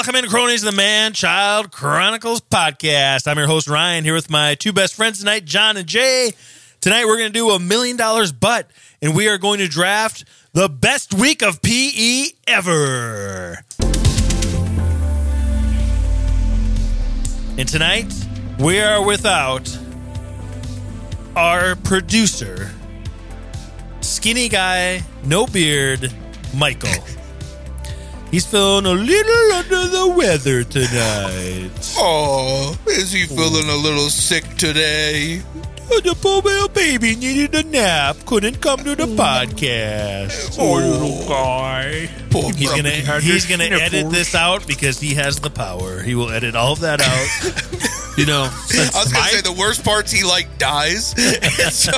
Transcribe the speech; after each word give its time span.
Welcome 0.00 0.14
in, 0.14 0.30
cronies, 0.30 0.62
of 0.62 0.70
the 0.70 0.76
Man 0.78 1.12
Child 1.12 1.72
Chronicles 1.72 2.40
podcast. 2.40 3.28
I'm 3.28 3.36
your 3.36 3.46
host, 3.46 3.68
Ryan, 3.68 4.02
here 4.02 4.14
with 4.14 4.30
my 4.30 4.54
two 4.54 4.72
best 4.72 4.94
friends 4.94 5.18
tonight, 5.18 5.44
Jon 5.44 5.76
and 5.76 5.86
Jay. 5.86 6.32
Tonight, 6.80 7.04
we're 7.04 7.18
going 7.18 7.30
to 7.30 7.38
do 7.38 7.50
a 7.50 7.58
million 7.58 7.98
dollars 7.98 8.32
butt, 8.32 8.70
and 9.02 9.14
we 9.14 9.28
are 9.28 9.36
going 9.36 9.58
to 9.58 9.68
draft 9.68 10.24
the 10.54 10.70
best 10.70 11.12
week 11.12 11.42
of 11.42 11.60
PE 11.60 12.28
ever. 12.46 13.58
And 17.58 17.68
tonight, 17.68 18.10
we 18.58 18.80
are 18.80 19.04
without 19.04 19.68
our 21.36 21.76
producer, 21.76 22.70
skinny 24.00 24.48
guy, 24.48 25.02
no 25.24 25.46
beard, 25.46 26.10
Michael. 26.54 26.88
He's 28.30 28.46
feeling 28.46 28.86
a 28.86 28.92
little 28.92 29.52
under 29.52 29.88
the 29.88 30.14
weather 30.16 30.62
tonight. 30.62 31.70
Oh, 31.98 32.76
is 32.86 33.10
he 33.10 33.26
feeling 33.26 33.68
a 33.68 33.76
little 33.76 34.08
sick 34.08 34.44
today? 34.56 35.42
The 35.88 36.16
poor 36.22 36.40
little 36.40 36.68
baby 36.68 37.16
needed 37.16 37.52
a 37.56 37.64
nap, 37.64 38.16
couldn't 38.24 38.60
come 38.60 38.78
to 38.84 38.94
the 38.94 39.06
podcast. 39.06 40.56
Poor 40.56 40.80
little 40.80 41.28
guy. 41.28 42.08
Poor 42.30 42.52
He's 42.52 42.70
gonna 42.70 43.20
he's 43.20 43.46
gonna 43.46 43.64
edit 43.64 44.08
this 44.10 44.36
out 44.36 44.64
because 44.68 45.00
he 45.00 45.14
has 45.14 45.40
the 45.40 45.50
power. 45.50 46.00
He 46.00 46.14
will 46.14 46.30
edit 46.30 46.54
all 46.54 46.74
of 46.74 46.80
that 46.80 47.00
out. 47.00 47.90
you 48.20 48.26
know, 48.26 48.42
I 48.44 48.48
was 48.94 49.12
gonna 49.12 49.20
Mike- 49.20 49.30
say 49.30 49.40
the 49.40 49.52
worst 49.58 49.84
part's 49.84 50.12
he 50.12 50.22
like 50.24 50.58
dies, 50.58 51.14
and 51.18 51.72
so 51.72 51.92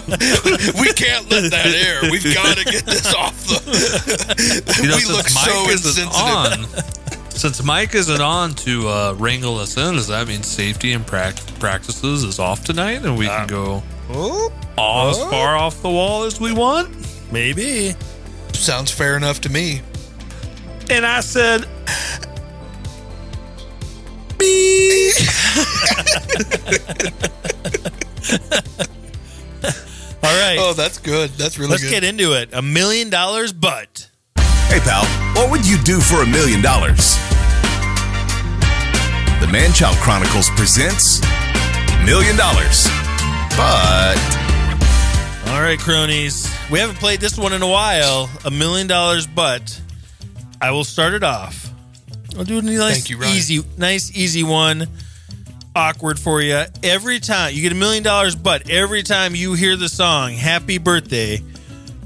we 0.80 0.92
can't 0.92 1.28
let 1.30 1.50
that 1.50 1.66
air. 1.66 2.10
We've 2.10 2.34
got 2.34 2.56
to 2.58 2.64
get 2.64 2.86
this 2.86 3.12
off 3.14 3.36
the. 3.46 4.72
You 4.82 4.88
know, 4.88 4.94
we 4.96 5.00
since 5.02 5.16
look 5.16 5.34
Mike 5.34 5.44
so 5.50 5.70
isn't 5.70 6.06
insensitive. 6.06 6.74
on, 6.74 7.30
since 7.30 7.62
Mike 7.62 7.94
isn't 7.94 8.20
on 8.20 8.54
to 8.54 8.88
uh, 8.88 9.14
wrangle 9.18 9.58
us 9.58 9.76
in, 9.76 9.94
does 9.94 10.08
that 10.08 10.26
mean 10.28 10.42
safety 10.42 10.92
and 10.92 11.06
prac- 11.06 11.36
practices 11.58 12.24
is 12.24 12.38
off 12.38 12.64
tonight, 12.64 13.04
and 13.04 13.16
we 13.18 13.26
can 13.26 13.46
go 13.48 13.82
oh, 14.10 14.52
all 14.78 15.10
as 15.10 15.18
far 15.30 15.56
off 15.56 15.80
the 15.82 15.90
wall 15.90 16.24
as 16.24 16.40
we 16.40 16.52
want? 16.52 16.88
maybe. 17.32 17.94
Sounds 18.52 18.90
fair 18.90 19.16
enough 19.16 19.40
to 19.42 19.48
me. 19.48 19.80
And 20.90 21.06
I 21.06 21.20
said, 21.20 21.66
All 30.24 30.38
right, 30.38 30.56
Oh, 30.60 30.72
that's 30.72 30.98
good. 30.98 31.30
That's 31.30 31.58
really 31.58 31.68
good. 31.68 31.72
let's 31.72 31.82
good. 31.84 31.90
get 31.90 32.04
into 32.04 32.32
it. 32.34 32.50
A 32.52 32.62
million 32.62 33.10
dollars, 33.10 33.52
but 33.52 34.08
Hey, 34.68 34.78
pal, 34.80 35.04
what 35.34 35.50
would 35.50 35.66
you 35.66 35.78
do 35.78 36.00
for 36.00 36.22
a 36.22 36.26
million 36.26 36.62
dollars? 36.62 37.16
The 39.40 39.48
Manchild 39.48 39.96
Chronicles 39.96 40.48
presents 40.50 41.20
Million 42.06 42.36
Dollars. 42.36 42.86
But 43.56 44.16
all 45.48 45.60
right, 45.60 45.78
cronies. 45.78 46.48
We 46.70 46.78
haven't 46.78 46.96
played 46.98 47.20
this 47.20 47.36
one 47.36 47.52
in 47.52 47.62
a 47.62 47.68
while. 47.68 48.30
A 48.44 48.50
million 48.50 48.86
dollars, 48.86 49.26
but 49.26 49.78
I 50.60 50.70
will 50.70 50.84
start 50.84 51.14
it 51.14 51.24
off. 51.24 51.71
I'll 52.36 52.44
do 52.44 52.58
a 52.58 52.62
nice, 52.62 52.94
Thank 52.94 53.10
you, 53.10 53.18
Ryan. 53.18 53.36
easy, 53.36 53.64
nice, 53.76 54.10
easy 54.16 54.42
one. 54.42 54.88
Awkward 55.74 56.18
for 56.18 56.42
you. 56.42 56.64
Every 56.82 57.18
time 57.20 57.54
you 57.54 57.62
get 57.62 57.72
a 57.72 57.74
million 57.74 58.02
dollars, 58.02 58.34
but 58.36 58.68
every 58.68 59.02
time 59.02 59.34
you 59.34 59.54
hear 59.54 59.76
the 59.76 59.88
song 59.88 60.32
"Happy 60.32 60.76
Birthday," 60.78 61.42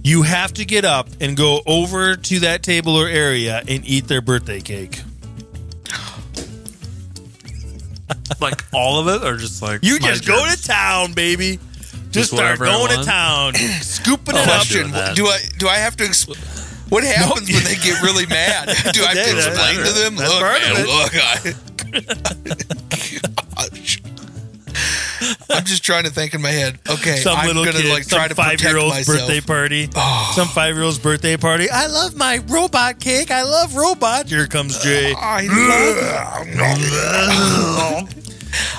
you 0.04 0.22
have 0.22 0.52
to 0.54 0.64
get 0.64 0.84
up 0.84 1.08
and 1.20 1.36
go 1.36 1.60
over 1.66 2.14
to 2.16 2.40
that 2.40 2.62
table 2.62 2.94
or 2.96 3.08
area 3.08 3.62
and 3.66 3.84
eat 3.84 4.06
their 4.06 4.20
birthday 4.20 4.60
cake. 4.60 5.00
like 8.40 8.62
all 8.72 8.98
of 9.00 9.08
it, 9.08 9.26
or 9.26 9.36
just 9.36 9.62
like 9.62 9.80
You 9.82 9.98
my 10.00 10.08
just 10.10 10.26
go 10.26 10.38
germs? 10.44 10.62
to 10.62 10.68
town, 10.68 11.12
baby. 11.12 11.58
Just, 12.10 12.30
Just 12.30 12.32
start 12.32 12.58
going 12.58 12.96
to 12.96 13.04
town, 13.04 13.54
scooping 13.80 14.36
Oh, 14.36 14.38
it 14.38 14.48
up. 14.48 14.66
Question. 14.66 14.90
Do 15.14 15.26
I 15.26 15.38
do 15.58 15.68
I 15.68 15.76
have 15.76 15.96
to? 15.96 16.04
Exp- 16.04 16.55
what 16.88 17.04
happens 17.04 17.48
when 17.52 17.64
they 17.64 17.76
get 17.76 18.00
really 18.02 18.26
mad? 18.26 18.66
Do 18.92 19.04
I 19.04 19.14
have 19.14 19.26
to 19.26 19.36
explain 19.36 19.76
to 19.84 19.92
them? 19.92 20.16
That's 20.16 20.30
Look, 20.32 20.40
part 20.40 20.60
man, 20.62 20.76
it. 20.76 20.86
look, 20.86 21.12
I. 21.14 21.54
I'm 25.50 25.64
just 25.64 25.82
trying 25.82 26.04
to 26.04 26.10
think 26.10 26.34
in 26.34 26.42
my 26.42 26.50
head. 26.50 26.78
Okay, 26.88 27.16
some 27.16 27.34
I'm 27.36 27.46
little 27.46 27.64
gonna 27.64 27.78
kid, 27.80 27.90
like 27.90 28.06
try 28.06 28.28
to 28.28 28.34
five 28.34 28.60
year 28.62 28.76
old's 28.76 28.96
myself. 28.96 29.22
Oh. 29.22 29.26
birthday 29.26 29.40
party. 29.40 29.88
Some 30.34 30.48
five 30.48 30.74
year 30.74 30.84
old's 30.84 30.98
birthday 30.98 31.36
party. 31.38 31.70
I 31.70 31.86
love 31.86 32.14
my 32.16 32.38
robot 32.48 33.00
cake. 33.00 33.30
I 33.30 33.42
love 33.44 33.74
robots. 33.74 34.30
Here 34.30 34.46
comes 34.46 34.78
Jay. 34.82 35.14
I 35.16 35.46
love 35.46 35.96
it. 38.18 38.25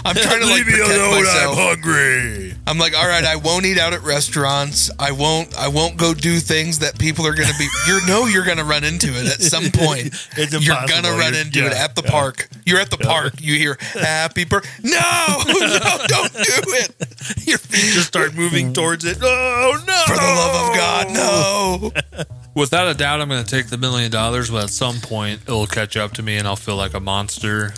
I'm 0.06 0.16
trying 0.16 0.42
to 0.42 0.48
like 0.48 0.64
protect 0.64 0.88
myself. 0.90 1.58
hungry. 1.58 2.54
I'm 2.68 2.78
like, 2.78 2.98
all 2.98 3.08
right, 3.08 3.24
I 3.24 3.36
won't 3.38 3.66
eat 3.66 3.78
out 3.80 3.94
at 3.94 4.02
restaurants. 4.04 4.92
I 5.00 5.12
won't. 5.12 5.58
I 5.58 5.68
won't 5.70 5.98
go 5.98 6.14
do 6.14 6.40
things 6.40 6.80
that 6.80 7.00
people 7.00 7.26
are 7.26 7.34
going 7.34 7.48
to 7.48 7.58
be. 7.58 7.68
You 7.88 8.06
know, 8.08 8.26
you're 8.26 8.44
going 8.46 8.58
to 8.58 8.64
run 8.66 8.84
into 8.84 9.08
it 9.08 9.26
at 9.28 9.42
some 9.42 9.64
point. 9.74 10.08
It's 10.38 10.52
you're 10.66 10.76
going 10.88 11.04
to 11.04 11.12
run 11.12 11.34
You're- 11.34 11.42
into 11.46 11.66
it 11.66 11.74
at 11.74 11.96
the 11.96 12.02
yeah. 12.04 12.12
park. 12.12 12.50
You're 12.66 12.80
at 12.80 12.90
the 12.92 12.98
park. 12.98 13.36
You 13.40 13.56
hear 13.56 13.78
happy 13.80 14.44
birthday. 14.46 14.70
No, 14.84 15.00
no, 15.48 15.98
don't 16.08 16.34
do 16.34 16.62
it. 16.76 17.48
Your 17.48 17.58
feet 17.58 17.94
just 17.94 18.08
start 18.08 18.36
moving 18.36 18.74
towards 18.74 19.06
it. 19.06 19.18
Oh 19.22 19.84
no! 19.88 20.04
For 20.08 20.16
the 20.16 20.22
love 20.22 20.70
of 20.70 20.76
God, 20.76 21.14
no. 21.14 22.26
Without 22.56 22.88
a 22.88 22.94
doubt, 22.94 23.22
I'm 23.22 23.30
going 23.30 23.44
to 23.44 23.50
take 23.50 23.68
the 23.68 23.78
million 23.78 24.10
dollars, 24.12 24.50
but 24.50 24.64
at 24.66 24.70
some 24.72 24.96
point 25.00 25.42
it'll 25.44 25.68
catch 25.68 25.96
up 25.96 26.14
to 26.14 26.24
me, 26.24 26.38
and 26.38 26.48
I'll 26.48 26.56
feel 26.56 26.76
like 26.76 26.94
a 26.96 27.00
monster. 27.00 27.72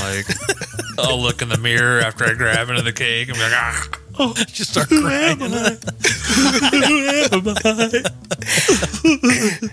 Like, 0.00 0.26
I'll 1.02 1.20
look 1.20 1.42
in 1.42 1.48
the 1.48 1.58
mirror 1.58 2.00
after 2.00 2.24
I 2.24 2.34
grab 2.34 2.68
into 2.70 2.82
the 2.82 2.92
cake 2.92 3.28
and 3.28 3.36
be 3.36 3.42
like, 3.42 3.52
ah. 3.54 3.88
Just 4.46 4.70
start 4.72 4.88
crying. 4.88 5.38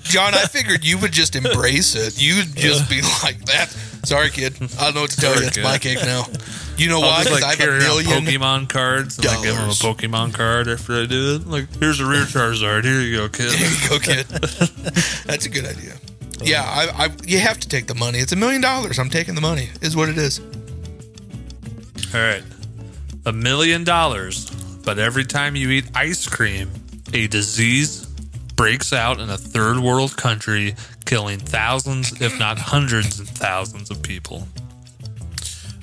Jon, 0.04 0.34
I 0.34 0.46
figured 0.50 0.84
you 0.86 0.98
would 1.00 1.12
just 1.12 1.36
embrace 1.36 1.96
it. 1.96 2.22
You'd 2.22 2.56
just 2.56 2.90
be 2.90 3.02
like 3.24 3.46
that. 3.46 3.68
Sorry, 4.06 4.30
kid. 4.30 4.56
I 4.80 4.86
don't 4.86 4.96
know 4.96 5.02
what 5.02 5.12
to 5.12 5.18
tell 5.18 5.34
Sorry, 5.34 5.42
you. 5.44 5.48
It's 5.48 5.58
kid. 5.58 5.64
my 5.64 5.78
cake 5.78 6.00
now. 6.02 6.24
You 6.78 6.88
know 6.88 7.02
I'll 7.02 7.10
why? 7.10 7.24
just 7.24 7.36
Because 7.36 7.42
like 7.42 7.44
I 7.44 7.50
have 7.50 7.60
a 7.60 7.64
carry 7.64 7.84
out 7.84 8.06
million. 8.06 8.26
Pokemon 8.42 8.70
cards 8.70 9.18
and 9.18 9.28
like 9.28 9.44
give 9.44 9.56
him 9.56 9.70
a. 9.70 9.74
Pokemon 9.74 10.34
card 10.34 10.68
after 10.70 11.02
I 11.02 11.06
do 11.06 11.36
it. 11.36 11.46
Like, 11.48 11.68
here's 11.78 12.00
a 12.00 12.06
rear 12.06 12.24
Charizard. 12.24 12.86
Here 12.86 13.02
you 13.02 13.18
go, 13.18 13.28
kid. 13.30 13.52
There 13.52 13.70
you 13.70 13.90
go, 13.90 14.00
kid. 14.00 14.26
That's 15.26 15.46
a 15.46 15.50
good 15.50 15.66
idea. 15.66 15.96
Yeah, 16.42 16.64
I, 16.64 17.06
I, 17.06 17.10
you 17.26 17.40
have 17.40 17.60
to 17.60 17.68
take 17.68 17.88
the 17.88 17.96
money. 17.96 18.20
It's 18.20 18.32
a 18.32 18.38
million 18.38 18.62
dollars. 18.62 18.98
I'm 18.98 19.10
taking 19.10 19.36
the 19.36 19.42
money. 19.42 19.70
Is 19.82 19.98
what 19.98 20.08
it 20.08 20.18
is. 20.18 20.40
All 22.14 22.20
right. 22.20 22.44
A 23.26 23.32
million 23.32 23.84
dollars, 23.84 24.50
but 24.84 24.98
every 24.98 25.26
time 25.26 25.56
you 25.56 25.70
eat 25.70 25.86
ice 25.96 26.28
cream, 26.28 26.72
a 27.14 27.28
disease 27.28 28.06
breaks 28.56 28.92
out 28.92 29.20
in 29.20 29.30
a 29.30 29.38
third 29.38 29.80
world 29.80 30.18
country, 30.18 30.76
killing 31.06 31.40
thousands, 31.40 32.22
if 32.22 32.38
not 32.40 32.58
hundreds 32.58 33.20
of 33.20 33.30
thousands 33.30 33.92
of 33.92 34.02
people. 34.02 34.48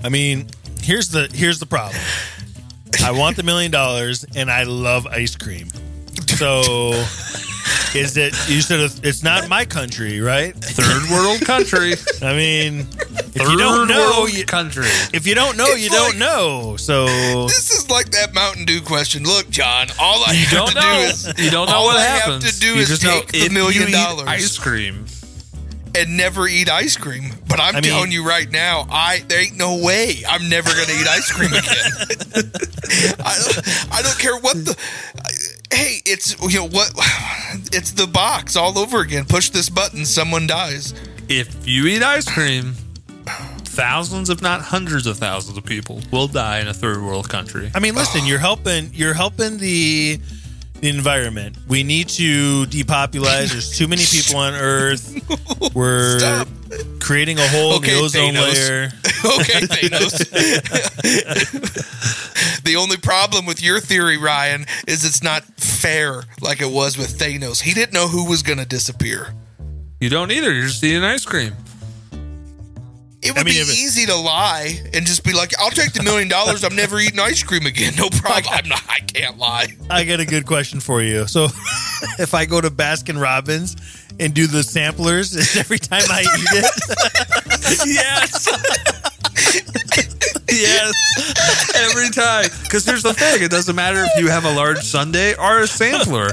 I 0.02 0.08
mean, 0.08 0.46
here's 0.82 1.08
the 1.08 1.28
here's 1.32 1.58
the 1.58 1.66
problem. 1.66 2.00
I 3.04 3.12
want 3.12 3.36
the 3.36 3.42
million 3.42 3.70
dollars, 3.70 4.24
and 4.34 4.50
I 4.50 4.64
love 4.64 5.06
ice 5.06 5.36
cream. 5.36 5.68
So, 6.26 6.92
is 7.94 8.16
it? 8.16 8.34
You 8.48 8.60
said 8.60 8.90
it's 9.02 9.22
not 9.22 9.48
my 9.48 9.64
country, 9.64 10.20
right? 10.20 10.54
Third 10.54 11.10
world 11.10 11.40
country. 11.42 11.94
I 12.22 12.34
mean, 12.34 12.86
if 13.36 13.50
you 13.50 13.58
don't 13.58 13.88
know, 13.88 14.26
you, 14.26 14.44
country. 14.44 14.86
if 15.12 15.26
you 15.26 15.34
don't 15.34 15.56
know, 15.56 15.66
you 15.68 15.86
It's 15.86 15.94
don't 15.94 16.18
know. 16.18 16.76
So, 16.76 17.06
This 17.46 17.70
is 17.70 17.90
like 17.90 18.10
that 18.10 18.34
Mountain 18.34 18.64
Dew 18.64 18.80
question. 18.80 19.24
Look, 19.24 19.48
Jon, 19.50 19.88
all 20.00 20.24
I 20.24 20.34
have 20.34 20.50
don't 20.52 20.68
to 20.70 20.74
know. 20.74 20.80
do 20.80 21.10
is 21.10 21.44
you 21.44 21.50
don't 21.50 21.68
know 21.68 21.74
all 21.76 21.84
what 21.86 21.96
I 21.98 22.02
happens. 22.02 22.44
have 22.44 22.52
to 22.54 22.60
do 22.60 22.74
you 22.74 22.80
is 22.80 22.88
just 22.88 23.04
know 23.04 23.20
take 23.20 23.28
the 23.32 23.48
million 23.50 23.90
dollars 23.92 24.26
Ice 24.28 24.58
cream. 24.58 25.06
and 25.94 26.16
never 26.16 26.46
eat 26.48 26.68
ice 26.70 26.96
cream. 26.96 27.30
But 27.48 27.60
I'm 27.60 27.76
I 27.76 27.80
mean- 27.80 27.90
telling 27.90 28.12
you 28.12 28.26
right 28.26 28.50
now, 28.50 28.86
I 28.90 29.20
there 29.28 29.40
ain't 29.40 29.56
no 29.56 29.76
way 29.82 30.22
I'm 30.28 30.48
never 30.48 30.68
going 30.70 30.86
to 30.86 30.92
eat 30.92 31.08
ice 31.08 31.30
cream 31.32 31.52
again. 31.52 32.50
I, 33.24 33.62
I 33.92 34.02
don't 34.02 34.18
care 34.18 34.36
what 34.38 34.56
the. 34.64 34.76
Hey, 35.72 36.00
it's 36.06 36.36
you 36.42 36.60
know 36.60 36.68
what? 36.68 36.92
It's 37.72 37.92
the 37.92 38.06
box 38.06 38.56
all 38.56 38.78
over 38.78 39.00
again. 39.00 39.24
Push 39.24 39.50
this 39.50 39.68
button, 39.68 40.04
someone 40.04 40.46
dies. 40.46 40.94
If 41.28 41.66
you 41.66 41.86
eat 41.86 42.02
ice 42.02 42.30
cream, 42.30 42.74
thousands, 43.76 44.30
if 44.30 44.40
not 44.42 44.62
hundreds 44.62 45.06
of 45.06 45.18
thousands 45.18 45.58
of 45.58 45.64
people 45.64 46.00
will 46.10 46.26
die 46.28 46.60
in 46.60 46.68
a 46.68 46.74
third 46.74 47.02
world 47.02 47.28
country. 47.28 47.70
I 47.74 47.78
mean, 47.80 47.94
listen, 47.94 48.24
you're 48.26 48.38
helping. 48.38 48.90
You're 48.94 49.14
helping 49.14 49.58
the 49.58 50.18
the 50.80 50.88
environment. 50.90 51.56
We 51.68 51.82
need 51.84 52.08
to 52.10 52.64
depopularize. 52.66 53.50
There's 53.52 53.76
too 53.78 53.88
many 53.88 54.02
people 54.04 54.36
on 54.40 54.52
Earth. 54.54 55.08
We're 55.74 56.18
Stop. 56.18 56.48
creating 57.00 57.38
a 57.38 57.48
hole 57.48 57.74
Okay, 57.76 57.92
in 57.92 57.98
the 57.98 58.04
ozone 58.04 58.34
Thanos. 58.34 58.54
layer. 58.68 58.84
okay, 59.40 59.60
Thanos. 59.88 60.12
the 62.64 62.76
only 62.76 62.96
problem 62.98 63.46
with 63.46 63.62
your 63.62 63.80
theory, 63.80 64.18
Ryan, 64.18 64.66
is 64.86 65.04
it's 65.04 65.22
not 65.22 65.44
fair 65.56 66.24
like 66.42 66.60
it 66.60 66.70
was 66.70 66.98
with 66.98 67.18
Thanos. 67.18 67.60
He 67.62 67.72
didn't 67.72 67.94
know 67.94 68.08
who 68.08 68.28
was 68.28 68.42
going 68.42 68.58
to 68.58 68.66
disappear. 68.66 69.32
You 70.00 70.10
don't 70.10 70.30
either. 70.30 70.52
You're 70.52 70.66
just 70.66 70.84
eating 70.84 71.04
ice 71.04 71.24
cream. 71.24 71.54
It 73.26 73.32
would 73.32 73.40
I 73.40 73.44
mean, 73.44 73.54
be 73.54 73.60
it- 73.60 73.68
easy 73.78 74.06
to 74.06 74.14
lie 74.16 74.80
and 74.94 75.06
just 75.06 75.24
be 75.24 75.32
like, 75.32 75.52
"I'll 75.58 75.70
take 75.70 75.92
the 75.92 76.02
million 76.02 76.28
dollars. 76.28 76.64
I'm 76.64 76.76
never 76.76 76.98
eating 77.00 77.18
ice 77.20 77.42
cream 77.42 77.66
again. 77.66 77.94
No 77.96 78.08
problem. 78.10 78.44
I'm 78.52 78.68
not. 78.68 78.82
I 78.88 79.00
can't 79.00 79.38
lie." 79.38 79.66
I 79.90 80.04
got 80.04 80.20
a 80.20 80.24
good 80.26 80.46
question 80.46 80.80
for 80.80 81.02
you. 81.02 81.26
So, 81.26 81.44
if 82.18 82.34
I 82.34 82.44
go 82.44 82.60
to 82.60 82.70
Baskin 82.70 83.20
Robbins 83.20 83.76
and 84.20 84.32
do 84.34 84.46
the 84.46 84.62
samplers 84.62 85.56
every 85.56 85.78
time 85.78 86.02
I 86.10 86.20
eat 86.22 86.64
it, 86.64 87.86
yes. 87.86 88.48
yes. 90.60 91.74
Every 91.74 92.10
time. 92.10 92.50
Because 92.62 92.84
here's 92.84 93.02
the 93.02 93.14
thing 93.14 93.42
it 93.42 93.50
doesn't 93.50 93.76
matter 93.76 94.04
if 94.04 94.10
you 94.18 94.28
have 94.28 94.44
a 94.44 94.54
large 94.54 94.78
sundae 94.78 95.34
or 95.34 95.60
a 95.60 95.66
sampler. 95.66 96.32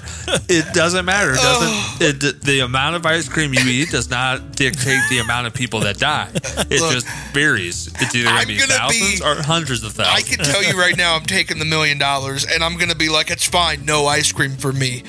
It 0.49 0.73
doesn't 0.73 1.05
matter. 1.05 1.33
It 1.33 1.37
doesn't 1.37 1.69
oh. 1.69 1.97
it, 1.99 2.41
the 2.41 2.61
amount 2.61 2.95
of 2.95 3.05
ice 3.05 3.29
cream 3.29 3.53
you 3.53 3.65
eat 3.65 3.89
does 3.89 4.09
not 4.09 4.55
dictate 4.55 5.01
the 5.09 5.19
amount 5.19 5.47
of 5.47 5.53
people 5.53 5.81
that 5.81 5.97
die. 5.97 6.29
It 6.33 6.81
Look, 6.81 6.91
just 6.91 7.07
varies. 7.33 7.87
It's 7.99 8.15
either 8.15 8.29
going 8.29 8.41
to 8.41 8.47
be 8.47 8.57
thousands 8.59 9.19
be- 9.19 9.25
or 9.25 9.41
hundreds 9.41 9.83
of 9.83 9.93
thousands. 9.93 10.25
I 10.25 10.35
can 10.35 10.43
tell 10.43 10.63
you 10.63 10.79
right 10.79 10.97
now, 10.97 11.15
I'm 11.15 11.25
taking 11.25 11.59
the 11.59 11.65
million 11.65 11.97
dollars, 11.97 12.45
and 12.45 12.63
I'm 12.63 12.77
gonna 12.77 12.95
be 12.95 13.09
like, 13.09 13.31
"It's 13.31 13.47
fine. 13.47 13.85
No 13.85 14.05
ice 14.05 14.31
cream 14.31 14.55
for 14.57 14.71
me." 14.71 15.03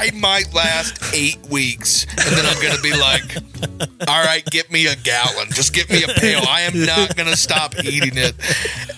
I 0.00 0.10
might 0.14 0.54
last 0.54 1.12
eight 1.14 1.38
weeks, 1.50 2.04
and 2.10 2.36
then 2.36 2.46
I'm 2.46 2.60
gonna 2.62 2.80
be 2.80 2.92
like, 2.92 3.36
"All 4.08 4.22
right, 4.24 4.44
get 4.50 4.70
me 4.70 4.86
a 4.86 4.94
gallon. 4.96 5.48
Just 5.52 5.72
get 5.74 5.90
me 5.90 6.02
a 6.04 6.08
pail. 6.08 6.40
I 6.48 6.62
am 6.62 6.84
not 6.86 7.16
gonna 7.16 7.36
stop 7.36 7.74
eating 7.84 8.16
it." 8.16 8.34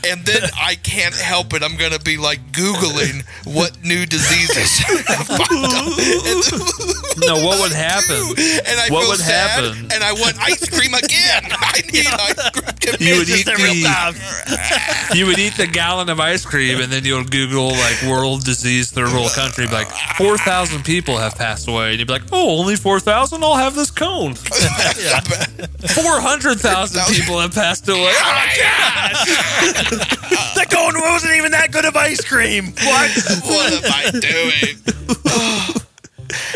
And 0.06 0.24
then 0.26 0.42
I 0.60 0.74
can't 0.76 1.14
help 1.14 1.54
it. 1.54 1.62
I'm 1.62 1.76
gonna 1.76 1.98
be 1.98 2.16
like 2.18 2.52
googling 2.52 3.24
what 3.44 3.82
new 3.82 4.04
diseases. 4.06 4.78
have 5.08 5.26
popped 5.28 5.52
up. 5.52 7.16
no, 7.26 7.44
what 7.46 7.60
would 7.60 7.72
happen? 7.72 8.20
And 8.66 8.78
I 8.80 8.88
What 8.90 9.00
feel 9.02 9.08
would 9.10 9.20
sad, 9.20 9.64
happen? 9.64 9.90
and 9.92 10.04
I 10.04 10.12
want 10.12 10.36
ice 10.40 10.68
cream 10.68 10.94
again. 10.94 11.44
I 11.50 11.80
need 11.92 12.06
ice 12.06 12.50
cream. 12.50 12.96
You 13.00 13.18
would 13.18 13.28
eat 13.28 13.46
the 13.46 15.14
you 15.14 15.26
would 15.26 15.38
eat 15.38 15.56
the 15.56 15.66
gallon 15.66 16.08
of 16.08 16.20
ice 16.20 16.44
cream 16.44 16.80
and 16.80 16.92
then 16.92 17.04
you'll 17.04 17.24
Google 17.24 17.68
like 17.70 18.02
world 18.02 18.44
disease 18.44 18.90
third 18.90 19.12
world 19.12 19.32
country 19.32 19.66
like 19.66 19.90
four 20.16 20.36
thousand 20.38 20.84
people 20.84 20.89
have 21.16 21.36
passed 21.36 21.68
away 21.68 21.90
and 21.90 21.98
you'd 21.98 22.08
be 22.08 22.12
like 22.12 22.22
oh 22.32 22.58
only 22.58 22.76
four 22.76 23.00
thousand 23.00 23.42
I'll 23.44 23.56
have 23.56 23.74
this 23.74 23.90
cone 23.90 24.34
four 24.34 26.20
hundred 26.20 26.58
thousand 26.60 27.02
people 27.14 27.38
have 27.38 27.54
passed 27.54 27.88
away 27.88 28.12
oh 28.14 28.22
my 28.24 28.52
oh 28.56 28.58
gosh 28.58 30.30
the 30.54 30.66
cone 30.70 31.00
wasn't 31.00 31.34
even 31.36 31.52
that 31.52 31.72
good 31.72 31.84
of 31.84 31.96
ice 31.96 32.24
cream. 32.24 32.66
What? 32.66 33.10
what 33.44 33.72
am 33.72 33.82
I 33.84 34.10
doing? 34.20 35.80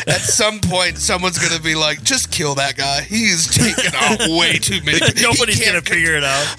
At 0.07 0.21
some 0.21 0.61
point, 0.61 0.99
someone's 0.99 1.39
gonna 1.39 1.61
be 1.63 1.75
like, 1.75 2.03
"Just 2.03 2.31
kill 2.31 2.55
that 2.57 2.77
guy. 2.77 3.03
He's 3.03 3.47
taking 3.49 3.93
out 3.95 4.21
way 4.39 4.59
too 4.59 4.81
many." 4.85 4.99
Nobody's 5.23 5.59
gonna 5.61 5.73
can't- 5.83 5.89
figure 5.89 6.15
it 6.17 6.25
out. 6.25 6.57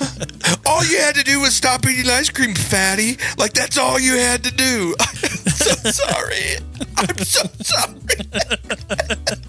All 0.66 0.84
you 0.86 0.98
had 1.00 1.16
to 1.16 1.24
do 1.24 1.40
was 1.42 1.56
stop 1.56 1.86
eating 1.86 2.10
ice 2.10 2.30
cream, 2.30 2.56
fatty. 2.56 3.18
Like 3.38 3.54
that's 3.54 3.78
all 3.78 4.00
you 4.00 4.18
had 4.18 4.44
to 4.44 4.52
do. 4.52 4.96
I'm 5.00 5.52
so 5.52 5.92
sorry. 5.92 6.58
I'm 6.98 7.18
so 7.20 7.42
sorry. 7.62 9.36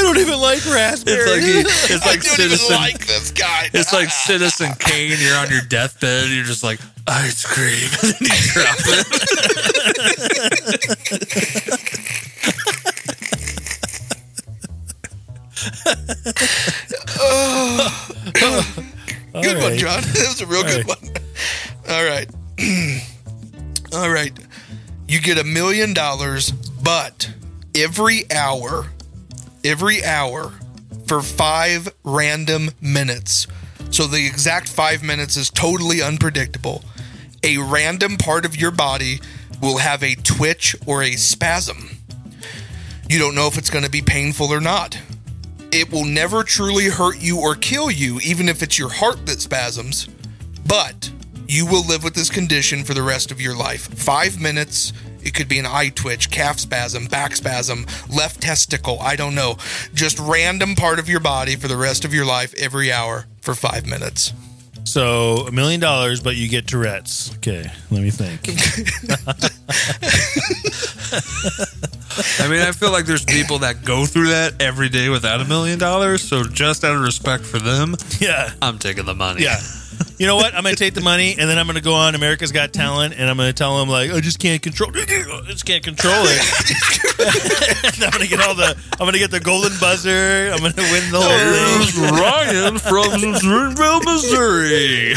I 0.00 0.02
don't 0.02 0.18
even 0.18 0.40
like 0.40 0.64
raspberry. 0.64 1.18
it's 1.18 1.30
like 1.30 1.42
he, 1.42 1.60
it's 1.94 2.06
I 2.06 2.10
like 2.10 2.22
don't 2.22 2.32
citizen 2.32 2.66
even 2.72 2.80
like 2.80 3.06
this 3.06 3.30
guy. 3.32 3.68
it's 3.74 3.92
like 3.92 4.08
Citizen 4.10 4.72
Kane. 4.78 5.18
You're 5.20 5.36
on 5.36 5.50
your 5.50 5.60
deathbed. 5.68 6.24
And 6.24 6.32
you're 6.34 6.44
just 6.44 6.64
like 6.64 6.80
ice 7.06 7.44
cream, 7.44 7.88
and 8.02 8.14
then 8.14 8.16
you 8.20 8.28
drop 8.52 8.76
it. 8.80 9.06
Oh. 17.22 18.74
Good 19.32 19.58
one, 19.58 19.70
right. 19.72 19.78
Jon. 19.78 20.00
That 20.00 20.26
was 20.28 20.40
a 20.40 20.46
real 20.46 20.62
good 20.62 20.86
right. 20.86 21.02
one. 21.02 21.10
All 21.90 22.04
right. 22.04 22.26
All 23.92 24.10
right. 24.10 24.32
You 25.06 25.20
get 25.20 25.36
a 25.38 25.44
million 25.44 25.92
dollars, 25.92 26.50
but 26.50 27.30
every 27.74 28.30
hour, 28.30 28.86
every 29.64 30.04
hour 30.04 30.52
for 31.06 31.20
five 31.22 31.92
random 32.04 32.70
minutes. 32.80 33.46
So 33.90 34.06
the 34.06 34.26
exact 34.26 34.68
five 34.68 35.02
minutes 35.02 35.36
is 35.36 35.50
totally 35.50 36.00
unpredictable. 36.00 36.84
A 37.42 37.58
random 37.58 38.16
part 38.16 38.44
of 38.44 38.56
your 38.56 38.70
body 38.70 39.20
will 39.60 39.78
have 39.78 40.02
a 40.02 40.14
twitch 40.14 40.76
or 40.86 41.02
a 41.02 41.12
spasm. 41.12 41.90
You 43.08 43.18
don't 43.18 43.34
know 43.34 43.46
if 43.46 43.58
it's 43.58 43.70
going 43.70 43.84
to 43.84 43.90
be 43.90 44.02
painful 44.02 44.52
or 44.52 44.60
not. 44.60 44.98
It 45.72 45.90
will 45.90 46.04
never 46.04 46.44
truly 46.44 46.86
hurt 46.86 47.18
you 47.18 47.40
or 47.40 47.54
kill 47.54 47.90
you, 47.90 48.20
even 48.20 48.48
if 48.48 48.62
it's 48.62 48.78
your 48.78 48.90
heart 48.90 49.26
that 49.26 49.40
spasms. 49.40 50.08
But 50.66 51.10
you 51.48 51.66
will 51.66 51.84
live 51.84 52.04
with 52.04 52.14
this 52.14 52.30
condition 52.30 52.84
for 52.84 52.94
the 52.94 53.02
rest 53.02 53.32
of 53.32 53.40
your 53.40 53.56
life. 53.56 53.92
Five 53.94 54.40
minutes. 54.40 54.92
It 55.22 55.34
could 55.34 55.48
be 55.48 55.58
an 55.58 55.66
eye 55.66 55.90
twitch, 55.94 56.30
calf 56.30 56.58
spasm, 56.58 57.06
back 57.06 57.36
spasm, 57.36 57.86
left 58.08 58.40
testicle. 58.40 58.98
I 59.00 59.16
don't 59.16 59.34
know. 59.34 59.56
Just 59.94 60.18
random 60.18 60.74
part 60.74 60.98
of 60.98 61.08
your 61.08 61.20
body 61.20 61.56
for 61.56 61.68
the 61.68 61.76
rest 61.76 62.04
of 62.04 62.12
your 62.14 62.24
life 62.26 62.54
every 62.58 62.92
hour 62.92 63.26
for 63.40 63.54
five 63.54 63.86
minutes. 63.86 64.32
So 64.84 65.46
a 65.46 65.52
million 65.52 65.78
dollars, 65.78 66.20
but 66.20 66.36
you 66.36 66.48
get 66.48 66.66
Tourette's. 66.66 67.34
Okay, 67.36 67.70
let 67.90 68.02
me 68.02 68.10
think. 68.10 68.40
I 72.40 72.48
mean, 72.48 72.60
I 72.60 72.72
feel 72.72 72.90
like 72.90 73.06
there's 73.06 73.24
people 73.24 73.58
that 73.60 73.84
go 73.84 74.06
through 74.06 74.28
that 74.28 74.60
every 74.60 74.88
day 74.88 75.08
without 75.08 75.40
a 75.40 75.44
million 75.44 75.78
dollars. 75.78 76.22
So 76.22 76.44
just 76.44 76.84
out 76.84 76.94
of 76.96 77.02
respect 77.02 77.44
for 77.44 77.58
them, 77.58 77.96
Yeah, 78.18 78.52
I'm 78.60 78.78
taking 78.78 79.04
the 79.04 79.14
money. 79.14 79.42
yeah. 79.42 79.60
You 80.18 80.26
know 80.26 80.36
what? 80.36 80.54
I'm 80.54 80.62
gonna 80.62 80.76
take 80.76 80.94
the 80.94 81.00
money 81.00 81.36
and 81.38 81.48
then 81.48 81.58
I'm 81.58 81.66
gonna 81.66 81.80
go 81.80 81.94
on 81.94 82.14
America's 82.14 82.52
Got 82.52 82.72
Talent 82.72 83.14
and 83.16 83.28
I'm 83.28 83.36
gonna 83.36 83.52
tell 83.52 83.78
them 83.78 83.88
like 83.88 84.10
I 84.10 84.20
just 84.20 84.38
can't 84.38 84.62
control, 84.62 84.90
I 84.94 85.42
just 85.46 85.64
can't 85.64 85.82
control 85.82 86.24
it. 86.26 87.94
and 87.94 88.04
I'm 88.04 88.10
gonna 88.10 88.26
get 88.26 88.40
all 88.40 88.54
the, 88.54 88.76
I'm 88.92 89.06
gonna 89.06 89.18
get 89.18 89.30
the 89.30 89.40
golden 89.40 89.72
buzzer. 89.80 90.50
I'm 90.52 90.58
gonna 90.58 90.74
win 90.76 91.10
the 91.10 91.20
whole 91.20 91.94
thing. 91.96 92.14
Ryan 92.14 92.78
from 92.78 93.34
Springville, 93.36 94.00
Missouri. 94.00 95.14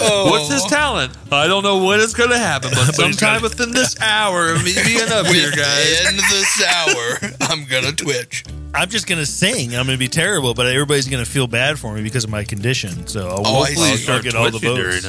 Oh. 0.00 0.30
What's 0.30 0.52
his 0.52 0.62
oh. 0.64 0.68
talent? 0.68 1.16
I 1.30 1.46
don't 1.46 1.62
know 1.62 1.84
when 1.84 2.00
it's 2.00 2.14
going 2.14 2.30
to 2.30 2.38
happen, 2.38 2.70
but 2.70 2.94
sometime 2.94 3.42
within 3.42 3.72
this 3.72 4.00
hour 4.00 4.52
of 4.52 4.64
me 4.64 4.74
being 4.84 5.10
up 5.10 5.26
here, 5.26 5.50
guys. 5.50 6.08
In 6.08 6.16
this 6.16 6.64
hour, 6.64 7.30
I'm 7.42 7.64
gonna 7.66 7.92
twitch. 7.92 8.44
I'm 8.74 8.88
just 8.88 9.06
gonna 9.06 9.26
sing. 9.26 9.74
I'm 9.74 9.86
gonna 9.86 9.98
be 9.98 10.08
terrible, 10.08 10.54
but 10.54 10.66
everybody's 10.66 11.08
gonna 11.08 11.24
feel 11.24 11.46
bad 11.46 11.78
for 11.78 11.92
me 11.94 12.02
because 12.02 12.24
of 12.24 12.30
my 12.30 12.44
condition. 12.44 13.06
So 13.06 13.28
I'll 13.28 13.46
Oh, 13.46 13.64
hopefully. 13.64 13.94
I'll 14.08 14.22
get 14.22 14.34
all 14.34 14.50
the 14.50 14.58
votes. 14.58 15.04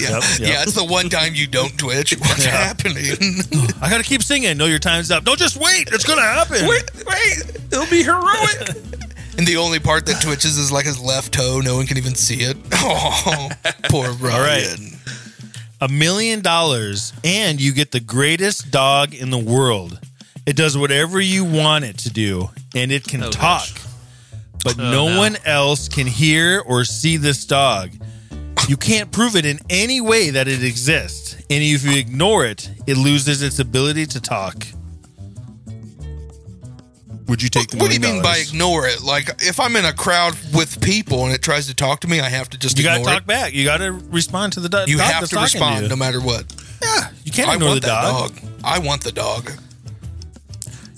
Yeah, 0.00 0.10
Yep, 0.10 0.22
yep. 0.22 0.22
yeah. 0.40 0.62
It's 0.62 0.72
the 0.72 0.84
one 0.84 1.08
time 1.10 1.34
you 1.34 1.46
don't 1.46 1.76
twitch. 1.78 2.16
What's 2.18 2.44
Yeah. 2.44 2.52
happening? 2.52 3.14
I 3.82 3.90
gotta 3.90 4.02
keep 4.02 4.22
singing. 4.22 4.56
No, 4.56 4.64
your 4.66 4.78
time's 4.78 5.10
up. 5.10 5.24
Don't 5.24 5.38
just 5.38 5.56
wait. 5.56 5.88
It's 5.92 6.04
gonna 6.04 6.22
happen. 6.22 6.66
Wait, 6.66 6.84
wait. 7.06 7.38
It'll 7.70 7.86
be 7.86 8.02
heroic. 8.02 8.76
And 9.38 9.46
the 9.46 9.56
only 9.56 9.78
part 9.78 10.04
that 10.06 10.20
twitches 10.20 10.58
is 10.58 10.70
like 10.70 10.84
his 10.84 11.00
left 11.00 11.32
toe. 11.32 11.60
No 11.64 11.76
one 11.76 11.86
can 11.86 11.96
even 11.96 12.14
see 12.14 12.40
it. 12.42 12.58
Oh, 12.74 13.48
poor 13.88 14.10
Ryan. 14.14 14.40
right. 14.42 14.78
a 15.80 15.88
million 15.88 16.40
dollars 16.42 17.14
and 17.24 17.58
you 17.58 17.72
get 17.72 17.90
the 17.90 18.00
greatest 18.00 18.70
dog 18.70 19.14
in 19.14 19.30
the 19.30 19.38
world. 19.38 19.98
It 20.50 20.56
does 20.56 20.76
whatever 20.76 21.20
you 21.20 21.44
want 21.44 21.84
it 21.84 21.96
to 21.98 22.10
do 22.10 22.50
and 22.74 22.90
it 22.90 23.04
can 23.04 23.22
Oh, 23.22 23.30
talk. 23.30 23.40
gosh. 23.68 23.74
But 24.64 24.80
Oh, 24.80 24.82
no, 24.90 25.08
no. 25.10 25.18
one 25.18 25.36
else 25.44 25.88
can 25.88 26.08
hear 26.08 26.58
or 26.66 26.84
see 26.84 27.16
this 27.16 27.44
dog. 27.44 27.92
You 28.66 28.76
can't 28.76 29.12
prove 29.12 29.36
it 29.36 29.46
in 29.46 29.60
any 29.70 30.00
way 30.00 30.30
that 30.30 30.48
it 30.48 30.64
exists. 30.64 31.34
And 31.48 31.62
if 31.62 31.84
you 31.84 31.96
ignore 31.96 32.44
it, 32.46 32.68
it 32.88 32.96
loses 32.96 33.42
its 33.42 33.60
ability 33.60 34.06
to 34.06 34.20
talk. 34.20 34.66
Would 37.28 37.42
you 37.42 37.48
take 37.48 37.68
the 37.68 37.76
What 37.76 37.86
do 37.90 37.94
you 37.94 38.00
million 38.00 38.16
mean 38.16 38.22
by 38.24 38.38
ignore 38.38 38.88
it? 38.88 39.02
Like, 39.02 39.28
if 39.42 39.60
I'm 39.60 39.76
in 39.76 39.84
a 39.84 39.92
crowd 39.92 40.34
with 40.52 40.80
people 40.80 41.26
and 41.26 41.32
it 41.32 41.42
tries 41.42 41.68
to 41.68 41.74
talk 41.76 42.00
to 42.00 42.08
me, 42.08 42.18
I 42.18 42.28
have 42.28 42.50
to 42.50 42.58
just 42.58 42.76
You 42.76 42.82
gotta 42.82 42.98
ignore 43.02 43.14
talk 43.14 43.26
back. 43.26 43.52
You 43.54 43.64
gotta 43.64 43.92
respond 43.92 44.54
to 44.54 44.60
the 44.60 44.68
dog. 44.68 44.88
You 44.88 44.98
have 44.98 45.20
that's 45.20 45.30
to 45.30 45.38
respond 45.38 45.82
you. 45.84 45.88
no 45.90 45.94
matter 45.96 46.20
what. 46.20 46.44
Yeah, 46.82 47.10
you 47.24 47.30
can't 47.30 47.48
I 47.48 47.54
ignore 47.54 47.68
want 47.68 47.82
the 47.82 47.86
that 47.86 48.02
dog. 48.02 48.34
dog. 48.34 48.50
I 48.64 48.78
want 48.80 49.04
the 49.04 49.12
dog. 49.12 49.52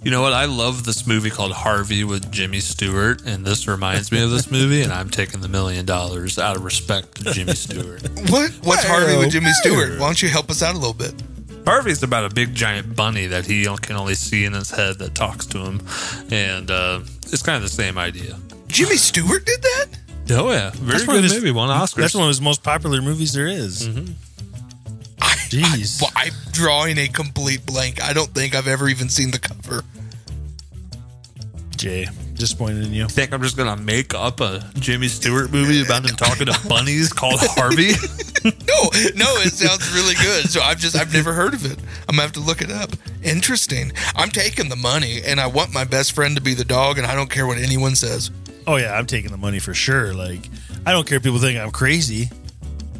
You 0.02 0.10
know 0.10 0.20
what? 0.20 0.32
I 0.32 0.46
love 0.46 0.84
this 0.84 1.06
movie 1.06 1.30
called 1.30 1.52
Harvey 1.52 2.02
with 2.02 2.32
Jimmy 2.32 2.58
Stewart, 2.58 3.22
and 3.24 3.44
this 3.44 3.68
reminds 3.68 4.10
me 4.10 4.20
of 4.22 4.30
this 4.30 4.50
movie, 4.50 4.82
and 4.82 4.92
I'm 4.92 5.08
taking 5.08 5.40
the 5.40 5.48
million 5.48 5.86
dollars 5.86 6.38
out 6.40 6.56
of 6.56 6.64
respect 6.64 7.16
to 7.24 7.32
Jimmy 7.32 7.54
Stewart. 7.54 8.02
What? 8.30 8.50
What's 8.62 8.84
Harvey 8.84 9.16
with 9.16 9.30
Jimmy 9.30 9.52
Stewart? 9.52 10.00
Why 10.00 10.06
don't 10.06 10.20
you 10.20 10.28
help 10.28 10.50
us 10.50 10.62
out 10.62 10.74
a 10.74 10.78
little 10.78 10.92
bit? 10.94 11.14
Harvey's 11.64 12.02
about 12.02 12.24
a 12.30 12.34
big 12.34 12.52
giant 12.54 12.96
bunny 12.96 13.26
that 13.26 13.46
he 13.46 13.64
can 13.82 13.94
only 13.96 14.14
see 14.14 14.44
in 14.44 14.52
his 14.52 14.70
head 14.70 14.98
that 14.98 15.14
talks 15.14 15.46
to 15.46 15.58
him, 15.58 15.80
and 16.32 16.70
uh, 16.70 17.00
it's 17.26 17.42
kind 17.42 17.56
of 17.56 17.62
the 17.62 17.68
same 17.68 17.96
idea. 17.98 18.36
Jimmy 18.66 18.96
Stewart 18.96 19.44
did 19.46 19.62
that? 19.62 19.86
Oh 20.30 20.50
yeah, 20.50 20.70
very 20.70 20.92
That's 20.98 21.06
one 21.06 21.16
of 21.16 21.22
good 21.22 21.30
his- 21.30 21.34
movie. 21.34 21.52
Won 21.52 21.68
Oscars. 21.68 21.94
That's 21.96 22.14
one 22.14 22.24
of 22.24 22.28
his 22.28 22.40
most 22.40 22.62
popular 22.64 23.00
movies 23.02 23.32
there 23.34 23.46
is. 23.46 23.86
I, 23.86 24.14
Jeez. 25.48 26.02
I, 26.16 26.26
am 26.26 26.32
drawing 26.52 26.98
a 26.98 27.08
complete 27.08 27.64
blank. 27.66 28.02
I 28.02 28.12
don't 28.12 28.30
think 28.30 28.54
I've 28.54 28.68
ever 28.68 28.88
even 28.88 29.08
seen 29.08 29.30
the 29.30 29.38
cover. 29.38 29.82
Jay, 31.76 32.06
disappointed 32.34 32.86
in 32.86 32.92
you. 32.92 33.08
Think 33.08 33.32
I'm 33.32 33.42
just 33.42 33.56
gonna 33.56 33.76
make 33.76 34.14
up 34.14 34.40
a 34.40 34.64
Jimmy 34.74 35.08
Stewart 35.08 35.50
movie 35.50 35.82
about 35.82 36.08
him 36.08 36.16
talking 36.16 36.46
to 36.46 36.68
bunnies 36.68 37.12
called 37.12 37.40
Harvey? 37.40 37.92
No, 38.44 38.50
no, 39.14 39.26
it 39.38 39.52
sounds 39.52 39.94
really 39.94 40.16
good. 40.16 40.50
So 40.50 40.60
I've 40.60 40.78
just 40.78 40.96
I've 40.96 41.12
never 41.12 41.32
heard 41.32 41.54
of 41.54 41.64
it. 41.64 41.78
I'm 42.08 42.16
gonna 42.16 42.22
have 42.22 42.32
to 42.32 42.40
look 42.40 42.60
it 42.60 42.72
up. 42.72 42.90
Interesting. 43.22 43.92
I'm 44.16 44.30
taking 44.30 44.68
the 44.68 44.74
money, 44.74 45.20
and 45.24 45.38
I 45.38 45.46
want 45.46 45.72
my 45.72 45.84
best 45.84 46.12
friend 46.12 46.34
to 46.34 46.42
be 46.42 46.54
the 46.54 46.64
dog, 46.64 46.98
and 46.98 47.06
I 47.06 47.14
don't 47.14 47.30
care 47.30 47.46
what 47.46 47.58
anyone 47.58 47.94
says. 47.94 48.32
Oh 48.66 48.76
yeah, 48.76 48.94
I'm 48.94 49.06
taking 49.06 49.30
the 49.30 49.36
money 49.36 49.60
for 49.60 49.74
sure. 49.74 50.12
Like 50.12 50.50
I 50.84 50.90
don't 50.90 51.06
care 51.06 51.18
if 51.18 51.22
people 51.22 51.38
think 51.38 51.56
I'm 51.56 51.70
crazy. 51.70 52.30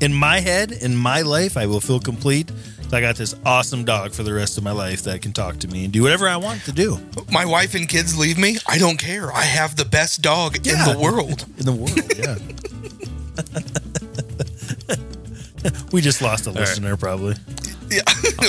In 0.03 0.13
my 0.13 0.41
head, 0.41 0.73
in 0.73 0.97
my 0.97 1.23
life, 1.23 1.57
I 1.57 1.67
will 1.67 1.81
feel 1.81 2.01
complete. 2.01 2.51
I 2.93 3.01
got 3.01 3.17
this 3.17 3.35
awesome 3.47 3.85
dog 3.87 4.13
for 4.13 4.23
the 4.23 4.35
rest 4.35 4.59
of 4.59 4.65
my 4.65 4.73
life 4.73 5.05
that 5.05 5.23
can 5.23 5.33
talk 5.33 5.59
to 5.61 5.69
me 5.69 5.85
and 5.85 5.93
do 5.93 6.03
whatever 6.03 6.29
I 6.29 6.37
want 6.37 6.61
to 6.65 6.73
do 6.73 6.99
My 7.33 7.47
wife 7.47 7.75
and 7.75 7.89
kids 7.89 8.19
leave 8.19 8.37
me. 8.37 8.59
I 8.69 8.77
don't 8.77 8.99
care. 8.99 9.33
I 9.33 9.45
have 9.45 9.77
the 9.77 9.87
best 9.87 10.21
dog 10.21 10.59
Yeah. 10.67 10.73
in 10.91 10.93
the 10.93 10.99
world. 11.03 11.47
in 11.59 11.65
the 11.65 11.73
world. 11.73 11.99
Yeah. 12.19 12.37
we 15.93 16.03
just 16.03 16.21
lost 16.21 16.47
a 16.47 16.51
listener, 16.51 16.99
probably. 16.99 17.37
Yeah. 17.91 18.03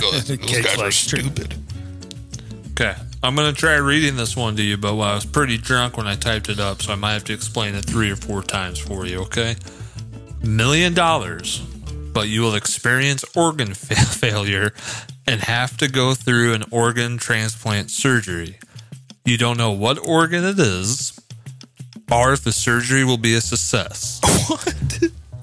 those 0.00 0.28
those 0.28 0.36
guys 0.38 0.78
are 0.78 0.90
stupid. 0.90 1.54
Okay, 2.70 2.94
I'm 3.22 3.34
gonna 3.36 3.52
try 3.52 3.74
reading 3.74 4.16
this 4.16 4.36
one 4.36 4.56
to 4.56 4.62
you, 4.62 4.78
but 4.78 4.94
I 4.96 5.14
was 5.14 5.26
pretty 5.26 5.58
drunk 5.58 5.98
when 5.98 6.06
I 6.06 6.14
typed 6.14 6.48
it 6.48 6.60
up, 6.60 6.80
so 6.80 6.92
I 6.92 6.96
might 6.96 7.12
have 7.12 7.24
to 7.24 7.34
explain 7.34 7.74
it 7.74 7.84
three 7.84 8.10
or 8.10 8.16
four 8.16 8.42
times 8.42 8.78
for 8.78 9.04
you. 9.04 9.20
Okay, 9.22 9.56
million 10.44 10.94
dollars, 10.94 11.60
but 12.12 12.28
you 12.28 12.42
will 12.42 12.54
experience 12.54 13.24
organ 13.36 13.74
fa- 13.74 13.94
failure 13.94 14.72
and 15.26 15.40
have 15.42 15.76
to 15.78 15.88
go 15.88 16.14
through 16.14 16.54
an 16.54 16.64
organ 16.70 17.18
transplant 17.18 17.90
surgery. 17.90 18.58
You 19.24 19.38
don't 19.38 19.56
know 19.56 19.70
what 19.70 20.04
organ 20.06 20.44
it 20.44 20.58
is, 20.58 21.18
or 22.10 22.32
if 22.32 22.42
the 22.42 22.52
surgery 22.52 23.04
will 23.04 23.18
be 23.18 23.34
a 23.34 23.40
success. 23.40 24.20
What? 24.48 24.74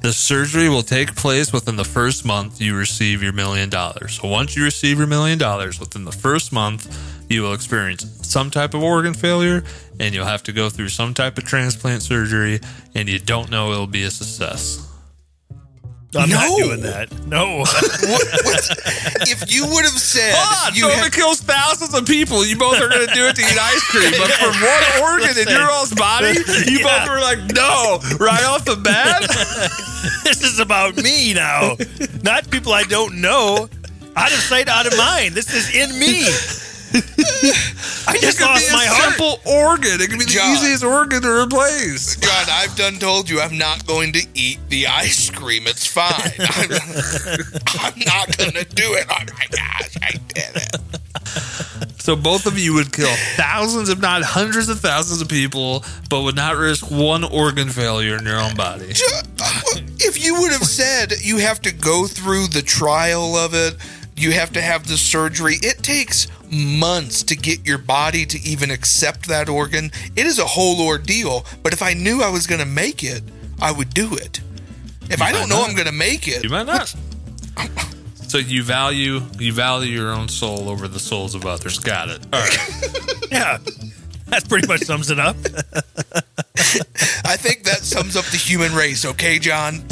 The 0.01 0.13
surgery 0.13 0.69
will 0.69 0.81
take 0.81 1.15
place 1.15 1.51
within 1.51 1.75
the 1.75 1.83
first 1.83 2.25
month 2.25 2.61
you 2.61 2.77
receive 2.77 3.21
your 3.21 3.33
million 3.33 3.69
dollars. 3.69 4.19
So 4.19 4.29
once 4.29 4.55
you 4.55 4.63
receive 4.63 4.97
your 4.97 5.07
million 5.07 5.37
dollars, 5.37 5.79
within 5.79 6.05
the 6.05 6.11
first 6.11 6.53
month, 6.53 6.87
you 7.29 7.41
will 7.41 7.53
experience 7.53 8.05
some 8.21 8.49
type 8.49 8.73
of 8.73 8.81
organ 8.81 9.13
failure 9.13 9.63
and 9.99 10.15
you'll 10.15 10.25
have 10.25 10.43
to 10.43 10.53
go 10.53 10.69
through 10.69 10.89
some 10.89 11.13
type 11.13 11.37
of 11.37 11.43
transplant 11.43 12.01
surgery 12.01 12.61
and 12.95 13.09
you 13.09 13.19
don't 13.19 13.49
know 13.49 13.71
it'll 13.71 13.87
be 13.87 14.03
a 14.03 14.11
success. 14.11 14.88
I'm 16.15 16.29
No. 16.29 16.35
not 16.35 16.57
doing 16.57 16.81
that. 16.81 17.25
No. 17.27 17.59
What, 17.59 17.69
what? 18.01 18.65
If 19.29 19.51
you 19.53 19.67
would 19.67 19.83
have 19.85 19.99
said 19.99 20.33
Ah, 20.35 20.71
you 20.73 20.83
so 20.83 20.89
if 20.89 20.95
had, 20.95 21.07
it 21.07 21.13
kills 21.13 21.39
thousands 21.41 21.93
of 21.93 22.05
people, 22.07 22.43
you 22.45 22.57
both 22.57 22.81
are 22.81 22.89
going 22.89 23.05
to 23.07 23.13
do 23.13 23.27
it 23.27 23.35
to 23.35 23.41
eat 23.41 23.57
ice 23.59 23.83
cream. 23.91 24.11
But 24.17 24.31
for 24.31 24.49
one 25.05 25.11
organ 25.21 25.37
in 25.37 25.47
your 25.49 25.69
all's 25.69 25.93
body, 25.93 26.33
you 26.65 26.79
Yeah. 26.79 27.05
both 27.05 27.09
were 27.09 27.21
like, 27.21 27.39
no, 27.53 27.99
right 28.19 28.43
off 28.45 28.65
the 28.65 28.75
bat. 28.77 29.21
this 30.23 30.41
is 30.41 30.59
about 30.59 30.95
me 30.97 31.33
now, 31.33 31.75
not 32.23 32.49
people 32.49 32.73
I 32.73 32.83
don't 32.83 33.21
know. 33.21 33.69
Out 34.15 34.31
of 34.31 34.39
sight, 34.39 34.67
out 34.67 34.87
of 34.87 34.97
mind. 34.97 35.35
This 35.35 35.53
is 35.53 35.69
in 35.75 35.97
me. 35.99 36.25
I 36.93 38.17
just 38.19 38.41
lost 38.41 38.71
my 38.71 38.85
heart. 38.85 39.13
simple 39.13 39.39
organ. 39.45 40.01
It 40.01 40.09
could 40.09 40.19
be 40.19 40.25
the 40.25 40.31
Jon. 40.31 40.53
easiest 40.53 40.83
organ 40.83 41.21
to 41.21 41.43
replace. 41.43 42.15
Jon, 42.15 42.45
I've 42.49 42.75
done 42.75 42.95
told 42.95 43.29
you 43.29 43.39
I'm 43.41 43.57
not 43.57 43.85
going 43.85 44.13
to 44.13 44.25
eat 44.33 44.59
the 44.69 44.87
ice 44.87 45.29
cream. 45.29 45.67
It's 45.67 45.85
fine. 45.85 46.09
I'm, 46.39 46.71
I'm 47.79 47.99
not 48.05 48.37
going 48.37 48.51
to 48.51 48.65
do 48.65 48.93
it. 48.93 49.05
Oh 49.09 49.19
my 49.19 49.45
gosh, 49.51 49.97
I 50.01 50.11
did 50.33 50.55
it. 50.55 50.75
So 51.99 52.15
both 52.15 52.47
of 52.47 52.57
you 52.57 52.73
would 52.73 52.91
kill 52.91 53.13
thousands, 53.35 53.89
if 53.89 53.99
not 53.99 54.23
hundreds 54.23 54.67
of 54.69 54.79
thousands 54.79 55.21
of 55.21 55.27
people, 55.27 55.83
but 56.09 56.21
would 56.21 56.35
not 56.35 56.55
risk 56.55 56.89
one 56.89 57.23
organ 57.23 57.69
failure 57.69 58.17
in 58.17 58.25
your 58.25 58.39
own 58.39 58.55
body. 58.55 58.91
Uh, 58.91 59.21
if 59.99 60.23
you 60.23 60.41
would 60.41 60.51
have 60.51 60.63
said 60.63 61.13
you 61.21 61.37
have 61.37 61.61
to 61.61 61.71
go 61.71 62.07
through 62.07 62.47
the 62.47 62.63
trial 62.63 63.35
of 63.35 63.53
it, 63.53 63.75
you 64.19 64.31
have 64.31 64.51
to 64.53 64.61
have 64.61 64.87
the 64.87 64.97
surgery, 64.97 65.55
it 65.61 65.83
takes 65.83 66.27
months 66.51 67.23
to 67.23 67.35
get 67.35 67.65
your 67.65 67.77
body 67.77 68.25
to 68.25 68.39
even 68.41 68.71
accept 68.71 69.27
that 69.27 69.49
organ. 69.49 69.91
It 70.15 70.25
is 70.25 70.39
a 70.39 70.45
whole 70.45 70.81
ordeal. 70.81 71.45
But 71.63 71.73
if 71.73 71.81
I 71.81 71.93
knew 71.93 72.21
I 72.21 72.29
was 72.29 72.47
going 72.47 72.59
to 72.59 72.67
make 72.67 73.03
it, 73.03 73.23
I 73.61 73.71
would 73.71 73.93
do 73.93 74.15
it. 74.15 74.41
If 75.09 75.21
I 75.21 75.31
don't 75.31 75.49
know 75.49 75.59
not. 75.59 75.69
I'm 75.69 75.75
going 75.75 75.87
to 75.87 75.91
make 75.93 76.27
it, 76.27 76.43
You 76.43 76.49
might 76.49 76.67
not. 76.67 76.93
So 78.27 78.37
you 78.37 78.61
value 78.61 79.21
you 79.39 79.51
value 79.51 79.91
your 79.91 80.11
own 80.11 80.27
soul 80.27 80.69
over 80.69 80.87
the 80.87 80.99
souls 80.99 81.33
of 81.33 81.47
others. 81.47 81.79
Got 81.79 82.09
it. 82.09 82.19
All 82.31 82.39
right. 82.39 82.57
Yeah. 83.31 83.57
That 84.27 84.47
pretty 84.49 84.67
much 84.67 84.81
sums 84.81 85.09
it 85.11 85.19
up. 85.19 85.35
I 87.25 87.35
think 87.37 87.63
that 87.63 87.79
sums 87.81 88.15
up 88.15 88.25
the 88.25 88.37
human 88.37 88.73
race, 88.73 89.05
okay, 89.05 89.39
Jon? 89.39 89.75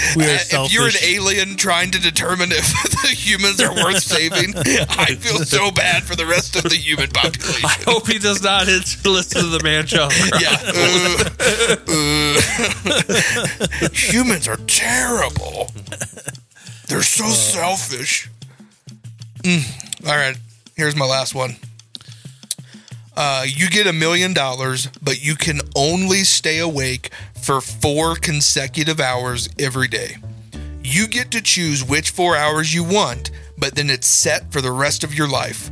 We 0.16 0.24
are 0.24 0.30
Uh, 0.30 0.64
if 0.64 0.72
you're 0.72 0.86
an 0.86 0.94
alien 1.02 1.56
trying 1.56 1.90
to 1.92 2.00
determine 2.00 2.52
if 2.60 2.72
the 3.02 3.08
humans 3.08 3.60
are 3.60 3.74
worth 3.74 4.02
saving, 4.16 4.54
I 4.56 5.14
feel 5.16 5.44
so 5.44 5.70
bad 5.70 6.04
for 6.04 6.16
the 6.16 6.26
rest 6.26 6.56
of 6.56 6.64
the 6.64 6.76
human 6.76 7.10
population. 7.10 7.64
I 7.64 7.76
hope 7.84 8.06
he 8.08 8.18
does 8.18 8.42
not 8.42 8.66
listen 8.66 9.42
to 9.42 9.48
the 9.48 9.62
man 9.62 9.86
child. 9.86 10.12
Yeah. 10.40 10.56
Uh, 10.66 11.24
uh. 13.82 13.88
humans 13.92 14.48
are 14.48 14.56
terrible. 14.66 15.70
They're 16.88 17.02
so 17.02 17.28
selfish. 17.28 18.28
Mm. 19.42 20.06
All 20.06 20.16
right, 20.16 20.36
here's 20.76 20.96
my 20.96 21.06
last 21.06 21.34
one. 21.34 21.56
Uh, 23.16 23.44
you 23.46 23.68
get 23.68 23.86
a 23.86 23.92
million 23.92 24.32
dollars, 24.32 24.88
but 25.02 25.22
you 25.22 25.34
can 25.34 25.60
only 25.76 26.24
stay 26.24 26.58
awake 26.58 27.10
for 27.40 27.60
four 27.60 28.14
consecutive 28.14 29.00
hours 29.00 29.48
every 29.58 29.88
day. 29.88 30.16
You 30.82 31.06
get 31.06 31.30
to 31.32 31.42
choose 31.42 31.84
which 31.84 32.10
four 32.10 32.36
hours 32.36 32.74
you 32.74 32.84
want, 32.84 33.30
but 33.58 33.74
then 33.74 33.90
it's 33.90 34.06
set 34.06 34.52
for 34.52 34.60
the 34.60 34.72
rest 34.72 35.04
of 35.04 35.14
your 35.14 35.28
life. 35.28 35.70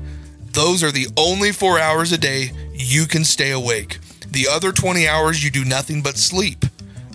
Those 0.52 0.82
are 0.82 0.90
the 0.90 1.08
only 1.16 1.52
four 1.52 1.78
hours 1.78 2.12
a 2.12 2.18
day 2.18 2.52
you 2.72 3.06
can 3.06 3.24
stay 3.24 3.50
awake. 3.50 3.98
The 4.28 4.48
other 4.48 4.72
20 4.72 5.08
hours 5.08 5.42
you 5.42 5.50
do 5.50 5.64
nothing 5.64 6.02
but 6.02 6.18
sleep. 6.18 6.64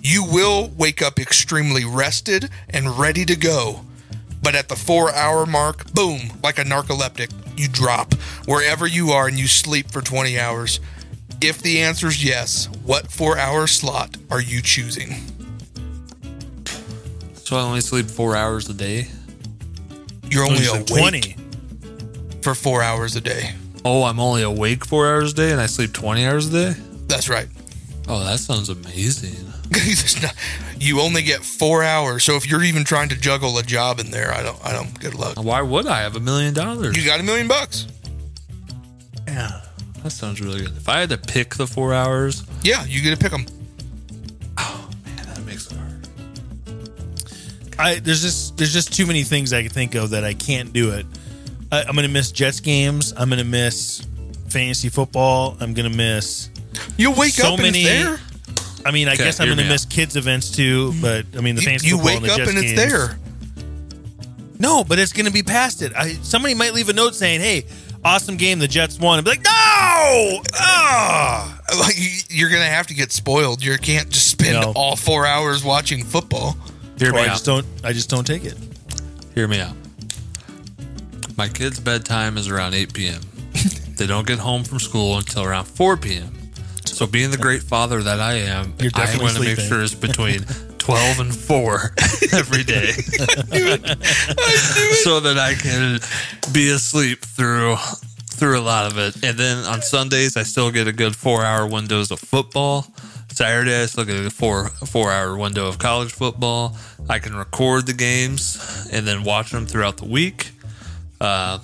You 0.01 0.23
will 0.23 0.71
wake 0.77 1.01
up 1.01 1.19
extremely 1.19 1.85
rested 1.85 2.49
and 2.69 2.97
ready 2.99 3.25
to 3.25 3.35
go. 3.35 3.81
But 4.41 4.55
at 4.55 4.67
the 4.67 4.75
four 4.75 5.13
hour 5.13 5.45
mark, 5.45 5.93
boom, 5.93 6.19
like 6.43 6.59
a 6.59 6.63
narcoleptic, 6.63 7.31
you 7.57 7.67
drop 7.67 8.13
wherever 8.45 8.85
you 8.85 9.11
are 9.11 9.27
and 9.27 9.39
you 9.39 9.47
sleep 9.47 9.91
for 9.91 10.01
20 10.01 10.37
hours. 10.39 10.79
If 11.43 11.61
the 11.61 11.81
answer 11.81 12.07
is 12.07 12.23
yes, 12.23 12.69
what 12.85 13.11
four 13.11 13.37
hour 13.37 13.67
slot 13.67 14.15
are 14.31 14.39
you 14.41 14.61
choosing? 14.61 15.15
So 17.35 17.57
I 17.57 17.61
only 17.61 17.81
sleep 17.81 18.05
four 18.05 18.35
hours 18.35 18.69
a 18.69 18.73
day. 18.73 19.09
You're 20.29 20.45
only 20.45 20.59
He's 20.59 20.69
awake 20.73 20.85
20. 20.87 21.35
for 22.41 22.55
four 22.55 22.81
hours 22.81 23.17
a 23.17 23.21
day. 23.21 23.51
Oh, 23.83 24.03
I'm 24.03 24.19
only 24.21 24.41
awake 24.41 24.85
four 24.85 25.05
hours 25.07 25.33
a 25.33 25.35
day 25.35 25.51
and 25.51 25.59
I 25.59 25.65
sleep 25.65 25.91
20 25.91 26.25
hours 26.25 26.47
a 26.47 26.73
day? 26.73 26.79
That's 27.07 27.27
right. 27.27 27.49
Oh, 28.07 28.23
that 28.23 28.39
sounds 28.39 28.69
amazing. 28.69 29.35
Not- 30.21 30.35
you 30.79 31.01
only 31.01 31.23
get 31.23 31.43
four 31.43 31.83
hours. 31.83 32.23
So 32.23 32.35
if 32.37 32.49
you're 32.49 32.63
even 32.63 32.85
trying 32.85 33.09
to 33.09 33.17
juggle 33.19 33.57
a 33.57 33.63
job 33.63 33.99
in 33.99 34.11
there, 34.11 34.31
I 34.33 34.43
don't. 34.43 34.65
I 34.65 34.71
don't. 34.71 34.97
Good 34.99 35.15
luck. 35.15 35.35
Why 35.37 35.61
would 35.61 35.87
I 35.87 36.01
have 36.01 36.15
a 36.15 36.19
million 36.19 36.53
dollars? 36.53 36.97
You 36.97 37.05
got 37.05 37.19
a 37.19 37.23
million 37.23 37.47
bucks. 37.49 37.87
Yeah. 39.27 39.61
That 40.03 40.11
sounds 40.11 40.41
really 40.41 40.59
good. 40.61 40.75
If 40.75 40.89
I 40.89 40.99
had 40.99 41.09
to 41.09 41.17
pick 41.17 41.55
the 41.55 41.65
four 41.65 41.93
hours, 41.93 42.43
Yeah, 42.61 42.83
you 42.85 43.01
get 43.01 43.11
to 43.11 43.17
pick 43.17 43.31
them. 43.31 43.45
Oh 44.57 44.89
man, 45.05 45.25
that 45.27 45.41
makes 45.45 45.71
it 45.71 45.77
hard. 45.77 46.07
I 47.79 47.99
there's 47.99 48.21
just 48.21 48.57
there's 48.57 48.73
just 48.73 48.93
too 48.93 49.05
many 49.05 49.23
things 49.23 49.53
I 49.53 49.61
can 49.63 49.71
think 49.71 49.95
of 49.95 50.11
that 50.11 50.23
I 50.23 50.33
can't 50.33 50.73
do 50.73 50.91
it. 50.91 51.05
I, 51.71 51.83
I'm 51.83 51.95
gonna 51.95 52.07
miss 52.09 52.31
Jets 52.31 52.59
games. 52.59 53.13
I'm 53.15 53.29
gonna 53.29 53.43
miss 53.45 54.05
fantasy 54.49 54.89
football. 54.89 55.57
I'm 55.59 55.73
gonna 55.73 55.89
miss. 55.89 56.49
You'll 56.97 57.15
wake 57.15 57.33
So 57.33 57.47
up 57.47 57.53
and 57.53 57.61
many- 57.63 57.83
it's 57.83 57.89
there. 57.89 58.19
I 58.85 58.91
mean, 58.91 59.07
I 59.07 59.13
Okay, 59.13 59.23
guess 59.23 59.39
I'm 59.39 59.47
gonna 59.47 59.63
me 59.63 59.69
miss 59.69 59.85
kids 59.85 60.17
events 60.17 60.51
too. 60.51 60.93
But 61.01 61.25
I 61.37 61.39
mean, 61.41 61.55
the 61.55 61.61
You, 61.61 61.67
fantasy 61.67 61.87
you 61.87 61.93
football 61.97 62.05
wake 62.07 62.17
and 62.17 62.25
the 62.25 62.31
up 62.33 62.37
Jets 62.39 62.49
and 62.49 62.59
it's 62.59 62.67
games. 62.73 62.91
there. 62.91 63.17
No, 64.59 64.83
but 64.83 64.99
it's 64.99 65.13
gonna 65.13 65.31
be 65.31 65.43
past 65.43 65.81
it. 65.81 65.93
I, 65.95 66.13
somebody 66.21 66.53
might 66.53 66.73
leave 66.73 66.89
a 66.89 66.93
note 66.93 67.15
saying, 67.15 67.39
"Hey, 67.39 67.65
awesome 68.05 68.37
game. 68.37 68.59
The 68.59 68.67
Jets 68.67 68.97
won." 68.99 69.19
And 69.19 69.25
be 69.25 69.31
like, 69.31 69.43
"No, 69.43 70.41
ah." 70.59 71.59
Like 71.79 71.97
you- 71.97 72.09
you're 72.29 72.49
gonna 72.49 72.65
have 72.69 72.87
to 72.87 72.93
get 72.93 73.11
spoiled. 73.11 73.63
You 73.63 73.77
can't 73.77 74.09
just 74.09 74.27
spend 74.27 74.53
No. 74.61 74.71
all 74.75 74.95
four 74.95 75.25
hours 75.25 75.63
watching 75.63 76.03
football. 76.03 76.57
Hear 76.99 77.09
Or 77.09 77.13
me 77.13 77.19
I 77.21 77.23
out. 77.25 77.29
just 77.29 77.45
don't. 77.45 77.65
I 77.83 77.93
just 77.93 78.09
don't 78.09 78.25
take 78.25 78.43
it. 78.45 78.55
Hear 79.33 79.47
me 79.47 79.59
out. 79.59 79.75
My 81.35 81.47
kid's 81.47 81.79
bedtime 81.79 82.37
is 82.37 82.47
around 82.47 82.75
8 82.75 82.93
p.m. 82.93 83.21
they 83.97 84.05
don't 84.05 84.27
get 84.27 84.37
home 84.39 84.63
from 84.63 84.79
school 84.79 85.17
until 85.17 85.43
around 85.43 85.65
4 85.65 85.97
p.m. 85.97 86.31
So, 86.85 87.07
being 87.07 87.31
the 87.31 87.37
great 87.37 87.63
father 87.63 88.03
that 88.03 88.19
I 88.19 88.33
am, 88.35 88.73
You're 88.79 88.91
I 88.93 88.99
definitely 88.99 89.23
want 89.23 89.35
to 89.37 89.41
make 89.41 89.55
sleeping. 89.55 89.67
sure 89.69 89.81
it's 89.81 89.95
between 89.95 90.45
12 90.83 91.19
and 91.19 91.33
4 91.33 91.93
every 92.33 92.63
day. 92.63 92.91
so 95.01 95.21
that 95.21 95.37
I 95.39 95.53
can 95.55 95.99
be 96.53 96.71
asleep 96.71 97.21
through 97.21 97.77
through 98.25 98.59
a 98.59 98.61
lot 98.61 98.91
of 98.91 98.97
it. 98.97 99.23
And 99.23 99.37
then 99.37 99.63
on 99.63 99.81
Sundays, 99.81 100.35
I 100.35 100.43
still 100.43 100.71
get 100.71 100.89
a 100.89 100.91
good 100.91 101.15
four 101.15 101.45
hour 101.45 101.65
windows 101.65 102.11
of 102.11 102.19
football. 102.19 102.85
Saturday, 103.31 103.81
I 103.81 103.85
still 103.85 104.03
get 104.03 104.25
a 104.25 104.29
four 104.29 104.67
four 104.85 105.09
hour 105.09 105.37
window 105.37 105.67
of 105.67 105.79
college 105.79 106.11
football. 106.11 106.75
I 107.07 107.19
can 107.19 107.33
record 107.33 107.85
the 107.85 107.93
games 107.93 108.89
and 108.91 109.07
then 109.07 109.23
watch 109.23 109.51
them 109.51 109.65
throughout 109.65 109.95
the 109.95 110.05
week. 110.05 110.51
Uh, 111.21 111.59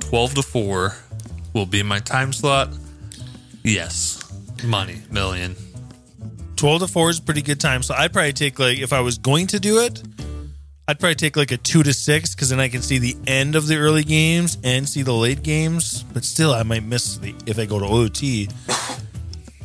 Twelve 0.00 0.34
to 0.34 0.42
four 0.42 0.96
will 1.52 1.66
be 1.66 1.84
my 1.84 2.00
time 2.00 2.32
slot. 2.32 2.70
Yes, 3.62 4.20
money 4.64 5.02
million. 5.12 5.54
12 6.56 6.82
to 6.82 6.86
4 6.86 7.10
is 7.10 7.18
a 7.18 7.22
pretty 7.22 7.42
good 7.42 7.60
time. 7.60 7.82
So 7.82 7.94
I'd 7.94 8.12
probably 8.12 8.32
take 8.32 8.58
like 8.58 8.78
if 8.78 8.92
I 8.92 9.00
was 9.00 9.18
going 9.18 9.46
to 9.48 9.60
do 9.60 9.80
it, 9.80 10.02
I'd 10.86 10.98
probably 10.98 11.14
take 11.14 11.36
like 11.36 11.50
a 11.50 11.56
2 11.56 11.82
to 11.82 11.92
6 11.92 12.34
cuz 12.34 12.48
then 12.48 12.60
I 12.60 12.68
can 12.68 12.82
see 12.82 12.98
the 12.98 13.16
end 13.26 13.56
of 13.56 13.66
the 13.66 13.76
early 13.76 14.04
games 14.04 14.58
and 14.62 14.88
see 14.88 15.02
the 15.02 15.14
late 15.14 15.42
games, 15.42 16.04
but 16.12 16.24
still 16.24 16.52
I 16.52 16.62
might 16.62 16.84
miss 16.84 17.16
the 17.16 17.34
if 17.46 17.58
I 17.58 17.66
go 17.66 17.78
to 17.78 17.86
OT. 17.86 18.48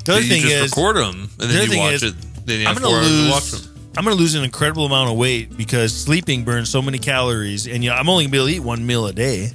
The 0.05 0.13
other 0.13 0.21
thing 0.21 0.41
just 0.41 0.53
is 0.53 0.71
record 0.71 0.95
them 0.95 1.29
and 1.39 1.49
the 1.49 1.53
then 1.53 1.71
you 1.71 1.77
watch 1.77 1.93
is, 1.93 2.03
it. 2.03 2.15
Then 2.45 2.61
you 2.61 2.67
I'm 2.67 2.75
gonna 2.75 2.95
hours 2.95 3.07
to 3.07 3.29
watch 3.31 3.51
lose 3.51 3.63
them. 3.63 3.69
I'm 3.97 4.05
going 4.05 4.15
to 4.15 4.21
lose 4.21 4.35
an 4.35 4.43
incredible 4.43 4.85
amount 4.85 5.09
of 5.09 5.17
weight 5.17 5.57
because 5.57 5.93
sleeping 5.93 6.45
burns 6.45 6.69
so 6.69 6.81
many 6.81 6.99
calories 6.99 7.67
and 7.67 7.83
you 7.83 7.89
know, 7.89 7.97
I'm 7.97 8.07
only 8.07 8.23
going 8.23 8.29
to 8.29 8.31
be 8.31 8.37
able 8.37 8.47
to 8.47 8.53
eat 8.53 8.59
one 8.61 8.85
meal 8.85 9.07
a 9.07 9.13
day. 9.13 9.51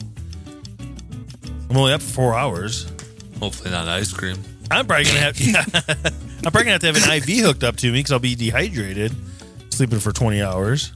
I'm 1.70 1.76
only 1.76 1.92
up 1.92 2.02
for 2.02 2.32
4 2.32 2.34
hours. 2.34 2.86
Hopefully 3.40 3.70
not 3.70 3.88
ice 3.88 4.12
cream. 4.12 4.36
I'm 4.70 4.86
probably 4.86 5.04
gonna 5.04 5.18
have. 5.20 5.38
Yeah, 5.40 5.64
I'm 6.46 6.52
probably 6.52 6.64
gonna 6.64 6.70
have 6.72 6.80
to 6.82 6.86
have 6.92 6.96
an 6.96 7.10
IV 7.28 7.44
hooked 7.44 7.64
up 7.64 7.76
to 7.76 7.86
me 7.86 7.98
because 8.00 8.12
I'll 8.12 8.18
be 8.18 8.34
dehydrated, 8.34 9.12
sleeping 9.70 9.98
for 9.98 10.12
20 10.12 10.42
hours. 10.42 10.92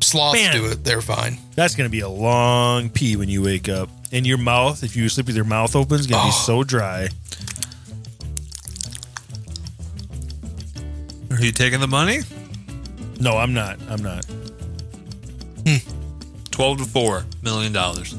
Sloths 0.00 0.40
Man. 0.40 0.52
do 0.54 0.66
it. 0.66 0.82
They're 0.82 1.02
fine. 1.02 1.36
That's 1.54 1.74
gonna 1.74 1.90
be 1.90 2.00
a 2.00 2.08
long 2.08 2.88
pee 2.90 3.16
when 3.16 3.28
you 3.28 3.42
wake 3.42 3.68
up, 3.68 3.90
and 4.12 4.26
your 4.26 4.38
mouth, 4.38 4.82
if 4.82 4.96
you 4.96 5.08
sleep 5.10 5.26
with 5.26 5.36
your 5.36 5.44
mouth 5.44 5.76
open, 5.76 6.00
is 6.00 6.06
gonna 6.06 6.24
be 6.24 6.30
Oh. 6.32 6.44
so 6.46 6.64
dry. 6.64 7.08
Are 11.30 11.40
you 11.44 11.52
taking 11.52 11.80
the 11.80 11.86
money? 11.88 12.20
No, 13.20 13.36
I'm 13.36 13.52
not. 13.54 13.78
I'm 13.88 14.02
not. 14.02 14.24
Hmm. 15.66 15.76
Twelve 16.50 16.78
to 16.78 16.84
four 16.84 17.24
million 17.42 17.72
dollars. 17.72 18.14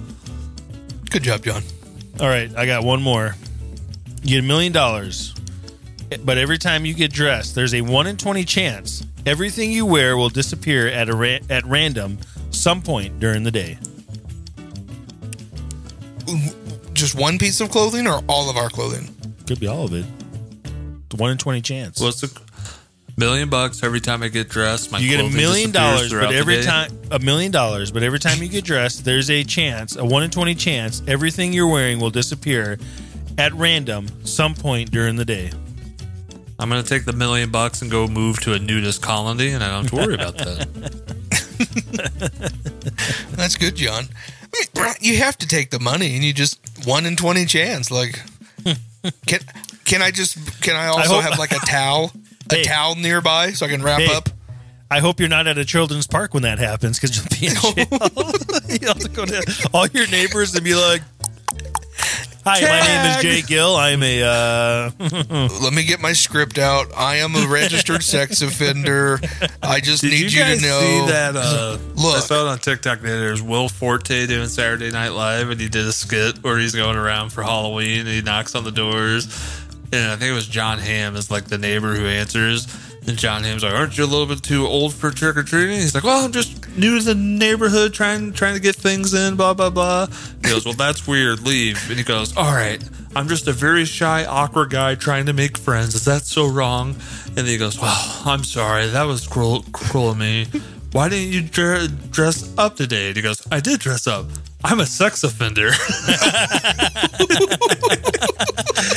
Good 1.10 1.24
job, 1.24 1.44
Jon. 1.44 1.64
All 2.20 2.28
right, 2.28 2.56
I 2.56 2.66
got 2.66 2.84
one 2.84 3.02
more. 3.02 3.36
You 4.24 4.30
get 4.38 4.44
a 4.44 4.48
million 4.48 4.72
dollars, 4.72 5.34
but 6.24 6.38
every 6.38 6.58
time 6.58 6.86
you 6.86 6.94
get 6.94 7.12
dressed, 7.12 7.56
there's 7.56 7.74
a 7.74 7.82
one 7.82 8.08
in 8.08 8.18
20 8.18 8.44
chance 8.46 9.04
everything 9.26 9.72
you 9.72 9.86
wear 9.86 10.18
will 10.18 10.30
disappear 10.30 10.88
at 10.88 11.10
a 11.10 11.16
ra- 11.16 11.40
at 11.50 11.66
random 11.66 12.18
some 12.50 12.82
point 12.82 13.20
during 13.20 13.44
the 13.44 13.52
day. 13.52 13.78
Just 16.94 17.16
one 17.16 17.38
piece 17.38 17.62
of 17.62 17.72
clothing 17.72 18.08
or 18.08 18.22
all 18.28 18.50
of 18.50 18.58
our 18.58 18.70
clothing? 18.70 19.14
Could 19.48 19.60
be 19.60 19.68
all 19.68 19.86
of 19.86 19.94
it. 19.94 20.06
The 21.10 21.18
one 21.18 21.32
in 21.32 21.38
20 21.38 21.62
chance. 21.62 22.00
What's 22.00 22.22
the 22.22 22.42
million 23.18 23.50
bucks 23.50 23.84
every 23.84 24.00
time 24.00 24.24
I 24.24 24.28
get 24.28 24.50
dressed? 24.50 24.92
My 24.92 25.00
you 25.00 25.10
get 25.10 25.26
a 25.26 25.30
million 25.30 25.72
dollars, 25.72 26.12
but 26.12 26.34
every 26.34 26.62
time 26.62 26.92
a 27.10 27.20
million 27.20 27.52
dollars, 27.52 27.92
but 27.92 28.04
every 28.04 28.20
time 28.20 28.42
you 28.42 28.50
get 28.50 28.64
dressed, 28.64 29.04
there's 29.04 29.30
a 29.30 29.44
chance, 29.44 29.96
a 29.96 30.06
one 30.06 30.24
in 30.24 30.30
twenty 30.30 30.56
chance, 30.56 31.02
everything 31.08 31.54
you're 31.54 31.68
wearing 31.68 32.00
will 32.00 32.12
disappear 32.12 32.78
at 33.38 33.54
random 33.54 34.08
some 34.26 34.54
point 34.56 34.92
during 34.92 35.16
the 35.16 35.26
day. 35.26 35.52
I'm 36.60 36.70
going 36.70 36.82
to 36.84 36.88
take 36.88 37.06
the 37.06 37.14
million 37.14 37.50
bucks 37.50 37.82
and 37.82 37.90
go 37.90 38.08
move 38.08 38.40
to 38.42 38.54
a 38.54 38.60
nudist 38.60 39.02
colony, 39.02 39.50
and 39.52 39.64
I 39.64 39.70
don't 39.72 39.84
have 39.84 39.92
to 39.92 39.96
worry 39.96 40.14
about 40.14 40.38
that. 40.38 40.68
That's 43.36 43.56
good, 43.56 43.76
Jon. 43.76 44.04
I 44.54 44.84
mean, 44.84 44.94
you 45.02 45.18
have 45.18 45.38
to 45.40 45.48
take 45.48 45.72
the 45.72 45.80
money, 45.80 46.16
and 46.16 46.24
you 46.24 46.34
just 46.34 46.60
one 46.86 47.06
in 47.06 47.16
twenty 47.16 47.46
chance. 47.46 47.90
Like, 47.90 48.20
can 49.26 49.40
can 49.86 50.02
I 50.02 50.12
just 50.12 50.62
can 50.62 50.76
I 50.76 50.88
also 50.88 51.16
hope- 51.16 51.24
have 51.24 51.40
like 51.40 51.52
a 51.52 51.60
towel, 51.66 52.12
a 52.52 52.56
Hey. 52.58 52.64
towel 52.64 52.96
nearby 52.96 53.52
so 53.52 53.66
I 53.66 53.70
can 53.70 53.82
wrap 53.82 54.02
Hey. 54.02 54.14
up? 54.14 54.30
I 54.92 55.00
hope 55.00 55.20
you're 55.22 55.30
not 55.30 55.48
at 55.48 55.58
a 55.58 55.64
children's 55.64 56.06
park 56.06 56.34
when 56.34 56.44
that 56.44 56.60
happens 56.60 57.00
because 57.00 57.16
you'll 57.16 57.40
be 57.40 57.48
in 57.48 57.56
jail. 57.88 57.88
you'll 58.82 58.94
have 58.94 59.00
to 59.00 59.10
go 59.10 59.26
to 59.26 59.70
all 59.74 59.88
your 59.88 60.06
neighbors 60.08 60.54
and 60.54 60.66
be 60.66 60.76
like, 60.76 61.02
"Hi, 62.44 62.62
my 62.62 62.80
name 62.80 63.12
is 63.12 63.22
Jay 63.22 63.42
Gill. 63.48 63.76
I'm 63.76 64.02
a 64.04 64.24
uh, 64.24 64.92
Let 65.62 65.74
me 65.74 65.84
get 65.84 66.00
my 66.00 66.14
script 66.14 66.58
out. 66.58 66.88
I 66.96 67.18
am 67.18 67.36
a 67.36 67.48
registered 67.48 68.04
sex 68.04 68.42
offender. 68.42 69.20
I 69.62 69.80
just 69.80 70.02
Did 70.02 70.12
need 70.12 70.32
you 70.32 70.44
you, 70.44 70.56
to 70.56 70.62
know. 70.62 70.80
see 70.82 71.12
that? 71.12 71.36
Uh, 71.36 71.78
Look. 71.96 72.16
I 72.18 72.20
saw 72.20 72.46
it 72.46 72.50
on 72.50 72.60
TikTok. 72.60 73.02
That 73.02 73.08
there's 73.08 73.42
Will 73.42 73.70
Forte 73.70 74.28
doing 74.28 74.48
Saturday 74.48 74.92
Night 74.92 75.10
Live, 75.10 75.50
and 75.50 75.60
he 75.60 75.70
did 75.70 75.86
a 75.86 75.94
skit 75.94 76.44
where 76.44 76.58
he's 76.58 76.76
going 76.76 76.98
around 76.98 77.32
for 77.32 77.44
Halloween 77.44 78.00
and 78.02 78.10
he 78.10 78.22
knocks 78.22 78.56
on 78.56 78.64
the 78.64 78.72
doors. 78.72 79.26
And 79.94 80.12
I 80.12 80.16
think 80.16 80.32
it 80.32 80.36
was 80.36 80.48
Jon 80.48 80.80
Hamm 80.80 81.16
is 81.16 81.30
like 81.30 81.46
the 81.46 81.58
neighbor 81.58 81.94
who 81.94 82.06
answers. 82.06 82.66
And 83.08 83.18
Jon 83.18 83.44
Hamm's 83.44 83.64
like, 83.64 83.74
"Aren't 83.74 83.98
you 83.98 84.04
a 84.04 84.06
little 84.06 84.28
bit 84.28 84.44
too 84.44 84.68
old 84.68 84.94
for 84.94 85.10
trick 85.12 85.36
or 85.36 85.44
treating?" 85.44 85.78
He's 85.78 85.96
like, 85.96 86.04
"Well, 86.04 86.24
I'm 86.24 86.32
just 86.32 86.70
new 86.78 87.00
to 87.00 87.06
the 87.06 87.16
neighborhood, 87.16 87.94
trying 87.94 88.32
trying 88.34 88.54
to 88.54 88.60
get 88.60 88.76
things 88.76 89.14
in." 89.14 89.36
Blah 89.36 89.56
blah 89.56 89.72
blah. 89.72 90.08
He 90.44 90.50
goes, 90.50 90.66
"Well, 90.66 90.76
that's 90.76 91.08
weird. 91.08 91.42
Leave." 91.42 91.90
And 91.90 91.98
he 91.98 92.04
goes, 92.04 92.36
"All 92.38 92.54
right." 92.54 92.82
I'm 93.14 93.28
just 93.28 93.48
a 93.48 93.52
very 93.52 93.84
shy, 93.84 94.24
awkward 94.24 94.70
guy 94.70 94.96
trying 94.96 95.26
to 95.26 95.34
make 95.34 95.58
friends. 95.58 95.96
Is 95.96 96.06
that 96.06 96.22
so 96.24 96.48
wrong? 96.48 96.96
And 97.36 97.46
he 97.46 97.58
goes, 97.58 97.78
Well, 97.78 98.22
I'm 98.26 98.46
sorry. 98.46 98.88
That 98.88 99.04
was 99.04 99.28
cruel, 99.28 99.66
cruel 99.74 100.12
of 100.12 100.18
me. 100.18 100.46
Why 100.94 101.10
didn't 101.10 101.34
you 101.34 101.42
dre- 101.42 101.88
dress 102.10 102.54
up 102.58 102.78
today? 102.78 103.08
And 103.08 103.18
he 103.18 103.22
goes, 103.22 103.46
I 103.52 103.60
did 103.60 103.82
dress 103.82 104.08
up. 104.08 104.28
I'm 104.64 104.80
a 104.80 104.86
sex 104.86 105.24
offender. 105.24 105.68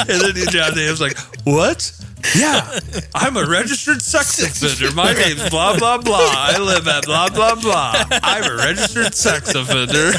and 0.08 0.20
then 0.20 0.34
John 0.50 0.74
Dave's 0.74 1.00
like, 1.00 1.18
What? 1.44 1.90
Yeah, 2.36 2.80
I'm 3.14 3.36
a 3.36 3.44
registered 3.46 4.00
sex 4.00 4.40
offender. 4.42 4.94
My 4.94 5.12
name's 5.12 5.48
blah, 5.50 5.76
blah, 5.78 5.98
blah. 5.98 6.18
I 6.20 6.58
live 6.58 6.88
at 6.88 7.04
blah, 7.04 7.28
blah, 7.28 7.54
blah. 7.54 7.94
I'm 8.22 8.44
a 8.44 8.56
registered 8.56 9.14
sex 9.14 9.54
offender. 9.54 10.12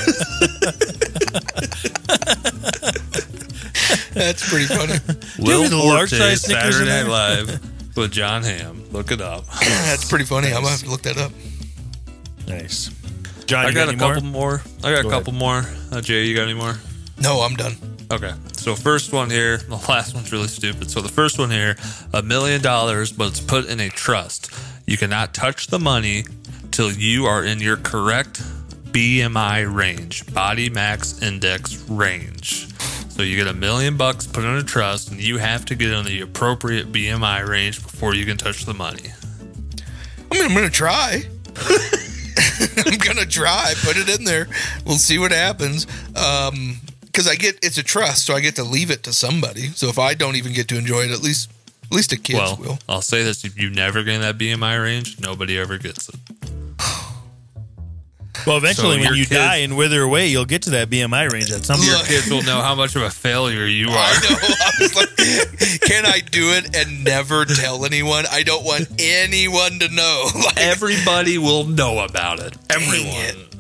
That's 4.13 4.47
pretty 4.49 4.65
funny. 4.67 4.93
Will 5.39 5.63
me 5.63 5.67
the 5.67 5.77
large 5.77 6.09
Forte, 6.11 6.35
size 6.35 6.41
Saturday 6.43 6.85
Night? 7.03 7.07
Live 7.09 7.95
with 7.97 8.11
Jon 8.11 8.43
Hamm. 8.43 8.83
Look 8.91 9.11
it 9.11 9.21
up. 9.21 9.45
That's 9.59 10.07
pretty 10.09 10.25
funny. 10.25 10.47
I'm 10.49 10.55
gonna 10.61 10.69
have 10.69 10.83
to 10.83 10.89
look 10.89 11.01
that 11.03 11.17
up. 11.17 11.31
nice." 12.47 12.89
Jon, 13.45 13.65
I 13.65 13.69
you 13.69 13.75
got 13.75 13.87
a 13.87 13.91
any 13.91 13.99
more? 13.99 14.13
couple 14.15 14.29
more. 14.29 14.61
I 14.83 14.91
got 14.91 14.99
a 15.01 15.03
Go 15.03 15.09
couple 15.09 15.33
more. 15.33 15.63
Uh, 15.91 16.01
Jay, 16.01 16.25
you 16.25 16.35
got 16.35 16.43
any 16.43 16.53
more? 16.55 16.75
No, 17.19 17.41
I'm 17.41 17.55
done. 17.55 17.75
Okay. 18.11 18.33
So 18.53 18.75
first 18.75 19.11
one 19.13 19.29
here, 19.29 19.57
the 19.69 19.75
last 19.89 20.13
one's 20.13 20.31
really 20.31 20.47
stupid. 20.47 20.91
So 20.91 21.01
the 21.01 21.09
first 21.09 21.39
one 21.39 21.51
here, 21.51 21.75
a 22.13 22.21
million 22.21 22.61
dollars, 22.61 23.11
but 23.11 23.29
it's 23.29 23.39
put 23.39 23.67
in 23.67 23.79
a 23.79 23.89
trust. 23.89 24.51
You 24.85 24.97
cannot 24.97 25.33
touch 25.33 25.67
the 25.67 25.79
money 25.79 26.25
till 26.71 26.91
you 26.91 27.25
are 27.25 27.43
in 27.43 27.59
your 27.59 27.77
correct 27.77 28.41
BMI 28.91 29.73
range, 29.73 30.31
body 30.33 30.69
max 30.69 31.21
index 31.21 31.77
range. 31.89 32.73
So 33.09 33.23
you 33.23 33.37
get 33.37 33.47
a 33.47 33.53
million 33.53 33.97
bucks 33.97 34.27
put 34.27 34.43
in 34.43 34.55
a 34.55 34.63
trust, 34.63 35.09
and 35.09 35.21
you 35.21 35.37
have 35.37 35.65
to 35.65 35.75
get 35.75 35.89
in 35.91 36.05
the 36.05 36.21
appropriate 36.21 36.91
BMI 36.91 37.47
range 37.47 37.81
before 37.81 38.13
you 38.13 38.25
can 38.25 38.37
touch 38.37 38.65
the 38.65 38.73
money. 38.73 39.13
I 40.31 40.35
mean, 40.35 40.43
I'm 40.43 40.53
gonna 40.53 40.69
try. 40.69 41.23
I'm 42.85 42.97
gonna 42.97 43.25
try. 43.25 43.73
Put 43.83 43.97
it 43.97 44.09
in 44.19 44.25
there. 44.25 44.47
We'll 44.85 44.97
see 44.97 45.17
what 45.17 45.31
happens. 45.31 45.87
Um, 46.15 46.77
because 47.15 47.29
I 47.29 47.35
get 47.35 47.59
it's 47.63 47.77
a 47.77 47.83
trust, 47.83 48.25
so 48.25 48.33
I 48.33 48.41
get 48.41 48.57
to 48.57 48.63
leave 48.63 48.91
it 48.91 49.03
to 49.03 49.13
somebody. 49.13 49.67
So 49.69 49.87
if 49.87 49.97
I 49.97 50.15
don't 50.15 50.35
even 50.35 50.51
get 50.51 50.67
to 50.67 50.77
enjoy 50.77 51.03
it, 51.03 51.11
at 51.11 51.21
least 51.23 51.49
at 51.85 51.91
least 51.93 52.09
the 52.09 52.17
kids 52.17 52.39
well, 52.39 52.57
will. 52.57 52.79
I'll 52.89 53.01
say 53.01 53.23
this: 53.23 53.45
if 53.45 53.57
you 53.57 53.69
never 53.69 54.03
get 54.03 54.15
in 54.15 54.21
that 54.21 54.37
BMI 54.37 54.81
range, 54.83 55.17
nobody 55.21 55.57
ever 55.57 55.77
gets 55.77 56.09
it. 56.09 56.15
Well, 58.45 58.57
eventually, 58.57 58.97
So 58.97 59.01
when 59.01 59.13
you 59.15 59.23
kids- 59.25 59.29
die 59.29 59.55
and 59.57 59.77
wither 59.77 60.01
away, 60.01 60.27
you'll 60.27 60.45
get 60.45 60.63
to 60.63 60.71
that 60.71 60.89
BMI 60.89 61.31
range 61.31 61.51
at 61.51 61.63
some 61.63 61.79
of 61.79 61.85
Your 61.85 62.03
kids 62.03 62.29
will 62.29 62.43
know 62.43 62.61
how 62.61 62.75
much 62.75 62.95
of 62.95 63.01
a 63.01 63.09
failure 63.09 63.65
you 63.65 63.87
are. 63.87 63.95
I 63.97 64.19
know. 64.19 64.37
I 64.37 64.71
was 64.81 64.95
like, 64.95 65.81
can 65.81 66.05
I 66.05 66.19
do 66.19 66.49
it 66.51 66.75
and 66.75 67.03
never 67.05 67.45
tell 67.45 67.85
anyone? 67.85 68.25
I 68.29 68.43
don't 68.43 68.63
want 68.63 68.87
anyone 68.99 69.79
to 69.79 69.87
know. 69.89 70.25
Like, 70.35 70.57
Everybody 70.57 71.37
will 71.37 71.63
know 71.63 71.99
about 72.03 72.39
it. 72.39 72.55
Dang 72.67 72.83
Everyone. 72.83 73.54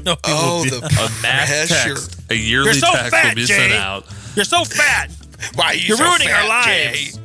No, 0.04 0.16
oh, 0.24 0.58
will 0.58 0.64
be- 0.64 0.70
the 0.70 0.86
A 0.86 1.22
mass 1.22 1.48
pressure. 1.68 1.94
text, 1.94 2.20
a 2.30 2.34
yearly 2.34 2.66
You're 2.66 2.74
so 2.74 2.92
text 2.92 3.10
fat, 3.10 3.28
will 3.28 3.34
be 3.36 3.44
Jay. 3.44 3.54
sent 3.54 3.72
out. 3.74 4.04
You're 4.36 4.44
so 4.44 4.64
fat. 4.64 5.10
Why 5.54 5.66
are 5.66 5.74
you 5.74 5.80
You're 5.88 5.96
so 5.98 6.04
ruining 6.04 6.28
fat, 6.28 6.42
our 6.42 6.48
lives. 6.48 7.14
Jay? 7.14 7.18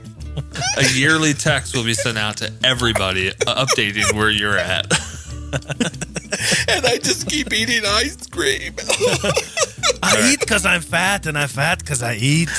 A 0.78 0.88
yearly 0.94 1.34
text 1.34 1.76
will 1.76 1.84
be 1.84 1.94
sent 1.94 2.18
out 2.18 2.38
to 2.38 2.52
everybody, 2.64 3.30
uh, 3.30 3.66
updating 3.66 4.14
where 4.14 4.30
you're 4.30 4.58
at. 4.58 4.92
And 6.70 6.86
I 6.86 6.98
just 6.98 7.30
keep 7.30 7.54
eating 7.54 7.84
ice 7.86 8.28
cream. 8.28 8.74
I 10.04 10.30
eat 10.34 10.42
because 10.42 10.66
I'm 10.66 10.82
fat, 10.82 11.26
and 11.26 11.38
I'm 11.38 11.48
fat 11.48 11.80
because 11.80 12.04
I 12.04 12.16
eat. 12.16 12.50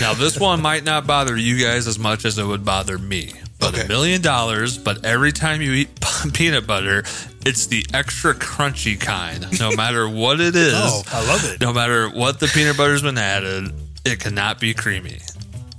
Now, 0.00 0.14
this 0.14 0.38
one 0.38 0.60
might 0.62 0.84
not 0.84 1.06
bother 1.06 1.36
you 1.36 1.62
guys 1.62 1.86
as 1.86 1.98
much 1.98 2.24
as 2.24 2.38
it 2.38 2.44
would 2.44 2.64
bother 2.64 2.98
me. 2.98 3.32
But 3.58 3.74
Okay. 3.74 3.84
a 3.84 3.88
million 3.88 4.20
dollars, 4.22 4.76
but 4.76 5.04
every 5.04 5.30
time 5.32 5.62
you 5.62 5.72
eat 5.72 5.88
peanut 6.34 6.66
butter, 6.66 7.04
It's 7.44 7.66
the 7.66 7.84
extra 7.92 8.34
crunchy 8.34 8.98
kind. 9.00 9.46
No 9.58 9.72
matter 9.76 10.08
what 10.08 10.40
it 10.40 10.54
is, 10.56 10.74
Oh, 10.76 11.02
I 11.12 11.26
love 11.26 11.44
it. 11.44 11.60
no 11.60 11.72
matter 11.72 12.08
what 12.08 12.38
the 12.40 12.46
peanut 12.48 12.76
butter's 12.76 13.02
been 13.02 13.18
added, 13.18 13.72
it 14.04 14.20
cannot 14.20 14.60
be 14.60 14.74
creamy. 14.74 15.18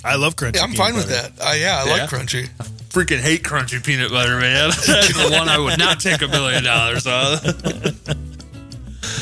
I 0.03 0.15
love 0.15 0.35
crunchy. 0.35 0.57
Yeah, 0.57 0.63
I'm 0.63 0.71
peanut 0.71 0.77
fine 0.85 0.93
with 0.95 1.07
that. 1.09 1.31
Uh, 1.39 1.53
yeah, 1.53 1.81
I 1.83 1.85
Yeah? 1.85 1.91
like 2.03 2.09
crunchy. 2.09 2.49
Freaking 2.89 3.19
hate 3.21 3.43
crunchy 3.43 3.83
peanut 3.83 4.11
butter, 4.11 4.37
man. 4.39 4.69
That's 4.87 5.13
the 5.13 5.29
one 5.31 5.47
I 5.49 5.57
would 5.57 5.79
not 5.79 5.99
take 6.01 6.21
a 6.21 6.27
million 6.27 6.63
dollars 6.63 7.07
on. 7.07 7.37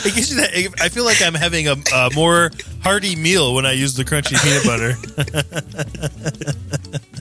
It 0.06 0.16
gives 0.16 0.32
you 0.32 0.38
that. 0.38 0.82
I 0.82 0.90
feel 0.90 1.06
like 1.06 1.22
I'm 1.22 1.34
having 1.34 1.68
a, 1.68 1.76
a 1.94 2.10
more 2.14 2.52
hearty 2.82 3.16
meal 3.16 3.54
when 3.54 3.66
I 3.66 3.74
use 3.74 3.96
the 3.96 4.04
crunchy 4.04 4.42
peanut 4.42 4.66
butter. 4.66 4.96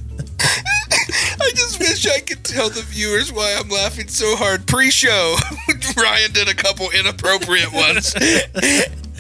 I 1.41 1.51
just 1.55 1.79
wish 1.79 2.07
I 2.07 2.21
could 2.21 2.45
tell 2.45 2.71
the 2.71 2.83
viewers 2.83 3.33
why 3.33 3.57
I'm 3.59 3.69
laughing 3.69 4.09
so 4.09 4.37
hard. 4.37 4.67
Pre-show, 4.67 5.37
Ryan 5.97 6.33
did 6.33 6.49
a 6.49 6.55
couple 6.55 6.91
inappropriate 6.91 7.73
ones. 7.73 8.15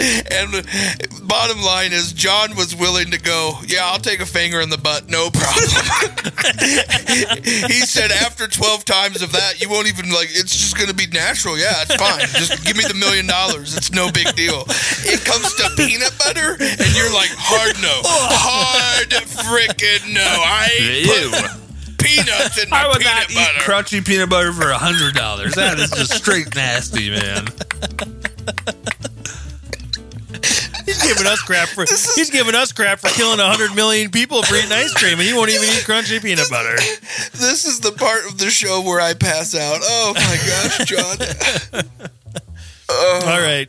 And 0.01 1.29
bottom 1.29 1.61
line 1.61 1.93
is, 1.93 2.13
Jon 2.13 2.57
was 2.57 2.75
willing 2.75 3.11
to 3.11 3.21
go. 3.21 3.59
Yeah, 3.67 3.85
I'll 3.85 3.99
take 3.99 4.21
a 4.21 4.27
finger 4.27 4.61
in 4.61 4.71
the 4.71 4.79
butt, 4.79 5.11
no 5.11 5.29
problem. 5.31 5.61
he 7.69 7.81
said 7.85 8.11
after 8.11 8.47
twelve 8.47 8.85
times 8.85 9.23
of 9.23 9.33
that, 9.33 9.61
you 9.61 9.69
won't 9.69 9.89
even 9.89 10.11
like. 10.11 10.29
It's 10.31 10.57
just 10.57 10.77
going 10.77 10.89
to 10.89 10.95
be 10.95 11.07
natural. 11.07 11.59
Yeah, 11.59 11.83
it's 11.83 11.95
fine. 11.97 12.21
Just 12.41 12.65
give 12.65 12.77
me 12.77 12.85
the 12.89 12.95
million 12.95 13.27
dollars. 13.27 13.77
It's 13.77 13.93
no 13.93 14.11
big 14.11 14.35
deal. 14.35 14.65
It 15.05 15.25
comes 15.25 15.53
to 15.55 15.71
peanut 15.77 16.17
butter, 16.19 16.57
and 16.59 16.97
you're 16.97 17.13
like, 17.13 17.31
hard 17.37 17.77
no, 17.83 18.01
hard 18.05 19.11
freaking 19.11 20.15
no. 20.15 20.25
I 20.25 20.69
ain't 20.81 21.61
peanuts 21.99 22.63
in 22.63 22.71
my 22.71 22.85
I 22.85 22.89
would 22.89 22.99
peanut 22.99 23.15
not 23.15 23.31
eat 23.31 23.63
crunchy 23.63 24.05
peanut 24.05 24.29
butter 24.31 24.53
for 24.53 24.71
a 24.71 24.79
hundred 24.79 25.15
dollars. 25.15 25.55
That 25.55 25.79
is 25.79 25.91
just 25.91 26.15
straight 26.15 26.55
nasty, 26.55 27.11
man. 27.11 27.47
He's 31.01 31.15
giving 31.15 31.27
us 31.27 31.41
crap 31.41 31.69
for. 31.69 31.85
He's 31.87 32.31
giving 32.31 32.55
us 32.55 32.73
crap 32.73 32.99
for 33.01 33.09
killing 33.09 33.39
hundred 33.39 33.75
million 33.75 34.11
people 34.11 34.43
for 34.43 34.55
eating 34.55 34.73
ice 34.73 34.93
cream, 34.95 35.15
and 35.15 35.23
he 35.23 35.33
won't 35.33 35.51
even 35.51 35.65
eat 35.65 35.85
crunchy 35.85 36.21
peanut 36.23 36.49
butter. 36.51 36.77
this 37.33 37.65
is 37.65 37.81
the 37.81 37.93
part 37.93 38.27
of 38.27 38.39
the 38.39 38.51
show 38.51 38.83
where 38.83 39.01
I 39.01 39.15
pass 39.15 39.55
out. 39.55 39.81
Oh 39.83 40.13
my 40.15 40.39
gosh, 40.47 40.85
Jon. 40.87 41.87
All 43.29 43.41
right, 43.41 43.69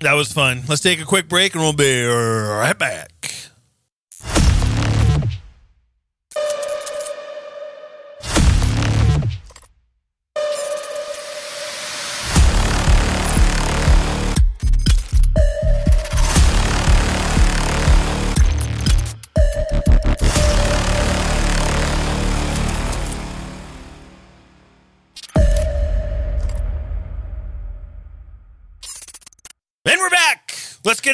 that 0.00 0.12
was 0.12 0.32
fun. 0.32 0.62
Let's 0.68 0.82
take 0.82 1.00
a 1.00 1.04
quick 1.04 1.28
break, 1.28 1.54
and 1.54 1.62
we'll 1.62 1.72
be 1.72 2.04
right 2.04 2.78
back. 2.78 3.17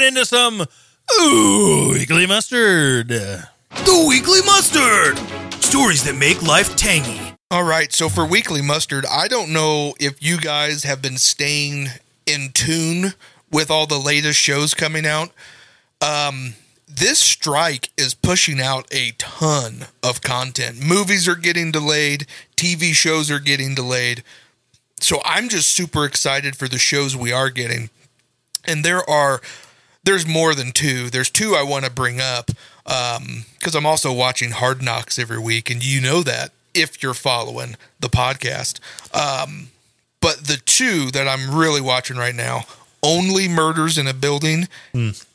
Into 0.05 0.25
some 0.27 0.67
ooh 1.21 1.91
weekly 1.93 2.27
mustard. 2.27 3.09
The 3.09 4.07
Weekly 4.09 4.41
Mustard! 4.47 5.19
Stories 5.63 6.05
that 6.05 6.15
make 6.17 6.41
life 6.43 6.77
tangy. 6.77 7.35
All 7.51 7.65
right, 7.65 7.93
so 7.93 8.09
for 8.09 8.25
weekly 8.25 8.63
mustard, 8.63 9.05
I 9.11 9.29
don't 9.29 9.53
know 9.53 9.95
if 9.99 10.23
you 10.23 10.39
guys 10.39 10.85
have 10.85 11.03
been 11.03 11.17
staying 11.17 11.89
in 12.27 12.51
tune 12.53 13.15
with 13.51 13.71
all 13.71 13.87
the 13.87 13.99
latest 13.99 14.39
shows 14.39 14.75
coming 14.75 15.07
out. 15.07 15.31
Um, 16.01 16.55
this 16.89 17.19
strike 17.19 17.91
is 17.97 18.15
pushing 18.15 18.61
out 18.61 18.87
a 18.93 19.13
ton 19.19 19.87
of 20.03 20.21
content. 20.21 20.85
Movies 20.85 21.27
are 21.27 21.37
getting 21.37 21.73
delayed, 21.73 22.27
TV 22.57 22.93
shows 22.93 23.31
are 23.31 23.41
getting 23.41 23.75
delayed. 23.75 24.23
So 25.01 25.21
I'm 25.25 25.49
just 25.49 25.71
super 25.71 26.05
excited 26.05 26.57
for 26.57 26.69
the 26.69 26.79
shows 26.79 27.17
we 27.17 27.33
are 27.33 27.51
getting. 27.51 27.91
And 28.65 28.85
there 28.85 29.09
are 29.09 29.41
there's 30.05 30.27
more 30.27 30.55
than 30.55 30.73
two. 30.73 31.11
There's 31.11 31.31
two 31.31 31.55
I 31.55 31.63
want 31.63 31.85
to 31.85 31.91
bring 31.91 32.21
up 32.21 32.51
because 32.85 33.75
I'm 33.75 33.87
also 33.87 34.13
watching 34.13 34.51
Hard 34.51 34.83
Knocks 34.83 35.19
every 35.19 35.39
week, 35.39 35.71
and 35.71 35.85
you 35.85 36.01
know 36.01 36.23
that 36.23 36.53
if 36.75 37.03
you're 37.03 37.15
following 37.15 37.77
the 38.01 38.09
podcast. 38.09 38.81
Um, 39.15 39.69
but 40.21 40.47
the 40.47 40.57
two 40.65 41.11
that 41.13 41.29
I'm 41.29 41.55
really 41.55 41.81
watching 41.81 42.17
right 42.17 42.35
now, 42.35 42.65
Only 43.03 43.49
Murders 43.49 43.99
in 43.99 44.07
a 44.07 44.15
Building 44.15 44.69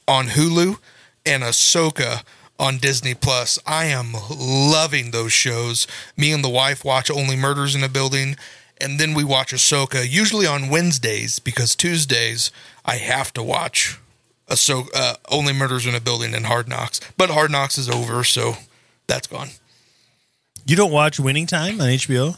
on 0.07 0.25
Hulu 0.27 0.77
and 1.25 1.43
Ahsoka 1.43 2.23
on 2.59 2.77
Disney 2.77 3.13
Plus. 3.13 3.57
I 3.65 3.85
am 3.85 4.13
loving 4.29 5.11
those 5.11 5.31
shows. 5.31 5.87
Me 6.17 6.31
and 6.31 6.43
the 6.43 6.49
wife 6.49 6.83
watch 6.83 7.09
Only 7.09 7.35
Murders 7.35 7.73
in 7.75 7.83
a 7.83 7.89
Building, 7.89 8.35
and 8.81 8.99
then 8.99 9.13
we 9.13 9.23
watch 9.23 9.53
Ahsoka, 9.53 10.07
usually 10.09 10.45
on 10.45 10.69
Wednesdays, 10.69 11.39
because 11.39 11.75
Tuesdays 11.75 12.51
I 12.85 12.97
have 12.97 13.31
to 13.33 13.43
watch 13.43 13.99
Ahsoka, 14.49 14.89
uh, 14.95 15.13
Only 15.29 15.53
Murders 15.53 15.85
in 15.85 15.95
a 15.95 15.99
Building 15.99 16.33
and 16.33 16.45
Hard 16.45 16.67
Knocks. 16.67 16.99
But 17.17 17.29
Hard 17.29 17.51
Knocks 17.51 17.77
is 17.77 17.89
over, 17.89 18.23
so 18.23 18.53
that's 19.07 19.27
gone. 19.27 19.49
You 20.65 20.75
don't 20.75 20.91
watch 20.91 21.19
Winning 21.19 21.47
Time 21.47 21.81
on 21.81 21.87
HBO? 21.87 22.37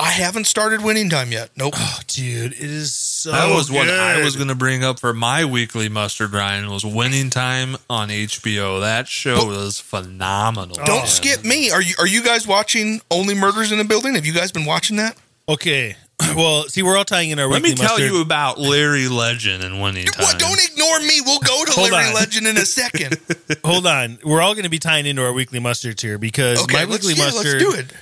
I 0.00 0.10
haven't 0.12 0.44
started 0.44 0.84
winning 0.84 1.10
time 1.10 1.32
yet. 1.32 1.50
Nope. 1.56 1.74
Oh, 1.76 2.00
dude, 2.06 2.52
it 2.52 2.60
is 2.60 2.94
so. 2.94 3.32
That 3.32 3.52
was 3.52 3.68
what 3.68 3.90
I 3.90 4.22
was 4.22 4.36
going 4.36 4.48
to 4.48 4.54
bring 4.54 4.84
up 4.84 5.00
for 5.00 5.12
my 5.12 5.44
weekly 5.44 5.88
mustard, 5.88 6.32
Ryan, 6.32 6.70
was 6.70 6.84
Winning 6.84 7.30
Time 7.30 7.76
on 7.90 8.08
HBO. 8.08 8.80
That 8.80 9.08
show 9.08 9.44
was 9.46 9.80
phenomenal. 9.80 10.76
Don't 10.76 10.98
man. 10.98 11.06
skip 11.08 11.44
me. 11.44 11.72
Are 11.72 11.82
you 11.82 11.96
are 11.98 12.06
you 12.06 12.22
guys 12.22 12.46
watching 12.46 13.00
Only 13.10 13.34
Murders 13.34 13.72
in 13.72 13.80
a 13.80 13.84
Building? 13.84 14.14
Have 14.14 14.24
you 14.24 14.32
guys 14.32 14.52
been 14.52 14.66
watching 14.66 14.98
that? 14.98 15.16
Okay. 15.48 15.96
Well, 16.36 16.64
see, 16.64 16.82
we're 16.82 16.96
all 16.96 17.04
tying 17.04 17.30
in 17.30 17.38
our 17.38 17.48
weekly. 17.48 17.70
Let 17.70 17.70
me 17.70 17.74
tell 17.74 17.94
mustard. 17.96 18.10
you 18.12 18.20
about 18.20 18.58
Larry 18.60 19.08
Legend 19.08 19.64
and 19.64 19.80
Winning 19.80 20.04
Time. 20.06 20.24
What, 20.24 20.38
don't 20.38 20.60
ignore 20.70 21.00
me. 21.00 21.20
We'll 21.24 21.38
go 21.40 21.64
to 21.64 21.72
Hold 21.72 21.90
Larry 21.90 22.08
on. 22.08 22.14
Legend 22.14 22.46
in 22.46 22.56
a 22.56 22.60
second. 22.66 23.18
Hold 23.64 23.86
on. 23.86 24.18
We're 24.22 24.40
all 24.40 24.52
going 24.54 24.64
to 24.64 24.70
be 24.70 24.78
tying 24.78 25.06
into 25.06 25.24
our 25.24 25.32
weekly 25.32 25.58
mustards 25.58 26.00
here 26.00 26.18
because 26.18 26.62
Okay, 26.64 26.84
my 26.84 26.84
let's, 26.84 27.06
weekly 27.06 27.18
yeah, 27.20 27.30
mustard. 27.30 27.62
let's 27.62 27.64
do 27.64 27.80
it. 27.80 27.92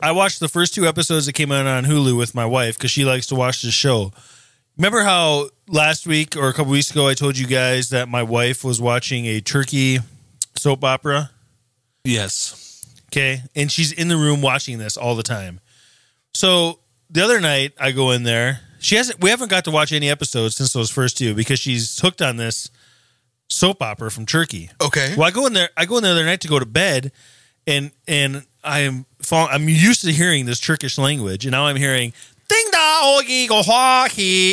I 0.00 0.12
watched 0.12 0.40
the 0.40 0.48
first 0.48 0.74
two 0.74 0.86
episodes 0.86 1.26
that 1.26 1.34
came 1.34 1.52
out 1.52 1.66
on 1.66 1.84
Hulu 1.84 2.16
with 2.16 2.34
my 2.34 2.46
wife 2.46 2.76
because 2.78 2.90
she 2.90 3.04
likes 3.04 3.26
to 3.28 3.34
watch 3.34 3.62
the 3.62 3.70
show. 3.70 4.12
Remember 4.76 5.02
how 5.02 5.48
last 5.68 6.06
week 6.06 6.36
or 6.36 6.48
a 6.48 6.52
couple 6.52 6.72
weeks 6.72 6.90
ago 6.90 7.06
I 7.08 7.14
told 7.14 7.36
you 7.38 7.46
guys 7.46 7.90
that 7.90 8.08
my 8.08 8.22
wife 8.22 8.64
was 8.64 8.80
watching 8.80 9.26
a 9.26 9.40
turkey 9.40 9.98
soap 10.56 10.82
opera? 10.82 11.30
Yes. 12.04 12.84
Okay. 13.12 13.42
And 13.54 13.70
she's 13.70 13.92
in 13.92 14.08
the 14.08 14.16
room 14.16 14.40
watching 14.42 14.78
this 14.78 14.96
all 14.96 15.14
the 15.14 15.22
time. 15.22 15.60
So 16.34 16.80
the 17.10 17.22
other 17.24 17.40
night 17.40 17.72
I 17.78 17.92
go 17.92 18.10
in 18.10 18.22
there. 18.22 18.60
She 18.78 18.96
hasn't 18.96 19.20
we 19.20 19.30
haven't 19.30 19.50
got 19.50 19.64
to 19.64 19.70
watch 19.70 19.92
any 19.92 20.08
episodes 20.08 20.56
since 20.56 20.72
those 20.72 20.90
first 20.90 21.18
two 21.18 21.34
because 21.34 21.58
she's 21.58 21.98
hooked 22.00 22.22
on 22.22 22.36
this 22.36 22.70
soap 23.48 23.82
opera 23.82 24.10
from 24.10 24.26
Turkey. 24.26 24.70
Okay. 24.80 25.14
Well, 25.16 25.26
I 25.26 25.30
go 25.30 25.46
in 25.46 25.52
there. 25.52 25.70
I 25.76 25.86
go 25.86 25.96
in 25.96 26.02
there 26.02 26.14
the 26.14 26.20
other 26.20 26.26
night 26.28 26.40
to 26.42 26.48
go 26.48 26.58
to 26.58 26.66
bed, 26.66 27.12
and 27.66 27.90
and 28.06 28.44
I'm 28.62 29.06
fall, 29.22 29.48
I'm 29.50 29.68
used 29.68 30.02
to 30.02 30.12
hearing 30.12 30.46
this 30.46 30.60
Turkish 30.60 30.98
language, 30.98 31.44
and 31.44 31.52
now 31.52 31.66
I'm 31.66 31.76
hearing 31.76 32.12
ding 32.48 32.66
da 32.70 33.02
ogi 33.02 33.48
go 33.48 33.62
ha. 33.62 34.08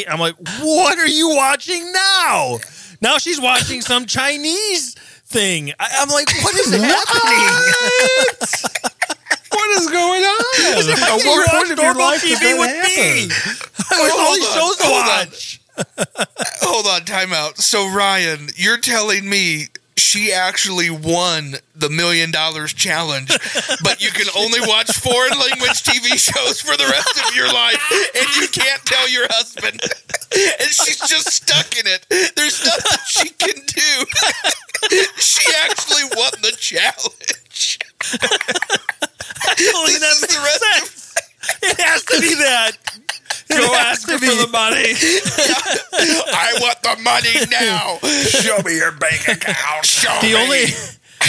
I'm 0.09 0.19
like, 0.19 0.35
what 0.61 0.97
are 0.97 1.07
you 1.07 1.29
watching 1.35 1.91
now? 1.91 2.57
Now 3.01 3.17
she's 3.17 3.41
watching 3.41 3.81
some 3.81 4.05
Chinese 4.05 4.93
thing. 5.25 5.71
I, 5.79 5.89
I'm 5.99 6.09
like, 6.09 6.27
what 6.43 6.55
is 6.55 6.73
happening? 6.81 8.72
Is? 10.77 10.87
At 10.89 10.99
what 11.25 11.49
point 11.49 11.71
of 11.71 11.79
your 11.79 11.93
life 11.95 12.23
TV 12.23 12.59
with 12.59 12.71
me? 12.83 13.27
There's 13.89 14.13
all 14.13 14.35
these 14.35 14.53
shows 14.53 14.77
to 14.77 14.89
watch. 14.89 15.61
Hold 16.61 16.87
on, 16.87 17.05
time 17.05 17.33
out. 17.33 17.57
So 17.57 17.89
Ryan, 17.89 18.49
you're 18.55 18.77
telling 18.77 19.27
me 19.27 19.67
she 19.97 20.31
actually 20.31 20.89
won 20.89 21.55
the 21.75 21.89
million 21.89 22.29
dollars 22.31 22.73
challenge, 22.73 23.29
but 23.83 24.01
you 24.01 24.11
can 24.11 24.27
only 24.37 24.59
watch 24.61 24.91
foreign 24.91 25.37
language 25.39 25.83
TV 25.83 26.17
shows 26.17 26.61
for 26.61 26.77
the 26.77 26.85
rest 26.85 27.17
of 27.27 27.35
your 27.35 27.51
life, 27.51 27.81
and 28.15 28.35
you 28.35 28.47
can't 28.47 28.83
tell 28.85 29.09
your 29.09 29.25
husband. 29.29 29.81
And 29.81 30.69
she's 30.69 30.99
just 31.07 31.31
stuck 31.31 31.77
in 31.77 31.85
it. 31.87 32.05
There's 32.35 32.63
nothing 32.65 32.99
she 33.07 33.29
can 33.29 33.55
do. 33.65 34.05
She 35.17 35.49
actually 35.63 36.03
won 36.15 36.31
the 36.41 36.51
challenge. 36.57 37.79
Only 39.75 39.95
that 39.99 40.15
makes 40.21 40.59
sense. 40.59 41.15
It 41.63 41.79
has 41.79 42.03
to 42.05 42.19
be 42.21 42.33
that. 42.35 42.71
Go 43.49 43.75
ask 43.75 44.07
her 44.09 44.17
for 44.17 44.25
the 44.25 44.47
money. 44.51 44.93
I 46.33 46.57
want 46.61 46.81
the 46.81 46.95
money 47.03 47.45
now. 47.51 47.99
Show 48.29 48.57
me 48.63 48.77
your 48.77 48.91
bank 48.93 49.27
account. 49.27 49.85
Show 49.85 50.15
The 50.21 50.27
me. 50.27 50.35
only 50.35 50.65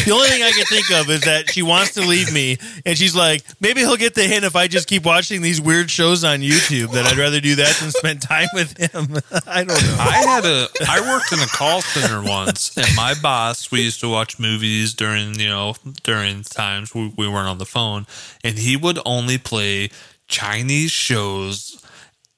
The 0.04 0.11
only 0.12 0.28
thing 0.28 0.42
I 0.42 0.50
can 0.50 0.64
think 0.66 0.90
of 0.90 1.09
is 1.11 1.22
that 1.22 1.50
she 1.50 1.62
wants 1.62 1.94
to 1.94 2.00
leave 2.00 2.33
me, 2.33 2.59
and 2.85 2.96
she's 2.98 3.14
like, 3.14 3.42
maybe 3.61 3.80
he'll 3.80 3.96
get 3.96 4.14
the 4.14 4.24
hint 4.24 4.44
if 4.44 4.57
I 4.57 4.66
just 4.66 4.88
keep 4.88 5.04
watching 5.04 5.40
these 5.40 5.61
weird 5.61 5.90
shows 5.90 6.24
on 6.24 6.40
YouTube. 6.40 6.92
That 6.92 7.07
I'd 7.07 7.16
rather 7.16 7.40
do 7.40 7.54
that 7.57 7.76
than 7.76 7.90
spend 7.90 8.20
time 8.20 8.48
with 8.52 8.76
him. 8.76 9.16
I 9.46 9.64
don't 9.64 9.83
know. 9.83 9.96
I 9.98 10.22
had 10.26 10.44
a 10.44 10.68
I 10.88 11.00
worked 11.00 11.33
in 11.33 11.38
a 11.38 11.46
call 11.46 11.80
center 11.80 12.22
once, 12.22 12.76
and 12.76 12.87
my 12.96 13.14
boss 13.22 13.70
we 13.70 13.83
used 13.83 14.00
to 14.00 14.09
watch 14.09 14.38
movies 14.38 14.94
during 14.94 15.38
you 15.38 15.48
know 15.48 15.74
during 16.02 16.42
times 16.42 16.94
we, 16.94 17.12
we 17.16 17.28
weren't 17.28 17.48
on 17.48 17.59
the 17.59 17.66
phone, 17.66 18.07
and 18.42 18.59
he 18.59 18.76
would 18.76 18.98
only 19.07 19.38
play 19.38 19.90
Chinese 20.28 20.90
shows. 20.90 21.80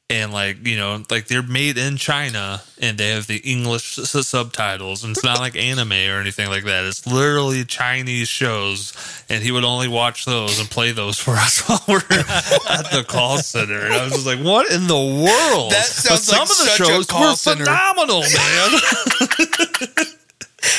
And 0.08 0.32
like 0.32 0.64
you 0.64 0.76
know, 0.76 1.02
like 1.10 1.26
they're 1.26 1.42
made 1.42 1.76
in 1.76 1.96
China, 1.96 2.62
and 2.80 2.96
they 2.96 3.08
have 3.10 3.26
the 3.26 3.38
English 3.38 3.98
s- 3.98 4.28
subtitles, 4.28 5.02
and 5.02 5.10
it's 5.16 5.24
not 5.24 5.40
like 5.40 5.56
anime 5.56 5.90
or 5.90 6.20
anything 6.20 6.48
like 6.48 6.62
that. 6.62 6.84
It's 6.84 7.04
literally 7.08 7.64
Chinese 7.64 8.28
shows, 8.28 8.92
and 9.28 9.42
he 9.42 9.50
would 9.50 9.64
only 9.64 9.88
watch 9.88 10.24
those 10.24 10.60
and 10.60 10.70
play 10.70 10.92
those 10.92 11.18
for 11.18 11.32
us 11.36 11.60
while 11.68 11.82
we're 11.88 11.96
at 11.96 12.90
the 12.92 13.04
call 13.08 13.38
center. 13.38 13.80
And 13.84 13.94
I 13.94 14.04
was 14.04 14.12
just 14.12 14.26
like, 14.26 14.38
"What 14.38 14.70
in 14.70 14.86
the 14.86 14.94
world?" 14.94 15.72
That 15.72 15.86
sounds 15.86 16.30
but 16.30 16.36
some 16.36 16.38
like 16.38 16.50
of 16.50 16.56
the 16.56 16.84
shows 16.84 17.12
were 17.12 17.34
center. 17.34 17.64
phenomenal, 17.64 18.20
man. 18.20 18.70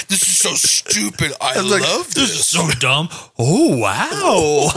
This 0.08 0.22
is 0.22 0.38
so 0.38 0.54
stupid. 0.54 1.34
I, 1.42 1.56
I 1.60 1.62
was 1.64 1.70
like, 1.72 1.82
love 1.82 2.14
this 2.14 2.30
this. 2.30 2.40
is 2.40 2.48
so 2.48 2.70
dumb. 2.80 3.10
Oh 3.38 3.76
wow! 3.78 4.72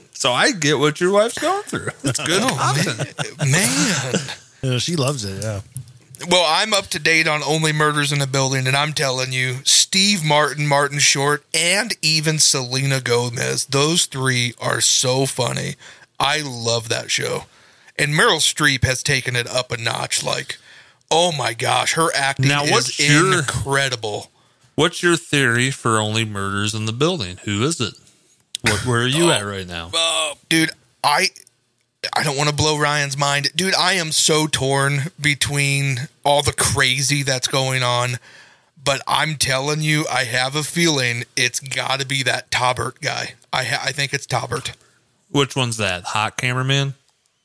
so 0.16 0.32
I 0.32 0.52
get 0.52 0.78
what 0.78 1.00
your 1.00 1.12
wife's 1.12 1.38
going 1.38 1.62
through. 1.64 1.90
It's 2.04 2.18
good 2.18 2.42
oh, 2.42 2.56
content. 2.56 3.50
Man. 3.50 4.14
Yeah, 4.62 4.78
she 4.78 4.96
loves 4.96 5.24
it. 5.24 5.42
Yeah. 5.42 5.60
Well, 6.30 6.46
I'm 6.48 6.72
up 6.72 6.86
to 6.88 6.98
date 6.98 7.28
on 7.28 7.42
Only 7.42 7.72
Murders 7.72 8.10
in 8.10 8.18
the 8.18 8.26
Building, 8.26 8.66
and 8.66 8.74
I'm 8.74 8.94
telling 8.94 9.32
you, 9.32 9.56
Steve 9.64 10.24
Martin, 10.24 10.66
Martin 10.66 10.98
Short, 10.98 11.44
and 11.52 11.92
even 12.00 12.38
Selena 12.38 13.00
Gomez, 13.02 13.66
those 13.66 14.06
three 14.06 14.54
are 14.58 14.80
so 14.80 15.26
funny. 15.26 15.74
I 16.18 16.40
love 16.40 16.88
that 16.88 17.10
show. 17.10 17.44
And 17.98 18.14
Meryl 18.14 18.40
Streep 18.40 18.82
has 18.84 19.02
taken 19.02 19.36
it 19.36 19.46
up 19.46 19.70
a 19.70 19.76
notch. 19.76 20.24
Like, 20.24 20.56
oh 21.10 21.32
my 21.32 21.52
gosh, 21.52 21.92
her 21.94 22.08
acting 22.14 22.48
Now, 22.48 22.64
is 22.64 22.98
your- 22.98 23.38
incredible. 23.40 24.30
What's 24.74 25.02
your 25.02 25.16
theory 25.16 25.70
for 25.70 25.98
only 25.98 26.24
murders 26.24 26.74
in 26.74 26.86
the 26.86 26.92
building? 26.92 27.38
Who 27.44 27.62
is 27.62 27.80
it? 27.80 27.94
What, 28.66 28.86
where 28.86 29.02
are 29.02 29.06
you 29.06 29.30
at 29.30 29.42
oh, 29.42 29.48
right 29.48 29.66
now? 29.66 29.90
dude 30.48 30.70
i 31.02 31.28
i 32.14 32.22
don't 32.22 32.36
want 32.36 32.48
to 32.48 32.54
blow 32.54 32.78
ryan's 32.78 33.16
mind 33.16 33.48
dude 33.56 33.74
i 33.74 33.94
am 33.94 34.12
so 34.12 34.46
torn 34.46 35.10
between 35.20 36.08
all 36.24 36.42
the 36.42 36.52
crazy 36.52 37.22
that's 37.22 37.48
going 37.48 37.82
on 37.82 38.16
but 38.82 39.00
i'm 39.06 39.36
telling 39.36 39.80
you 39.80 40.04
i 40.10 40.24
have 40.24 40.54
a 40.54 40.62
feeling 40.62 41.24
it's 41.36 41.60
got 41.60 42.00
to 42.00 42.06
be 42.06 42.22
that 42.22 42.50
Tobert 42.50 43.00
guy 43.00 43.34
i 43.52 43.64
ha- 43.64 43.82
i 43.84 43.92
think 43.92 44.12
it's 44.12 44.26
Tobert. 44.26 44.72
Which 45.28 45.56
one's 45.56 45.76
that? 45.78 46.04
Hot 46.04 46.36
cameraman? 46.36 46.94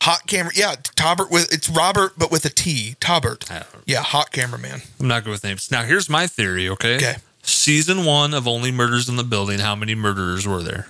hot 0.04 0.26
camera 0.28 0.52
yeah 0.56 0.76
Tobert 0.96 1.30
with 1.32 1.52
it's 1.54 1.70
robert 1.70 2.14
but 2.18 2.32
with 2.32 2.46
a 2.46 2.50
t 2.50 2.96
don't 3.00 3.50
know. 3.50 3.56
Uh, 3.56 3.64
yeah 3.86 4.02
hot 4.02 4.32
cameraman 4.32 4.82
I'm 5.00 5.08
not 5.08 5.24
good 5.24 5.32
with 5.32 5.44
names. 5.44 5.72
Now 5.72 5.84
here's 5.84 6.10
my 6.10 6.28
theory. 6.28 6.68
Okay. 6.70 6.96
Okay. 6.98 7.16
Season 7.44 8.06
one 8.06 8.34
of 8.34 8.48
Only 8.48 8.72
Murders 8.72 9.10
in 9.10 9.16
the 9.16 9.24
Building. 9.24 9.60
How 9.60 9.76
many 9.76 9.96
murderers 9.96 10.48
were 10.48 10.62
there? 10.62 10.88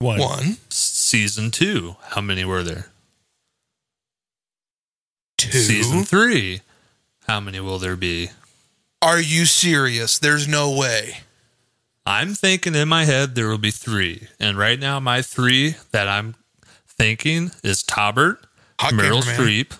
One. 0.00 0.18
one 0.18 0.56
Season 0.70 1.50
two. 1.50 1.96
How 2.10 2.20
many 2.20 2.44
were 2.44 2.62
there? 2.62 2.86
two 5.38 5.50
Season 5.58 6.04
three. 6.04 6.60
How 7.26 7.40
many 7.40 7.60
will 7.60 7.78
there 7.78 7.96
be? 7.96 8.30
are 9.02 9.18
you 9.20 9.46
serious 9.46 10.18
there's 10.18 10.46
no 10.46 10.70
way 10.70 11.20
I'm 12.04 12.34
thinking 12.34 12.74
in 12.74 12.86
my 12.86 13.06
head 13.06 13.34
there 13.34 13.48
will 13.48 13.56
be 13.56 13.70
three. 13.70 14.26
And 14.38 14.58
right 14.58 14.78
now, 14.78 15.00
my 15.00 15.22
three 15.22 15.76
that 15.92 16.06
I'm 16.08 16.34
thinking 16.86 17.50
is 17.62 17.82
Tobert, 17.82 18.42
Hot 18.80 18.92
Meryl 18.92 19.22
cameraman. 19.22 19.36
Streep, 19.46 19.76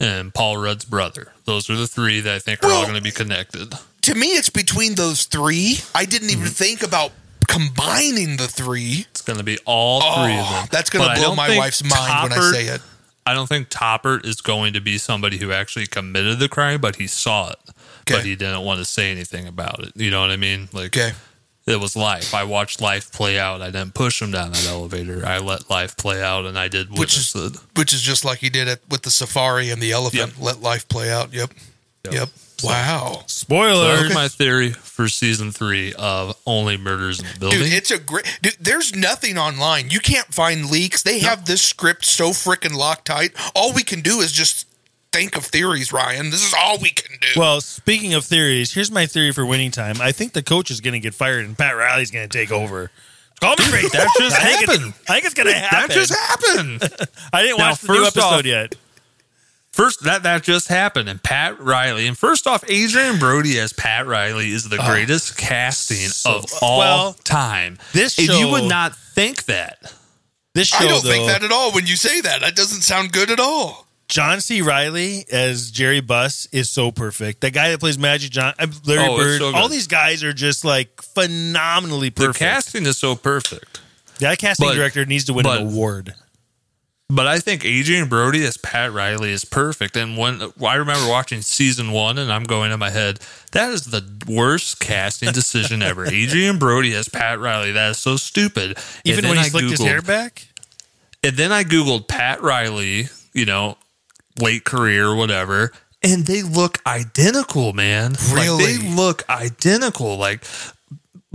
and 0.00 0.32
Paul 0.34 0.56
Rudd's 0.56 0.84
brother. 0.84 1.32
Those 1.44 1.68
are 1.70 1.76
the 1.76 1.86
three 1.86 2.20
that 2.20 2.34
I 2.34 2.38
think 2.38 2.64
are 2.64 2.70
all 2.72 2.82
going 2.84 2.94
to 2.96 3.00
be 3.02 3.10
connected. 3.12 3.74
to 4.02 4.14
me 4.14 4.28
it's 4.36 4.50
between 4.50 4.94
those 4.94 5.24
three 5.26 5.76
i 5.94 6.04
didn't 6.04 6.28
Mm-hmm. 6.28 6.40
even 6.40 6.52
think 6.52 6.82
about 6.82 7.12
combining 7.46 8.36
the 8.36 8.48
three 8.48 9.06
It's 9.10 9.22
going 9.22 9.38
to 9.38 9.44
be 9.44 9.58
all 9.64 10.00
three 10.00 10.34
of 10.38 10.46
Oh, 10.46 10.52
them. 10.60 10.68
that's 10.70 10.90
going 10.90 11.08
to 11.08 11.20
blow 11.20 11.34
my 11.34 11.56
wife's 11.56 11.82
mind 11.82 12.30
when 12.30 12.38
I 12.38 12.50
say 12.52 12.66
it. 12.66 12.80
I 13.24 13.34
don't 13.34 13.48
think 13.48 13.68
Tobert 13.70 14.24
is 14.24 14.40
going 14.40 14.74
to 14.74 14.80
be 14.80 14.98
somebody 14.98 15.38
who 15.38 15.50
actually 15.52 15.86
committed 15.86 16.38
the 16.38 16.48
crime, 16.48 16.80
but 16.80 16.96
he 16.96 17.06
saw 17.08 17.50
it, 17.50 17.58
but 18.06 18.24
he 18.24 18.36
didn't 18.36 18.62
want 18.62 18.78
to 18.78 18.84
say 18.84 19.10
anything 19.10 19.48
about 19.48 19.80
it. 19.82 19.92
You 19.96 20.10
know 20.12 20.20
what 20.20 20.30
I 20.30 20.36
mean? 20.36 20.68
Like, 20.72 20.96
Okay. 20.96 21.12
it 21.66 21.80
was 21.80 21.96
life. 21.96 22.34
I 22.34 22.44
watched 22.44 22.80
life 22.80 23.10
play 23.10 23.36
out. 23.36 23.62
I 23.62 23.72
didn't 23.72 23.94
push 23.94 24.22
him 24.22 24.30
down 24.30 24.52
that 24.52 24.64
elevator. 24.68 25.26
I 25.26 25.38
let 25.38 25.68
life 25.68 25.96
play 25.96 26.22
out, 26.22 26.46
and 26.46 26.56
I 26.56 26.68
did 26.68 26.96
Which 26.96 27.16
is 27.16 27.34
it. 27.34 27.56
which 27.74 27.92
is 27.92 28.00
just 28.00 28.24
like 28.24 28.38
he 28.38 28.48
did 28.48 28.68
it 28.68 28.80
with 28.88 29.02
the 29.02 29.10
safari 29.10 29.70
and 29.70 29.82
the 29.82 29.90
elephant. 29.90 30.34
Yep. 30.36 30.40
Let 30.44 30.62
life 30.62 30.86
play 30.88 31.10
out. 31.10 31.32
Yep. 31.34 31.50
Yep. 32.04 32.14
Yep. 32.14 32.28
Wow. 32.64 33.12
So 33.20 33.22
Spoiler. 33.26 33.96
here's 33.98 34.14
my 34.14 34.28
theory 34.28 34.70
for 34.72 35.08
season 35.08 35.52
three 35.52 35.92
of 35.94 36.36
Only 36.46 36.76
Murders 36.76 37.20
in 37.20 37.26
the 37.34 37.38
Building. 37.38 37.58
Dude, 37.60 37.72
it's 37.72 37.90
a 37.90 37.98
great. 37.98 38.38
Dude, 38.42 38.56
there's 38.60 38.94
nothing 38.94 39.36
online. 39.38 39.90
You 39.90 40.00
can't 40.00 40.26
find 40.32 40.70
leaks. 40.70 41.02
They 41.02 41.18
have 41.20 41.44
this 41.46 41.62
script 41.62 42.04
so 42.04 42.30
freaking 42.30 42.74
locked 42.74 43.06
tight. 43.06 43.32
All 43.54 43.72
we 43.72 43.82
can 43.82 44.00
do 44.00 44.20
is 44.20 44.32
just 44.32 44.66
think 45.12 45.36
of 45.36 45.44
theories, 45.44 45.92
Ryan. 45.92 46.30
This 46.30 46.44
is 46.46 46.54
all 46.58 46.78
we 46.78 46.90
can 46.90 47.16
do. 47.20 47.40
Well, 47.40 47.60
speaking 47.60 48.14
of 48.14 48.24
theories, 48.24 48.72
here's 48.72 48.90
my 48.90 49.06
theory 49.06 49.32
for 49.32 49.44
winning 49.46 49.70
time. 49.70 49.96
I 50.00 50.12
think 50.12 50.32
the 50.32 50.42
coach 50.42 50.70
is 50.70 50.80
going 50.80 50.94
to 50.94 51.00
get 51.00 51.14
fired 51.14 51.44
and 51.44 51.56
Pat 51.56 51.76
Riley's 51.76 52.10
going 52.10 52.28
to 52.28 52.38
take 52.38 52.50
over. 52.52 52.90
Call 53.40 53.50
me 53.58 53.64
crazy. 53.70 53.88
that 53.92 54.08
just 54.18 54.36
I 54.36 54.44
think 54.44 54.62
it's- 54.62 54.76
happened. 54.78 54.94
I 55.08 55.12
think 55.12 55.24
it's 55.26 55.34
going 55.34 55.46
to 55.48 55.54
happen. 55.54 55.88
that 55.88 55.94
just 55.94 56.14
happened. 56.14 57.08
I 57.34 57.42
didn't 57.42 57.58
Now, 57.58 57.70
watch 57.70 57.80
the 57.82 57.92
new 57.92 58.02
episode 58.04 58.22
off- 58.22 58.44
yet. 58.46 58.74
First, 59.76 60.04
that 60.04 60.22
that 60.22 60.42
just 60.42 60.68
happened, 60.68 61.06
and 61.10 61.22
Pat 61.22 61.60
Riley. 61.60 62.06
And 62.06 62.16
first 62.16 62.46
off, 62.46 62.64
Adrien 62.64 63.18
Brody 63.18 63.58
as 63.58 63.74
Pat 63.74 64.06
Riley 64.06 64.48
is 64.50 64.70
the 64.70 64.78
greatest 64.78 65.36
casting 65.36 66.08
of 66.24 66.46
all 66.62 66.78
well, 66.78 67.12
time. 67.24 67.78
this 67.92 68.18
and 68.18 68.28
you 68.28 68.48
would 68.48 68.64
not 68.64 68.96
think 68.96 69.44
that. 69.44 69.92
This 70.54 70.68
show, 70.68 70.78
I 70.78 70.88
don't 70.88 71.04
though, 71.04 71.10
think 71.10 71.26
that 71.28 71.44
at 71.44 71.52
all 71.52 71.72
when 71.72 71.86
you 71.86 71.94
say 71.94 72.22
that. 72.22 72.40
That 72.40 72.56
doesn't 72.56 72.80
sound 72.80 73.12
good 73.12 73.30
at 73.30 73.38
all. 73.38 73.86
John 74.08 74.40
C. 74.40 74.62
Reilly 74.62 75.26
as 75.30 75.70
Jerry 75.70 76.00
Buss 76.00 76.46
is 76.52 76.70
so 76.70 76.90
perfect. 76.90 77.42
That 77.42 77.52
guy 77.52 77.68
that 77.70 77.78
plays 77.80 77.98
Magic 77.98 78.30
John, 78.30 78.54
uh, 78.58 78.68
Larry 78.86 79.06
Oh, 79.06 79.16
Bird, 79.18 79.40
so 79.40 79.54
all 79.54 79.68
these 79.68 79.88
guys 79.88 80.24
are 80.24 80.32
just 80.32 80.64
like 80.64 81.02
phenomenally 81.02 82.08
perfect. 82.08 82.38
The 82.38 82.44
casting 82.46 82.86
is 82.86 82.96
so 82.96 83.14
perfect. 83.14 83.80
that 84.20 84.38
casting 84.38 84.68
but- 84.68 84.74
director 84.74 85.04
needs 85.04 85.24
to 85.26 85.34
win 85.34 85.42
but- 85.42 85.60
an 85.60 85.66
award. 85.66 86.14
But 87.08 87.28
I 87.28 87.38
think 87.38 87.64
Adrien 87.64 88.08
Brody 88.08 88.44
as 88.44 88.56
Pat 88.56 88.92
Riley 88.92 89.30
is 89.30 89.44
perfect. 89.44 89.96
And 89.96 90.16
when 90.16 90.42
I 90.66 90.74
remember 90.74 91.08
watching 91.08 91.40
season 91.40 91.92
one, 91.92 92.18
and 92.18 92.32
I'm 92.32 92.42
going 92.42 92.72
in 92.72 92.80
my 92.80 92.90
head, 92.90 93.20
that 93.52 93.70
is 93.70 93.84
the 93.86 94.04
worst 94.26 94.80
casting 94.80 95.32
decision 95.32 95.82
ever. 95.82 96.04
Adrien 96.06 96.58
Brody 96.58 96.94
as 96.94 97.08
Pat 97.08 97.38
Riley, 97.38 97.70
that 97.72 97.90
is 97.92 97.98
so 97.98 98.16
stupid. 98.16 98.76
Even 99.04 99.28
when 99.28 99.36
he 99.36 99.44
I 99.44 99.48
slicked 99.48 99.70
his 99.70 99.80
hair 99.80 100.02
back. 100.02 100.48
And 101.22 101.36
then 101.36 101.52
I 101.52 101.62
Googled 101.62 102.08
Pat 102.08 102.42
Riley, 102.42 103.06
you 103.32 103.46
know, 103.46 103.78
late 104.40 104.64
career, 104.64 105.14
whatever, 105.14 105.72
and 106.02 106.26
they 106.26 106.42
look 106.42 106.78
identical, 106.86 107.72
man. 107.72 108.12
Like, 108.12 108.44
Really? 108.46 108.76
they 108.76 108.94
look 108.94 109.28
identical. 109.28 110.16
Like 110.16 110.44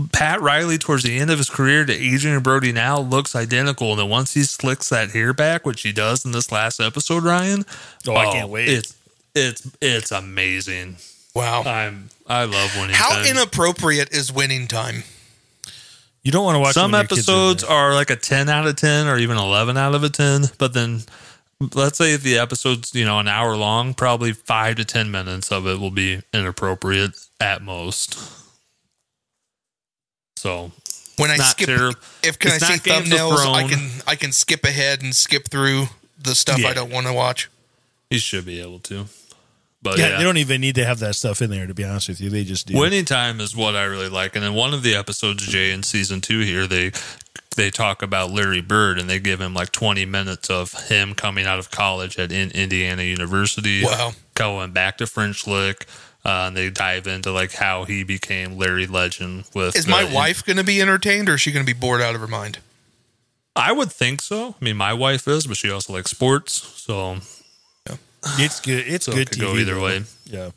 Pat 0.08 0.42
Riley 0.42 0.78
towards 0.78 1.04
the 1.04 1.18
end 1.18 1.30
of 1.30 1.38
his 1.38 1.50
career 1.50 1.86
to 1.86 1.94
Adrien 1.94 2.42
Brody 2.42 2.72
now 2.72 3.00
looks 3.00 3.36
identical. 3.36 3.92
And 3.92 4.00
then 4.00 4.10
once 4.10 4.34
he 4.34 4.44
slicks 4.44 4.90
that 4.90 5.12
hair 5.12 5.34
back, 5.34 5.66
which 5.66 5.82
he 5.82 5.92
does 5.92 6.26
in 6.26 6.32
this 6.32 6.52
last 6.52 6.80
episode, 6.80 7.24
Ryan. 7.24 7.66
Oh, 8.08 8.14
I 8.14 8.26
oh, 8.26 8.32
can't 8.32 8.50
wait. 8.50 8.70
It's 8.70 8.96
it's 9.36 9.70
it's 9.82 10.12
amazing. 10.12 10.98
Wow. 11.34 11.64
I'm 11.64 12.10
I 12.28 12.46
love 12.46 12.76
winning. 12.76 12.96
Time. 12.96 13.04
How 13.04 13.10
time. 13.10 13.26
inappropriate 13.26 14.12
is 14.12 14.32
winning 14.32 14.68
time? 14.68 15.04
You 16.24 16.32
don't 16.32 16.46
want 16.46 16.56
to 16.56 16.60
watch 16.60 16.74
Some 16.74 16.94
it 16.94 16.98
when 16.98 17.02
your 17.02 17.08
kids 17.08 17.30
are 17.30 17.32
episodes 17.32 17.64
are 17.64 17.94
like 17.94 18.10
a 18.12 18.16
10 18.16 18.48
out 18.48 18.68
of 18.68 18.76
10 18.76 19.08
or 19.08 19.18
even 19.18 19.38
11 19.38 19.76
out 19.76 19.96
of 19.96 20.04
a 20.04 20.10
10 20.10 20.44
but 20.60 20.72
then 20.72 21.02
let's 21.74 21.98
say 21.98 22.14
if 22.14 22.22
the 22.22 22.38
episode's 22.38 22.94
you 22.94 23.06
know 23.06 23.18
an 23.18 23.28
hour 23.28 23.58
long 23.58 23.96
probably 23.96 24.32
5 24.32 24.76
to 24.76 24.86
10 24.86 25.10
minutes 25.10 25.52
of 25.52 25.66
it 25.66 25.80
will 25.80 25.90
be 25.90 26.22
inappropriate 26.32 27.18
at 27.40 27.64
most 27.64 28.41
so 30.42 30.72
When 31.18 31.30
I 31.30 31.38
skip, 31.38 31.68
ter- 31.68 31.92
if 32.24 32.40
can 32.40 32.52
it's 32.54 32.64
I 32.64 32.68
see 32.68 32.74
not 32.74 32.84
Games 32.84 33.12
of 33.14 33.20
thumbnails, 33.20 33.54
I 33.54 33.68
can 33.70 33.90
I 34.08 34.16
can 34.16 34.32
skip 34.32 34.64
ahead 34.64 35.02
and 35.04 35.14
skip 35.16 35.50
through 35.50 35.86
the 36.18 36.34
stuff 36.36 36.60
Yeah. 36.60 36.70
I 36.70 36.74
don't 36.74 36.92
want 36.92 37.08
to 37.08 37.14
watch. 37.14 37.50
you 38.10 38.20
should 38.20 38.46
be 38.46 38.60
able 38.62 38.80
to 38.80 39.06
but 39.84 39.98
yeah, 39.98 40.10
yeah, 40.10 40.18
they 40.20 40.24
don't 40.24 40.38
even 40.38 40.62
need 40.62 40.76
to 40.76 40.86
have 40.86 41.00
that 41.00 41.16
stuff 41.16 41.42
in 41.42 41.50
there. 41.50 41.66
To 41.66 41.74
be 41.74 41.84
honest 41.84 42.08
with 42.10 42.22
you, 42.22 42.30
they 42.30 42.44
just 42.44 42.68
do. 42.68 42.78
winning 42.78 43.04
time 43.06 43.40
is 43.42 43.56
what 43.56 43.76
i 43.76 43.84
really 43.84 44.10
like 44.10 44.36
and 44.36 44.46
in 44.46 44.54
one 44.54 44.74
of 44.76 44.84
the 44.84 44.94
episodes 44.96 45.46
jay 45.48 45.72
in 45.72 45.82
season 45.84 46.22
two 46.22 46.42
here 46.42 46.68
they 46.68 46.92
they 47.58 47.70
talk 47.72 48.02
about 48.04 48.30
larry 48.32 48.62
bird 48.62 49.00
and 49.00 49.10
they 49.10 49.20
give 49.20 49.42
him 49.42 49.54
like 49.56 49.72
20 49.72 50.06
minutes 50.06 50.50
of 50.52 50.72
him 50.90 51.14
coming 51.16 51.46
out 51.48 51.58
of 51.60 51.72
college 51.72 52.18
at 52.20 52.32
in 52.32 52.52
indiana 52.52 53.02
university 53.04 53.84
Wow. 53.84 54.12
going 54.36 54.72
back 54.72 54.98
to 55.00 55.08
French 55.08 55.48
Lick, 55.48 55.86
Uh, 56.24 56.46
and 56.48 56.58
they 56.58 56.70
dive 56.70 57.08
into 57.08 57.32
like 57.32 57.54
how 57.54 57.84
he 57.84 58.04
became 58.04 58.58
Larry 58.58 58.86
Legend 58.86 59.46
with. 59.56 59.76
Is 59.76 59.88
my 59.88 60.04
the- 60.04 60.14
wife 60.14 60.46
going 60.46 60.58
to 60.58 60.64
be 60.64 60.82
entertained, 60.82 61.28
or 61.30 61.36
is 61.36 61.42
she 61.42 61.52
going 61.52 61.66
to 61.66 61.74
be 61.74 61.78
bored 61.78 62.02
out 62.02 62.14
of 62.16 62.22
her 62.22 62.28
mind? 62.28 62.60
I 63.56 63.72
would 63.72 63.92
think 63.92 64.22
so. 64.22 64.56
I 64.62 64.64
mean, 64.64 64.78
my 64.78 64.94
wife 64.94 65.28
is, 65.28 65.46
but 65.46 65.58
she 65.58 65.70
also 65.70 65.94
likes 65.94 66.12
sports, 66.12 66.54
so 66.54 67.18
yeah. 67.90 67.96
It's 68.38 68.62
good. 68.62 68.88
It's 68.88 69.06
so 69.06 69.12
good 69.12 69.22
it 69.22 69.30
could 69.32 69.42
go 69.42 69.56
either 69.56 69.80
way. 69.80 70.04
Yeah. 70.26 70.52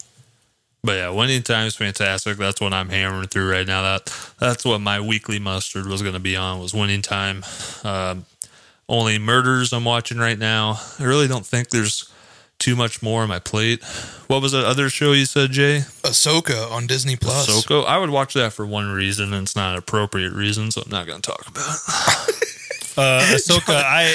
But 0.85 0.93
yeah, 0.93 1.09
winning 1.09 1.43
time 1.43 1.67
is 1.67 1.75
fantastic. 1.75 2.37
That's 2.37 2.61
what 2.61 2.75
I'm 2.75 2.91
hammering 2.91 3.29
through 3.29 3.51
right 3.51 3.67
now. 3.67 3.83
That 3.83 4.15
that's 4.39 4.67
what 4.67 4.81
my 4.83 5.01
weekly 5.01 5.39
mustard 5.39 5.87
was 5.87 6.03
going 6.03 6.13
to 6.13 6.21
be 6.21 6.37
on 6.37 6.61
was 6.61 6.75
winning 6.75 7.01
time. 7.01 7.43
Um, 7.83 8.27
only 8.87 9.19
murders 9.19 9.73
I'm 9.73 9.85
watching 9.87 10.19
right 10.19 10.39
now. 10.39 10.79
I 11.01 11.05
really 11.05 11.27
don't 11.27 11.47
think 11.47 11.71
there's 11.71 12.13
too 12.59 12.77
much 12.77 13.03
more 13.03 13.23
on 13.23 13.29
my 13.29 13.39
plate. 13.39 13.83
What 14.27 14.41
was 14.43 14.53
that 14.53 14.65
other 14.65 14.89
show 14.89 15.13
you 15.13 15.27
said, 15.27 15.51
Jay? 15.51 15.81
Ahsoka 16.03 16.71
on 16.71 16.87
Disney 16.87 17.17
Plus. 17.17 17.47
Soko. 17.47 17.83
I 17.83 17.99
would 17.99 18.11
watch 18.11 18.35
that 18.35 18.53
for 18.53 18.65
one 18.65 18.91
reason, 18.91 19.33
and 19.33 19.43
it's 19.45 19.57
not 19.57 19.73
an 19.73 19.79
appropriate 19.79 20.33
reason, 20.33 20.71
so 20.71 20.83
I'm 20.85 20.91
not 20.91 21.07
going 21.07 21.21
to 21.21 21.31
talk 21.31 21.47
about 21.49 21.77
it. 22.29 22.49
Uh, 22.97 23.21
Ahsoka. 23.35 23.75
I 23.75 24.15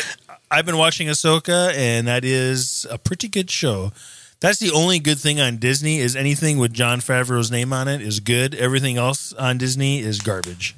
I've 0.49 0.65
been 0.65 0.77
watching 0.77 1.09
Ahsoka, 1.09 1.73
and 1.75 2.07
that 2.07 2.23
is 2.23 2.87
a 2.89 2.97
pretty 2.97 3.27
good 3.27 3.51
show. 3.51 3.91
That's 4.39 4.59
the 4.59 4.71
only 4.71 4.99
good 4.99 5.19
thing 5.19 5.41
on 5.41 5.57
Disney 5.57 5.99
is 5.99 6.15
anything 6.15 6.57
with 6.59 6.71
Jon 6.71 7.01
Favreau's 7.01 7.51
name 7.51 7.73
on 7.73 7.89
it 7.89 8.01
is 8.01 8.21
good. 8.21 8.55
Everything 8.55 8.95
else 8.97 9.33
on 9.33 9.57
Disney 9.57 9.99
is 9.99 10.19
garbage. 10.19 10.77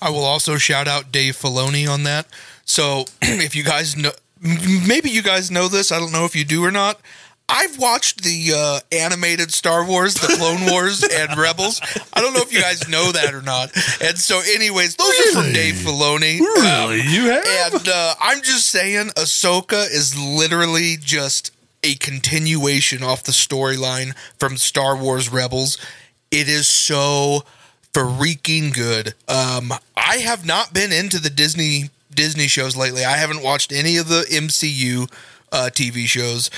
I 0.00 0.08
will 0.08 0.24
also 0.24 0.56
shout 0.56 0.88
out 0.88 1.12
Dave 1.12 1.36
Filoni 1.36 1.86
on 1.86 2.04
that. 2.04 2.26
So 2.64 3.04
if 3.22 3.54
you 3.54 3.64
guys 3.64 3.96
know, 3.98 4.08
m- 4.08 4.14
maybe 4.40 5.10
you 5.10 5.22
guys 5.22 5.50
know 5.50 5.68
this. 5.68 5.92
I 5.92 5.98
don't 5.98 6.12
know 6.12 6.24
if 6.24 6.36
you 6.36 6.44
do 6.44 6.64
or 6.64 6.70
not. 6.70 7.00
I've 7.48 7.78
watched 7.78 8.24
the 8.24 8.52
uh, 8.56 8.80
animated 8.90 9.52
Star 9.52 9.86
Wars, 9.86 10.14
the 10.14 10.34
Clone 10.36 10.66
Wars, 10.72 11.04
and 11.04 11.38
Rebels. 11.38 11.80
I 12.12 12.20
don't 12.20 12.34
know 12.34 12.40
if 12.40 12.52
you 12.52 12.60
guys 12.60 12.88
know 12.88 13.12
that 13.12 13.34
or 13.34 13.42
not. 13.42 13.70
And 14.02 14.18
so, 14.18 14.40
anyways, 14.54 14.96
those 14.96 15.20
are 15.20 15.42
from 15.42 15.52
Dave 15.52 15.74
Filoni. 15.74 16.40
Really? 16.40 17.02
You 17.02 17.30
have? 17.30 17.74
And 17.74 17.88
uh, 17.88 18.14
I'm 18.20 18.42
just 18.42 18.66
saying, 18.66 19.10
Ahsoka 19.10 19.88
is 19.88 20.18
literally 20.18 20.96
just 20.98 21.52
a 21.84 21.94
continuation 21.94 23.04
off 23.04 23.22
the 23.22 23.32
storyline 23.32 24.16
from 24.40 24.56
Star 24.56 24.96
Wars 24.96 25.28
Rebels. 25.32 25.78
It 26.32 26.48
is 26.48 26.66
so 26.66 27.44
freaking 27.92 28.74
good. 28.74 29.14
Um, 29.28 29.72
I 29.96 30.16
have 30.16 30.44
not 30.44 30.74
been 30.74 30.90
into 30.92 31.20
the 31.20 31.30
Disney 31.30 31.90
Disney 32.16 32.48
shows 32.48 32.76
lately. 32.76 33.04
I 33.04 33.16
haven't 33.16 33.42
watched 33.42 33.72
any 33.72 33.96
of 33.96 34.08
the 34.08 34.22
MCU 34.22 35.10
uh, 35.52 35.70
TV 35.72 36.06
shows. 36.06 36.50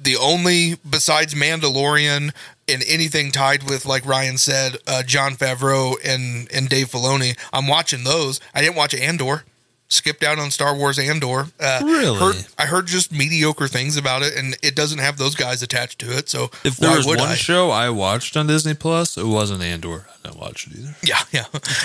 The 0.00 0.16
only 0.16 0.76
besides 0.88 1.34
Mandalorian 1.34 2.32
and 2.68 2.84
anything 2.86 3.32
tied 3.32 3.68
with, 3.68 3.86
like 3.86 4.06
Ryan 4.06 4.38
said, 4.38 4.76
uh, 4.86 5.02
Jon 5.02 5.34
Favreau 5.34 5.96
and 6.04 6.48
and 6.52 6.68
Dave 6.68 6.90
Filoni. 6.90 7.36
I'm 7.52 7.66
watching 7.66 8.04
those. 8.04 8.40
I 8.54 8.60
didn't 8.60 8.76
watch 8.76 8.94
Andor. 8.94 9.44
Skipped 9.88 10.22
out 10.24 10.38
on 10.38 10.50
Star 10.50 10.74
Wars 10.74 10.98
Andor. 10.98 11.46
Uh, 11.60 11.80
Really? 11.84 12.18
Heard, 12.18 12.46
I 12.58 12.66
heard 12.66 12.86
just 12.86 13.12
mediocre 13.12 13.68
things 13.68 13.96
about 13.96 14.22
it, 14.22 14.36
and 14.36 14.56
it 14.62 14.74
doesn't 14.74 14.98
have 14.98 15.16
those 15.16 15.34
guys 15.36 15.62
attached 15.62 16.00
to 16.00 16.16
it. 16.16 16.28
So 16.28 16.50
If 16.64 16.76
there 16.76 16.96
was 16.96 17.06
would 17.06 17.18
one 17.20 17.28
I? 17.30 17.34
show 17.34 17.70
I 17.70 17.90
watched 17.90 18.36
on 18.36 18.46
Disney 18.48 18.74
Plus, 18.74 19.16
it 19.16 19.26
wasn't 19.26 19.62
Andor. 19.62 20.06
I 20.24 20.28
didn't 20.28 20.40
watch 20.40 20.66
it 20.66 20.76
either. 20.78 20.96
Yeah, 21.04 21.20
yeah. 21.30 21.44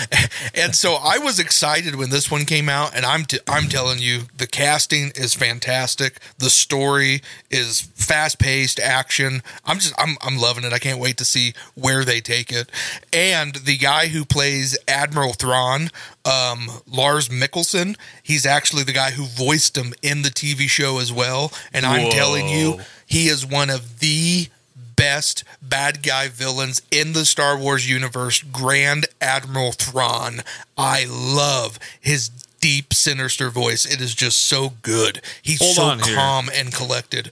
and 0.56 0.76
so 0.76 0.94
I 0.96 1.20
was 1.20 1.38
excited 1.40 1.96
when 1.96 2.10
this 2.10 2.32
one 2.32 2.46
came 2.46 2.70
out, 2.70 2.96
and 2.96 3.06
I'm 3.06 3.26
t- 3.26 3.40
I'm 3.48 3.68
telling 3.70 4.00
you, 4.00 4.22
the 4.36 4.48
casting 4.48 5.12
is 5.16 5.36
fantastic. 5.36 6.18
The 6.40 6.50
story 6.50 7.22
is 7.52 7.82
fast 7.82 8.40
paced 8.40 8.80
action. 8.80 9.44
I'm 9.64 9.78
just 9.78 9.94
I'm 10.00 10.18
I'm 10.22 10.38
loving 10.40 10.64
it. 10.64 10.74
I 10.74 10.80
can't 10.80 11.00
wait 11.00 11.18
to 11.18 11.26
see 11.26 11.54
where 11.76 12.04
they 12.04 12.20
take 12.20 12.52
it. 12.52 12.72
And 13.14 13.54
the 13.56 13.78
guy 13.78 14.08
who 14.08 14.26
plays 14.26 14.76
Admiral 14.88 15.34
Thrawn, 15.34 15.90
um, 16.26 16.68
Lars 16.88 17.30
Mikkelsen, 17.30 17.98
he's 18.22 18.46
actually 18.46 18.84
the 18.84 18.94
guy 18.94 19.12
who 19.12 19.26
voiced 19.26 19.78
him 19.78 19.94
in 20.02 20.22
the 20.22 20.30
TV 20.30 20.70
show 20.70 21.00
as 21.00 21.12
well. 21.12 21.52
And 21.74 21.86
I'm 21.86 22.12
telling 22.12 22.48
you, 22.48 22.80
he 23.06 23.28
is 23.28 23.46
one 23.46 23.70
of 23.70 24.00
the 24.00 24.48
best 24.96 25.44
bad 25.62 26.04
guy 26.04 26.28
villains 26.28 26.82
in 26.92 27.14
the 27.14 27.26
Star 27.26 27.58
Wars 27.58 27.90
universe, 27.90 28.44
Grand 28.44 29.08
Admiral 29.20 29.72
Thrawn. 29.72 30.42
I 30.78 31.06
love 31.10 31.80
his 32.00 32.30
deep, 32.60 32.94
sinister 32.94 33.50
voice. 33.50 33.86
It 33.86 34.00
is 34.00 34.14
just 34.14 34.38
so 34.38 34.74
good. 34.84 35.22
He's 35.42 35.60
Hold 35.60 35.76
so 35.76 35.84
on 35.84 36.00
here. 36.00 36.16
calm 36.16 36.50
and 36.54 36.72
collected. 36.72 37.32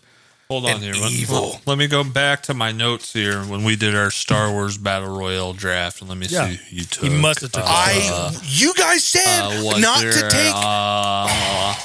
Hold 0.51 0.65
on 0.65 0.71
And 0.71 0.83
here. 0.83 0.93
Let, 0.95 1.12
evil. 1.12 1.62
let 1.67 1.77
me 1.77 1.85
go 1.85 2.03
back 2.03 2.41
to 2.43 2.55
my 2.55 2.71
notes 2.71 3.13
here 3.13 3.43
when 3.43 3.63
we 3.63 3.75
did 3.75 3.95
our 3.95 4.09
Star 4.09 4.51
Wars 4.51 4.79
Battle 4.79 5.15
Royale 5.15 5.53
draft, 5.53 5.99
and 6.01 6.09
let 6.09 6.17
me 6.17 6.25
Yeah. 6.27 6.49
see 6.49 6.55
who 6.55 6.75
you 6.77 6.83
took. 6.85 7.03
He 7.03 7.09
must 7.12 7.41
have 7.41 7.51
took 7.51 7.63
I, 7.67 8.31
you 8.45 8.73
guys 8.73 9.03
said 9.03 9.41
Uh, 9.43 9.77
not 9.77 9.99
there, 10.01 10.12
to 10.12 10.29
take. 10.31 10.51
uh, 10.55 11.75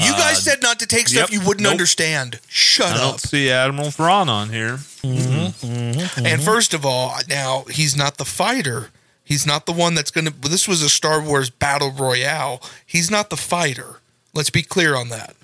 you 0.00 0.10
guys 0.14 0.42
said 0.42 0.60
not 0.62 0.80
to 0.80 0.86
take 0.86 1.06
stuff 1.06 1.30
yep. 1.30 1.40
you 1.40 1.46
wouldn't 1.46 1.62
Nope. 1.62 1.70
understand. 1.70 2.40
Shut 2.48 2.88
I 2.88 2.94
up. 2.94 2.98
don't 2.98 3.20
see 3.20 3.48
Admiral 3.52 3.92
Thrawn 3.92 4.28
on 4.28 4.48
here. 4.48 4.80
And 5.04 6.42
first 6.42 6.74
of 6.74 6.84
all, 6.84 7.14
now 7.28 7.66
he's 7.70 7.96
not 7.96 8.16
the 8.16 8.24
fighter. 8.24 8.90
He's 9.24 9.46
not 9.46 9.66
the 9.66 9.72
one 9.72 9.94
that's 9.94 10.10
going 10.10 10.24
to. 10.26 10.32
This 10.32 10.66
was 10.66 10.82
a 10.82 10.88
Star 10.88 11.20
Wars 11.22 11.50
battle 11.50 11.92
royale. 11.92 12.60
He's 12.84 13.12
not 13.12 13.30
the 13.30 13.36
fighter. 13.36 14.00
Let's 14.34 14.50
be 14.50 14.62
clear 14.64 14.96
on 14.96 15.08
that. 15.10 15.36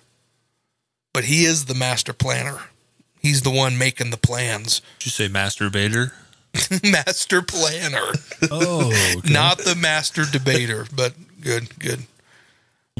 But 1.18 1.24
he 1.24 1.46
is 1.46 1.64
the 1.64 1.74
master 1.74 2.12
planner. 2.12 2.60
He's 3.20 3.42
the 3.42 3.50
one 3.50 3.76
making 3.76 4.10
the 4.10 4.16
plans. 4.16 4.82
Did 5.00 5.06
you 5.06 5.10
say 5.10 5.28
masturbator? 5.28 6.12
master 6.92 7.42
planner, 7.42 8.12
Oh, 8.52 9.20
not 9.24 9.58
the 9.58 9.74
master 9.74 10.22
debater. 10.30 10.86
But 10.94 11.14
good, 11.40 11.76
good. 11.80 12.04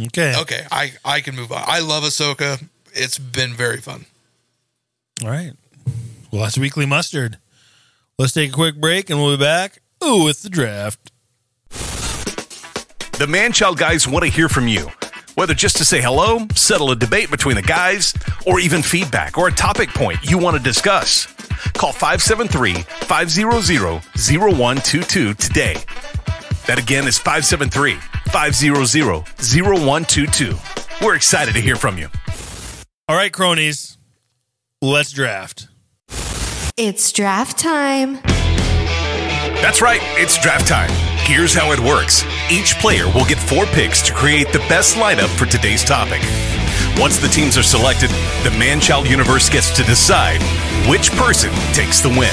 okay. 0.08 0.34
Okay, 0.36 0.66
I 0.72 0.94
I 1.04 1.20
can 1.20 1.36
move 1.36 1.52
on. 1.52 1.62
I 1.64 1.78
love 1.78 2.02
Ahsoka. 2.02 2.60
It's 2.92 3.20
been 3.20 3.54
very 3.54 3.76
fun. 3.78 4.06
All 5.22 5.30
right. 5.30 5.52
Well, 6.32 6.42
that's 6.42 6.58
weekly 6.58 6.86
mustard. 6.86 7.38
Let's 8.18 8.32
take 8.32 8.50
a 8.50 8.52
quick 8.52 8.80
break, 8.80 9.10
and 9.10 9.20
we'll 9.20 9.36
be 9.36 9.44
back. 9.44 9.78
Ooh, 10.04 10.24
with 10.24 10.42
the 10.42 10.50
draft. 10.50 11.12
The 13.16 13.28
Man 13.28 13.52
Child 13.52 13.78
guys 13.78 14.08
want 14.08 14.24
to 14.24 14.28
hear 14.32 14.48
from 14.48 14.66
you. 14.66 14.88
Whether 15.38 15.54
just 15.54 15.76
to 15.76 15.84
say 15.84 16.02
hello, 16.02 16.48
settle 16.56 16.90
a 16.90 16.96
debate 16.96 17.30
between 17.30 17.54
the 17.54 17.62
guys, 17.62 18.12
or 18.44 18.58
even 18.58 18.82
feedback 18.82 19.38
or 19.38 19.46
a 19.46 19.52
topic 19.52 19.88
point 19.90 20.18
you 20.28 20.36
want 20.36 20.56
to 20.56 20.62
discuss. 20.62 21.26
Call 21.74 21.92
573 21.92 22.74
500 22.74 24.02
0122 24.18 25.34
today. 25.34 25.76
That 26.66 26.80
again 26.80 27.06
is 27.06 27.18
573 27.18 27.94
500 28.32 28.74
0122. 29.62 30.56
We're 31.06 31.14
excited 31.14 31.54
to 31.54 31.60
hear 31.60 31.76
from 31.76 31.98
you. 31.98 32.08
All 33.06 33.14
right, 33.14 33.32
cronies. 33.32 33.96
Let's 34.82 35.12
draft. 35.12 35.68
It's 36.76 37.12
draft 37.12 37.56
time. 37.56 38.14
That's 39.62 39.80
right, 39.80 40.00
it's 40.16 40.36
draft 40.42 40.66
time. 40.66 40.90
Here's 41.28 41.54
how 41.54 41.70
it 41.70 41.78
works 41.78 42.24
each 42.50 42.78
player 42.78 43.06
will 43.06 43.24
get 43.24 43.38
four 43.38 43.66
picks 43.66 44.02
to 44.02 44.12
create 44.12 44.52
the 44.52 44.58
best 44.60 44.96
lineup 44.96 45.28
for 45.38 45.46
today's 45.46 45.84
topic. 45.84 46.20
Once 46.98 47.18
the 47.18 47.28
teams 47.28 47.56
are 47.56 47.62
selected, 47.62 48.10
the 48.42 48.54
Man 48.58 48.80
Child 48.80 49.08
universe 49.08 49.48
gets 49.48 49.74
to 49.76 49.82
decide 49.84 50.40
which 50.88 51.10
person 51.12 51.50
takes 51.72 52.00
the 52.00 52.08
win. 52.08 52.28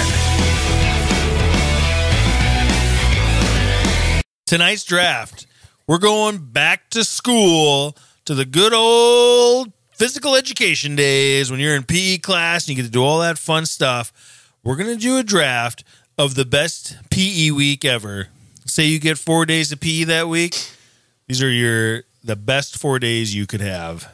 Tonight's 4.45 4.83
draft, 4.83 5.47
we're 5.87 5.97
going 5.97 6.37
back 6.37 6.89
to 6.91 7.03
school 7.03 7.97
to 8.25 8.33
the 8.33 8.45
good 8.45 8.73
old 8.73 9.71
physical 9.91 10.35
education 10.35 10.95
days 10.95 11.51
when 11.51 11.59
you're 11.59 11.75
in 11.75 11.83
PE 11.83 12.19
class 12.19 12.67
and 12.67 12.69
you 12.69 12.81
get 12.81 12.87
to 12.87 12.91
do 12.91 13.03
all 13.03 13.19
that 13.19 13.37
fun 13.37 13.65
stuff. 13.65 14.51
We're 14.63 14.75
going 14.75 14.93
to 14.93 15.01
do 15.01 15.17
a 15.17 15.23
draft 15.23 15.83
of 16.17 16.35
the 16.35 16.45
best 16.45 16.97
PE 17.09 17.51
week 17.51 17.85
ever. 17.85 18.29
Say 18.65 18.85
you 18.87 18.99
get 18.99 19.17
four 19.17 19.45
days 19.45 19.71
of 19.71 19.79
PE 19.79 20.05
that 20.05 20.27
week. 20.27 20.55
These 21.27 21.41
are 21.41 21.49
your 21.49 22.03
the 22.23 22.35
best 22.35 22.77
four 22.77 22.99
days 22.99 23.33
you 23.35 23.45
could 23.47 23.61
have. 23.61 24.11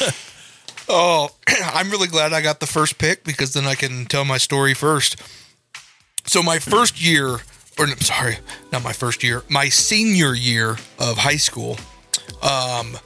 Oh, 0.92 1.30
I'm 1.72 1.88
really 1.88 2.08
glad 2.08 2.32
I 2.32 2.42
got 2.42 2.58
the 2.58 2.66
first 2.66 2.98
pick 2.98 3.22
because 3.22 3.52
then 3.52 3.64
I 3.64 3.76
can 3.76 4.06
tell 4.06 4.24
my 4.24 4.38
story 4.38 4.74
first. 4.74 5.22
So 6.26 6.42
my 6.42 6.58
first 6.58 7.00
year, 7.00 7.28
or 7.78 7.86
no, 7.86 7.94
sorry, 8.00 8.38
not 8.72 8.82
my 8.82 8.92
first 8.92 9.22
year, 9.22 9.44
my 9.48 9.68
senior 9.68 10.34
year 10.34 10.70
of 10.98 11.16
high 11.16 11.36
school, 11.36 11.78
um, 12.42 12.98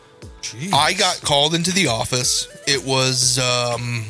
I 0.73 0.95
got 0.95 1.21
called 1.21 1.55
into 1.55 1.73
the 1.73 1.89
office. 1.89 2.49
It 2.67 2.85
was 2.87 3.39
um, 3.39 4.05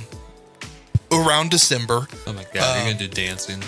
around 1.10 1.50
December. 1.50 2.06
Oh 2.28 2.32
my 2.32 2.44
god, 2.54 2.76
you're 2.84 2.92
gonna 2.92 3.08
do 3.08 3.08
dancing. 3.08 3.60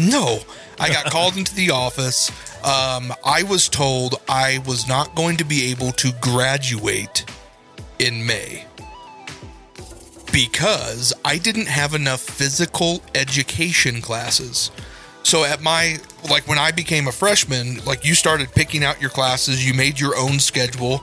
No, 0.00 0.40
I 0.78 0.88
got 0.88 1.06
called 1.06 1.36
into 1.36 1.54
the 1.54 1.70
office. 1.70 2.30
Um, 2.64 3.12
I 3.24 3.42
was 3.42 3.68
told 3.68 4.14
I 4.28 4.58
was 4.66 4.88
not 4.88 5.14
going 5.14 5.36
to 5.38 5.44
be 5.44 5.70
able 5.70 5.92
to 5.92 6.12
graduate 6.20 7.24
in 7.98 8.26
May. 8.26 8.64
because 10.32 11.12
I 11.24 11.38
didn't 11.38 11.66
have 11.66 11.92
enough 11.94 12.20
physical 12.20 13.02
education 13.14 14.00
classes. 14.00 14.70
So 15.22 15.44
at 15.44 15.60
my 15.60 15.98
like 16.30 16.46
when 16.48 16.58
I 16.58 16.70
became 16.70 17.08
a 17.08 17.12
freshman, 17.12 17.84
like 17.84 18.04
you 18.04 18.14
started 18.14 18.52
picking 18.54 18.84
out 18.84 19.00
your 19.00 19.10
classes, 19.10 19.66
you 19.66 19.74
made 19.74 19.98
your 20.00 20.16
own 20.16 20.38
schedule. 20.38 21.02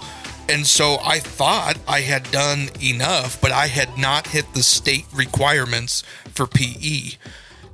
And 0.49 0.65
so 0.65 0.97
I 1.03 1.19
thought 1.19 1.77
I 1.87 2.01
had 2.01 2.31
done 2.31 2.69
enough, 2.81 3.39
but 3.41 3.51
I 3.51 3.67
had 3.67 3.97
not 3.97 4.27
hit 4.27 4.53
the 4.53 4.63
state 4.63 5.05
requirements 5.13 6.03
for 6.33 6.47
PE. 6.47 7.17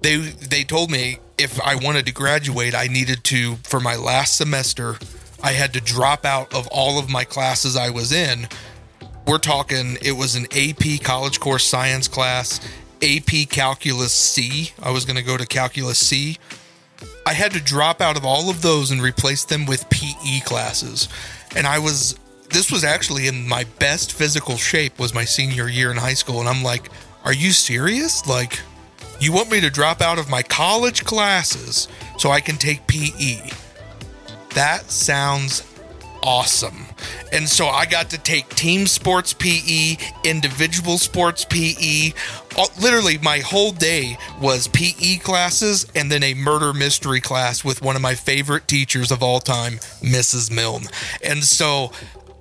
They 0.03 0.17
they 0.17 0.63
told 0.63 0.91
me 0.91 1.17
if 1.37 1.59
I 1.59 1.75
wanted 1.75 2.05
to 2.05 2.13
graduate, 2.13 2.75
I 2.75 2.87
needed 2.87 3.23
to 3.25 3.55
for 3.63 3.79
my 3.79 3.95
last 3.95 4.37
semester, 4.37 4.97
I 5.41 5.53
had 5.53 5.73
to 5.73 5.81
drop 5.81 6.25
out 6.25 6.53
of 6.53 6.67
all 6.67 6.99
of 6.99 7.09
my 7.09 7.23
classes 7.23 7.75
I 7.75 7.89
was 7.89 8.11
in 8.11 8.47
we're 9.25 9.37
talking 9.37 9.97
it 10.01 10.13
was 10.13 10.35
an 10.35 10.45
AP 10.51 11.01
college 11.03 11.39
course 11.39 11.65
science 11.65 12.07
class, 12.07 12.59
AP 13.01 13.49
calculus 13.49 14.11
C. 14.11 14.71
I 14.81 14.91
was 14.91 15.05
going 15.05 15.15
to 15.15 15.23
go 15.23 15.37
to 15.37 15.45
calculus 15.45 15.97
C. 15.97 16.37
I 17.25 17.33
had 17.33 17.51
to 17.53 17.61
drop 17.61 18.01
out 18.01 18.17
of 18.17 18.25
all 18.25 18.49
of 18.49 18.61
those 18.61 18.91
and 18.91 19.01
replace 19.01 19.45
them 19.45 19.65
with 19.65 19.89
PE 19.89 20.41
classes. 20.41 21.07
And 21.55 21.65
I 21.65 21.79
was 21.79 22.17
this 22.49 22.71
was 22.71 22.83
actually 22.83 23.27
in 23.27 23.47
my 23.47 23.63
best 23.79 24.13
physical 24.13 24.57
shape 24.57 24.99
was 24.99 25.13
my 25.13 25.25
senior 25.25 25.67
year 25.67 25.89
in 25.89 25.97
high 25.97 26.13
school 26.13 26.39
and 26.39 26.49
I'm 26.49 26.63
like, 26.63 26.89
"Are 27.23 27.33
you 27.33 27.51
serious? 27.51 28.27
Like 28.27 28.59
you 29.23 29.31
want 29.31 29.51
me 29.51 29.61
to 29.61 29.69
drop 29.69 30.01
out 30.01 30.19
of 30.19 30.29
my 30.29 30.43
college 30.43 31.05
classes 31.05 31.87
so 32.17 32.31
I 32.31 32.39
can 32.39 32.57
take 32.57 32.87
PE?" 32.87 33.49
That 34.55 34.91
sounds 34.91 35.63
awesome. 36.23 36.85
And 37.31 37.49
so 37.49 37.67
I 37.67 37.85
got 37.85 38.09
to 38.11 38.17
take 38.17 38.47
team 38.55 38.87
sports 38.87 39.33
PE, 39.33 39.97
individual 40.23 40.97
sports 40.97 41.45
PE. 41.45 42.13
Literally, 42.79 43.17
my 43.17 43.39
whole 43.39 43.71
day 43.71 44.17
was 44.39 44.67
PE 44.69 45.17
classes 45.17 45.85
and 45.95 46.11
then 46.11 46.23
a 46.23 46.33
murder 46.33 46.71
mystery 46.71 47.19
class 47.19 47.65
with 47.65 47.81
one 47.81 47.95
of 47.95 48.01
my 48.01 48.15
favorite 48.15 48.67
teachers 48.67 49.11
of 49.11 49.21
all 49.21 49.39
time, 49.39 49.73
Mrs. 50.01 50.49
Milne. 50.49 50.87
And 51.23 51.43
so 51.43 51.91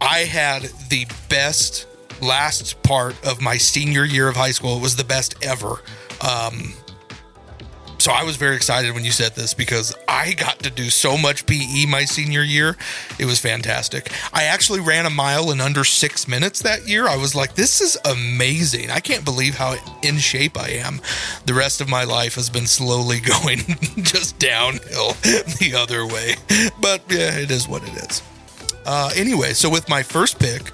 I 0.00 0.20
had 0.20 0.70
the 0.88 1.06
best 1.28 1.86
last 2.22 2.82
part 2.82 3.14
of 3.26 3.42
my 3.42 3.56
senior 3.56 4.04
year 4.04 4.28
of 4.28 4.36
high 4.36 4.52
school. 4.52 4.76
It 4.76 4.82
was 4.82 4.96
the 4.96 5.04
best 5.04 5.34
ever. 5.44 5.82
Um, 6.20 6.74
so 8.02 8.10
I 8.10 8.24
was 8.24 8.34
very 8.34 8.56
excited 8.56 8.94
when 8.94 9.04
you 9.04 9.12
said 9.12 9.36
this 9.36 9.54
because 9.54 9.94
I 10.08 10.32
got 10.32 10.58
to 10.64 10.70
do 10.70 10.90
so 10.90 11.16
much 11.16 11.46
PE 11.46 11.86
my 11.86 12.04
senior 12.04 12.42
year. 12.42 12.76
It 13.20 13.26
was 13.26 13.38
fantastic. 13.38 14.10
I 14.32 14.44
actually 14.44 14.80
ran 14.80 15.06
a 15.06 15.10
mile 15.10 15.52
in 15.52 15.60
under 15.60 15.84
six 15.84 16.26
minutes 16.26 16.62
that 16.62 16.88
year. 16.88 17.06
I 17.06 17.16
was 17.16 17.36
like, 17.36 17.54
this 17.54 17.80
is 17.80 17.96
amazing. 18.04 18.90
I 18.90 18.98
can't 18.98 19.24
believe 19.24 19.54
how 19.54 19.76
in 20.02 20.18
shape 20.18 20.58
I 20.58 20.70
am. 20.70 21.00
The 21.46 21.54
rest 21.54 21.80
of 21.80 21.88
my 21.88 22.02
life 22.02 22.34
has 22.34 22.50
been 22.50 22.66
slowly 22.66 23.20
going 23.42 23.58
just 24.02 24.36
downhill 24.40 25.12
the 25.60 25.74
other 25.76 26.04
way. 26.04 26.34
But 26.80 27.02
yeah, 27.08 27.38
it 27.38 27.52
is 27.52 27.68
what 27.68 27.84
it 27.84 27.94
is. 27.94 28.20
Uh, 28.84 29.12
anyway, 29.14 29.52
so 29.52 29.70
with 29.70 29.88
my 29.88 30.02
first 30.02 30.40
pick, 30.40 30.72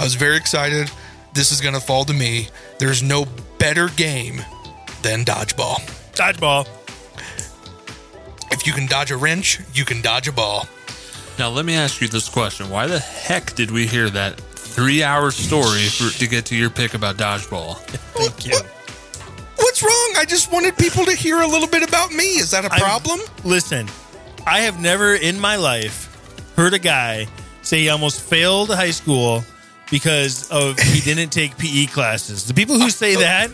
I 0.00 0.02
was 0.02 0.14
very 0.14 0.38
excited. 0.38 0.90
This 1.34 1.52
is 1.52 1.60
going 1.60 1.74
to 1.74 1.80
fall 1.80 2.06
to 2.06 2.14
me. 2.14 2.48
There's 2.78 3.02
no 3.02 3.26
better 3.58 3.88
game 3.90 4.42
than 5.02 5.26
dodgeball. 5.26 5.76
Dodgeball. 6.14 6.66
If 8.50 8.66
you 8.66 8.72
can 8.72 8.86
dodge 8.86 9.10
a 9.10 9.18
wrench, 9.18 9.60
you 9.74 9.84
can 9.84 10.00
dodge 10.00 10.26
a 10.26 10.32
ball. 10.32 10.66
Now, 11.38 11.50
let 11.50 11.66
me 11.66 11.74
ask 11.74 12.00
you 12.00 12.08
this 12.08 12.30
question. 12.30 12.70
Why 12.70 12.86
the 12.86 12.98
heck 12.98 13.54
did 13.54 13.70
we 13.70 13.86
hear 13.86 14.08
that 14.08 14.40
three 14.40 15.02
hour 15.02 15.30
story 15.30 15.82
for, 15.88 16.08
to 16.18 16.26
get 16.26 16.46
to 16.46 16.56
your 16.56 16.70
pick 16.70 16.94
about 16.94 17.18
dodgeball? 17.18 17.76
Thank 17.76 18.46
you. 18.46 18.56
What's 19.56 19.82
wrong? 19.82 20.14
I 20.16 20.24
just 20.26 20.50
wanted 20.50 20.78
people 20.78 21.04
to 21.04 21.12
hear 21.14 21.42
a 21.42 21.46
little 21.46 21.68
bit 21.68 21.86
about 21.86 22.10
me. 22.10 22.38
Is 22.38 22.52
that 22.52 22.64
a 22.64 22.72
I'm- 22.72 22.80
problem? 22.80 23.20
Listen, 23.44 23.86
I 24.46 24.60
have 24.60 24.80
never 24.80 25.14
in 25.14 25.38
my 25.38 25.56
life 25.56 26.06
heard 26.56 26.72
a 26.72 26.78
guy 26.78 27.26
say 27.60 27.80
he 27.80 27.90
almost 27.90 28.22
failed 28.22 28.70
high 28.70 28.92
school 28.92 29.44
because 29.90 30.48
of 30.50 30.78
he 30.78 31.00
didn't 31.00 31.30
take 31.30 31.56
PE 31.58 31.86
classes. 31.86 32.46
The 32.46 32.54
people 32.54 32.78
who 32.78 32.90
say 32.90 33.16
that 33.16 33.50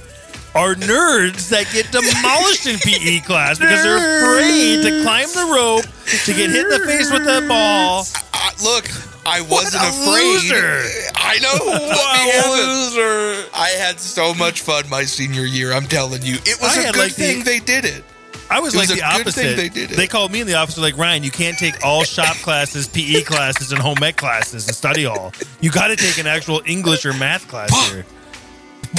are 0.55 0.75
nerds 0.75 1.51
that 1.51 1.67
get 1.73 1.91
demolished 1.93 2.67
in 2.67 2.79
PE 2.79 3.21
class 3.21 3.59
because 3.59 3.83
they're 3.83 4.23
afraid 4.23 4.83
to 4.83 5.03
climb 5.03 5.29
the 5.29 5.53
rope 5.55 5.85
to 6.25 6.33
get 6.35 6.51
hit 6.51 6.65
in 6.65 6.69
the 6.71 6.87
face 6.87 7.11
with 7.13 7.23
a 7.23 7.47
ball. 7.47 8.07
Uh, 8.33 8.51
look, 8.65 8.89
I 9.27 9.41
wasn't 9.43 9.83
a 9.83 9.89
afraid. 9.89 10.35
loser. 10.35 10.83
I 11.17 11.39
know. 11.41 11.59
Me 11.67 12.31
have 12.33 13.45
it. 13.45 13.51
I 13.55 13.69
had 13.79 13.99
so 14.01 14.33
much 14.35 14.61
fun 14.63 14.89
my 14.89 15.05
senior 15.05 15.45
year. 15.45 15.73
I'm 15.73 15.87
telling 15.87 16.23
you, 16.23 16.37
it 16.47 16.59
was 16.61 16.77
I 16.79 16.83
a 16.83 16.93
good 16.93 16.97
like, 17.01 17.15
the- 17.17 17.23
thing 17.23 17.45
they 17.45 17.59
did 17.59 17.85
it. 17.85 18.05
I 18.49 18.61
was 18.61 18.77
like 18.77 18.89
the 18.89 18.95
a 18.95 18.97
good 18.97 19.03
thing 19.03 19.21
opposite. 19.21 19.57
they 19.57 19.69
did 19.69 19.99
it. 19.99 20.11
called 20.11 20.31
me 20.31 20.41
in 20.41 20.47
the 20.47 20.55
office 20.55 20.79
like 20.79 20.97
Ryan. 20.97 21.23
You 21.23 21.31
can't 21.31 21.59
take 21.59 21.85
all 21.85 22.05
shop 22.05 22.37
classes, 22.37 22.89
PE 22.89 23.23
classes, 23.23 23.73
and 23.73 23.81
home 23.81 24.03
ec 24.03 24.17
classes 24.17 24.67
and 24.67 24.77
study 24.77 25.07
all. 25.07 25.33
You 25.61 25.71
got 25.71 25.89
to 25.89 25.97
take 25.97 26.19
an 26.19 26.27
actual 26.27 26.63
English 26.65 27.05
or 27.05 27.13
math 27.13 27.49
class 27.49 27.71
here. 27.91 28.05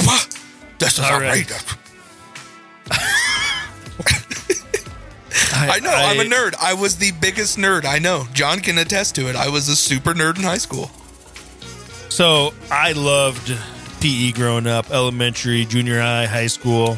What? 0.04 0.38
This 0.78 0.98
is 0.98 1.04
All 1.04 1.20
right. 1.20 1.28
outrageous. 1.28 1.64
I 5.52 5.80
know. 5.80 5.90
I, 5.90 6.12
am 6.12 6.20
a 6.20 6.24
nerd. 6.24 6.54
I 6.60 6.74
was 6.74 6.98
the 6.98 7.12
biggest 7.12 7.58
nerd. 7.58 7.84
I 7.84 7.98
know. 7.98 8.26
Jon 8.32 8.60
can 8.60 8.78
attest 8.78 9.14
to 9.16 9.28
it. 9.28 9.36
I 9.36 9.48
was 9.48 9.68
a 9.68 9.76
super 9.76 10.14
nerd 10.14 10.36
in 10.36 10.44
high 10.44 10.58
school. 10.58 10.90
So 12.10 12.54
I 12.70 12.92
loved 12.92 13.56
PE 14.00 14.32
growing 14.32 14.66
up, 14.66 14.90
elementary, 14.90 15.64
junior 15.64 16.00
high, 16.00 16.26
high 16.26 16.46
school. 16.46 16.96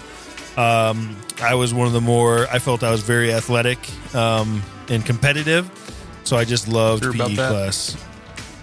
Um, 0.56 1.16
I 1.42 1.54
was 1.54 1.72
one 1.74 1.86
of 1.86 1.92
the 1.92 2.00
more. 2.00 2.46
I 2.50 2.58
felt 2.58 2.82
I 2.82 2.90
was 2.90 3.02
very 3.02 3.32
athletic 3.32 3.78
um, 4.14 4.62
and 4.88 5.04
competitive, 5.04 5.70
so 6.24 6.36
I 6.36 6.44
just 6.44 6.68
loved 6.68 7.02
Sure 7.04 7.14
about 7.14 7.28
PE 7.30 7.34
that? 7.36 7.50
class. 7.50 7.96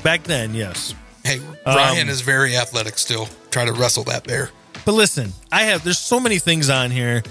Back 0.04 0.24
then, 0.24 0.54
yes. 0.54 0.94
Hey, 1.24 1.40
Um, 1.66 1.76
Ryan 1.76 2.08
is 2.10 2.22
very 2.22 2.56
athletic 2.56 2.98
still. 2.98 3.28
Try 3.52 3.66
to 3.66 3.74
wrestle 3.74 4.04
that 4.06 4.26
bear. 4.26 4.50
But 4.86 4.94
listen, 4.94 5.34
I 5.52 5.64
have 5.64 5.84
there's 5.84 6.00
so 6.00 6.20
many 6.20 6.40
things 6.40 6.70
on 6.70 6.92
here 6.92 7.24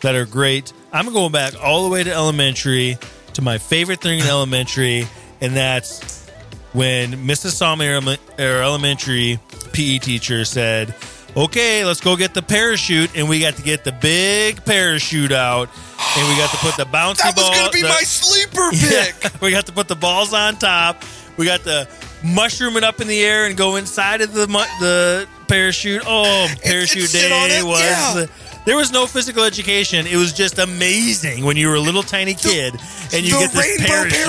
that 0.00 0.14
are 0.16 0.26
great. 0.26 0.72
I'm 0.92 1.12
going 1.12 1.32
back 1.32 1.54
all 1.62 1.84
the 1.84 1.90
way 1.90 2.02
to 2.02 2.12
elementary 2.12 2.98
to 3.34 3.42
my 3.42 3.58
favorite 3.58 4.00
thing 4.00 4.18
in 4.20 4.26
elementary, 4.26 5.06
and 5.40 5.54
that's 5.56 6.26
when 6.72 7.12
Mrs. 7.26 7.52
Salmi, 7.52 7.88
our 7.88 8.00
our 8.38 8.62
elementary 8.62 9.38
PE 9.72 9.98
teacher, 9.98 10.44
said, 10.44 10.94
"Okay, 11.36 11.84
let's 11.84 12.00
go 12.00 12.16
get 12.16 12.34
the 12.34 12.42
parachute," 12.42 13.10
and 13.16 13.28
we 13.28 13.40
got 13.40 13.56
to 13.56 13.62
get 13.62 13.84
the 13.84 13.92
big 13.92 14.64
parachute 14.64 15.32
out, 15.32 15.68
and 16.16 16.28
we 16.28 16.36
got 16.36 16.50
to 16.50 16.56
put 16.58 16.76
the 16.76 16.84
bouncy 16.86 17.18
That 17.18 17.36
was 17.36 17.50
going 17.50 17.66
to 17.66 17.72
be 17.72 17.82
the- 17.82 17.88
my 17.88 18.02
sleeper 18.02 18.70
pick. 18.72 19.14
yeah, 19.24 19.30
we 19.40 19.50
got 19.50 19.66
to 19.66 19.72
put 19.72 19.88
the 19.88 19.96
balls 19.96 20.32
on 20.32 20.56
top. 20.56 21.02
We 21.36 21.46
got 21.46 21.64
to 21.64 21.88
mushroom 22.22 22.76
it 22.76 22.84
up 22.84 23.00
in 23.00 23.08
the 23.08 23.22
air 23.22 23.46
and 23.46 23.56
go 23.56 23.76
inside 23.76 24.20
of 24.20 24.32
the 24.32 24.46
the 24.46 25.26
parachute. 25.48 26.02
Oh, 26.06 26.48
parachute 26.62 27.08
sit 27.08 27.32
on 27.32 27.48
day 27.48 27.58
it, 27.58 27.64
was. 27.64 27.80
yeah. 27.80 28.26
There 28.64 28.76
was 28.76 28.90
no 28.92 29.06
physical 29.06 29.44
education. 29.44 30.06
It 30.06 30.16
was 30.16 30.32
just 30.32 30.58
amazing 30.58 31.44
when 31.44 31.56
you 31.56 31.68
were 31.68 31.74
a 31.74 31.80
little 31.80 32.02
tiny 32.02 32.34
kid 32.34 32.74
and 33.12 33.24
you 33.26 33.32
the 33.34 33.38
get 33.40 33.52
this 33.52 33.78
rainbow 33.80 34.10
parachute. 34.10 34.24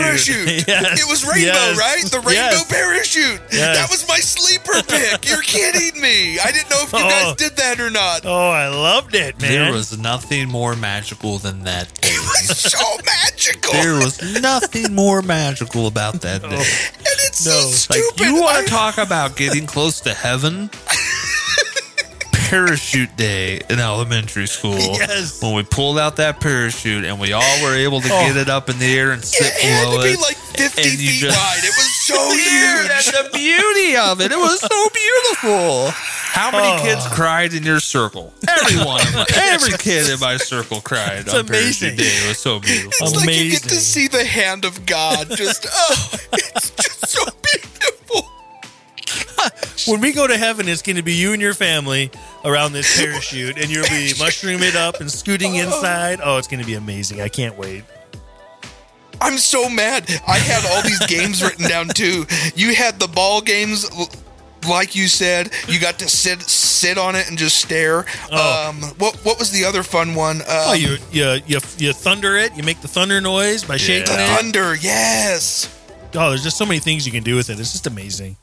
parachute. 0.45 0.67
Yes, 0.67 1.01
It 1.01 1.07
was 1.09 1.23
rainbow, 1.23 1.41
yes, 1.45 1.77
right? 1.77 2.11
The 2.11 2.19
rainbow 2.19 2.31
yes. 2.31 2.71
parachute. 2.71 3.41
Yes. 3.51 3.77
That 3.77 3.89
was 3.89 4.07
my 4.07 4.17
sleeper 4.17 4.81
pick. 4.87 5.27
You're 5.27 5.41
kidding 5.41 6.01
me. 6.01 6.39
I 6.39 6.51
didn't 6.51 6.69
know 6.69 6.81
if 6.83 6.91
you 6.93 6.99
Oh. 6.99 7.09
guys 7.09 7.35
did 7.35 7.55
that 7.57 7.79
or 7.79 7.89
not. 7.89 8.25
Oh, 8.25 8.49
I 8.49 8.67
loved 8.67 9.15
it, 9.15 9.39
man. 9.41 9.51
There 9.51 9.71
was 9.71 9.97
nothing 9.97 10.49
more 10.49 10.75
magical 10.75 11.37
than 11.37 11.63
that 11.63 11.93
day. 12.01 12.09
It 12.15 12.49
was 12.49 12.57
so 12.59 12.97
magical. 13.05 13.73
There 13.73 13.93
was 13.95 14.41
nothing 14.41 14.93
more 14.93 15.21
magical 15.21 15.87
about 15.87 16.21
that 16.21 16.43
oh. 16.43 16.49
day. 16.49 16.55
and 16.55 17.17
it's 17.27 17.45
No. 17.45 17.51
so 17.61 17.93
Like 17.93 18.03
stupid. 18.03 18.25
you 18.25 18.41
want 18.41 18.65
to 18.65 18.71
talk 18.71 18.97
about 18.97 19.35
getting 19.35 19.65
close 19.65 19.99
to 20.01 20.13
heaven? 20.13 20.69
Parachute 22.49 23.15
day 23.17 23.59
in 23.69 23.79
elementary 23.79 24.45
school. 24.47 24.75
Yes. 24.77 25.41
When 25.41 25.55
we 25.55 25.63
pulled 25.63 25.97
out 25.97 26.17
that 26.17 26.39
parachute 26.39 27.03
and 27.03 27.19
we 27.19 27.33
all 27.33 27.61
were 27.63 27.75
able 27.75 28.01
to 28.01 28.07
Oh. 28.11 28.27
get 28.27 28.37
it 28.37 28.49
up 28.49 28.69
in 28.69 28.77
the 28.77 28.85
air 28.97 29.11
and 29.11 29.23
sit 29.25 29.51
it 29.55 29.83
below 29.89 30.01
it. 30.01 30.19
like 30.19 30.37
50 30.37 30.81
and 30.83 30.91
feet 30.99 31.19
just- 31.21 31.35
wide. 31.37 31.63
It 31.63 31.73
was 31.75 31.91
so 32.05 32.13
Dude, 32.31 32.89
that's 32.91 33.09
huge. 33.09 33.15
the 33.15 33.29
beauty 33.33 33.97
of 33.97 34.21
it. 34.21 34.31
It 34.31 34.37
was 34.37 34.59
so 34.61 34.89
beautiful. 34.93 35.91
How 35.91 36.51
many 36.51 36.67
Oh. 36.67 36.83
kids 36.83 37.05
cried 37.07 37.53
in 37.53 37.63
your 37.63 37.79
circle? 37.79 38.33
Everyone, 38.47 39.01
every 39.33 39.75
kid 39.77 40.07
in 40.09 40.19
my 40.19 40.37
circle 40.37 40.81
cried. 40.81 41.21
It's 41.25 41.33
on 41.33 41.47
amazing. 41.47 41.95
Parachute 41.95 41.97
Day. 41.97 42.25
It 42.25 42.27
was 42.29 42.37
so 42.39 42.59
beautiful. 42.59 43.07
It's 43.07 43.15
like 43.15 43.29
you 43.35 43.51
get 43.51 43.63
to 43.63 43.75
see 43.75 44.07
the 44.07 44.23
hand 44.23 44.65
of 44.65 44.85
God. 44.85 45.29
Just, 45.35 45.65
oh, 45.73 46.09
it's 46.33 46.69
just 46.71 47.07
so 47.07 47.19
beautiful. 47.23 47.34
When 49.87 50.01
we 50.01 50.11
go 50.13 50.25
to 50.27 50.37
heaven, 50.37 50.67
it's 50.67 50.81
going 50.81 50.95
to 50.95 51.03
be 51.03 51.13
you 51.13 51.33
and 51.33 51.41
your 51.41 51.53
family 51.53 52.11
around 52.43 52.73
this 52.73 52.97
parachute, 52.97 53.57
and 53.57 53.69
you'll 53.69 53.87
be 53.89 54.13
mushrooming 54.19 54.67
it 54.69 54.75
up 54.75 54.99
and 55.01 55.11
scooting 55.11 55.55
inside. 55.55 56.19
Oh, 56.23 56.37
it's 56.37 56.47
going 56.47 56.61
to 56.61 56.65
be 56.65 56.75
amazing! 56.75 57.21
I 57.21 57.27
can't 57.29 57.57
wait. 57.57 57.83
I'm 59.21 59.37
so 59.37 59.69
mad. 59.69 60.09
I 60.27 60.37
had 60.37 60.65
all 60.71 60.81
these 60.81 61.05
games 61.07 61.41
written 61.41 61.67
down 61.67 61.87
too. 61.87 62.25
You 62.55 62.75
had 62.75 62.99
the 62.99 63.07
ball 63.07 63.41
games, 63.41 63.89
like 64.69 64.95
you 64.95 65.07
said, 65.07 65.51
you 65.67 65.79
got 65.79 65.99
to 65.99 66.09
sit 66.09 66.41
sit 66.41 66.97
on 66.97 67.15
it 67.15 67.29
and 67.29 67.37
just 67.37 67.57
stare. 67.59 68.05
Oh. 68.31 68.69
Um, 68.69 68.81
what 68.97 69.15
what 69.23 69.39
was 69.39 69.51
the 69.51 69.63
other 69.65 69.83
fun 69.83 70.15
one? 70.15 70.41
Um, 70.41 70.47
Oh, 70.49 70.73
you 70.73 70.97
you 71.11 71.39
you 71.47 71.59
you 71.77 71.93
thunder 71.93 72.35
it. 72.35 72.55
You 72.55 72.63
make 72.63 72.81
the 72.81 72.87
thunder 72.87 73.21
noise 73.21 73.63
by 73.63 73.77
shaking 73.77 74.13
the 74.13 74.21
it. 74.23 74.27
thunder, 74.37 74.75
yes. 74.75 75.71
Oh, 76.13 76.29
there's 76.29 76.43
just 76.43 76.57
so 76.57 76.65
many 76.65 76.79
things 76.79 77.05
you 77.05 77.11
can 77.11 77.23
do 77.23 77.35
with 77.35 77.49
it. 77.49 77.59
It's 77.59 77.71
just 77.71 77.87
amazing. 77.87 78.37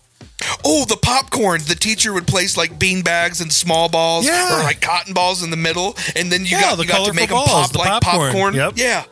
Oh, 0.65 0.85
the 0.87 0.97
popcorn. 0.97 1.61
The 1.67 1.75
teacher 1.75 2.13
would 2.13 2.27
place 2.27 2.57
like 2.57 2.79
bean 2.79 3.03
bags 3.03 3.41
and 3.41 3.53
small 3.53 3.89
balls, 3.89 4.27
Yeah. 4.27 4.61
or 4.61 4.63
like 4.65 4.81
cotton 4.81 5.15
balls 5.15 5.43
in 5.43 5.51
the 5.51 5.57
middle, 5.57 5.97
and 6.17 6.31
then 6.31 6.43
you 6.45 6.57
Yeah, 6.57 6.61
got 6.63 6.77
the 6.77 6.83
you 6.83 6.89
got 6.89 6.95
to 6.95 6.99
colorful 7.03 7.15
make 7.15 7.29
them 7.31 7.37
balls, 7.39 7.49
pop 7.51 7.73
the 7.73 7.79
like 7.79 8.03
popcorn. 8.03 8.33
popcorn. 8.33 8.55
Yep. 8.55 8.73
Yeah. 8.77 9.05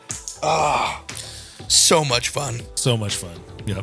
Ah, 0.43 1.03
so 1.67 2.03
much 2.03 2.29
fun. 2.29 2.61
So 2.75 2.97
much 2.97 3.15
fun. 3.15 3.39
Yep. 3.65 3.77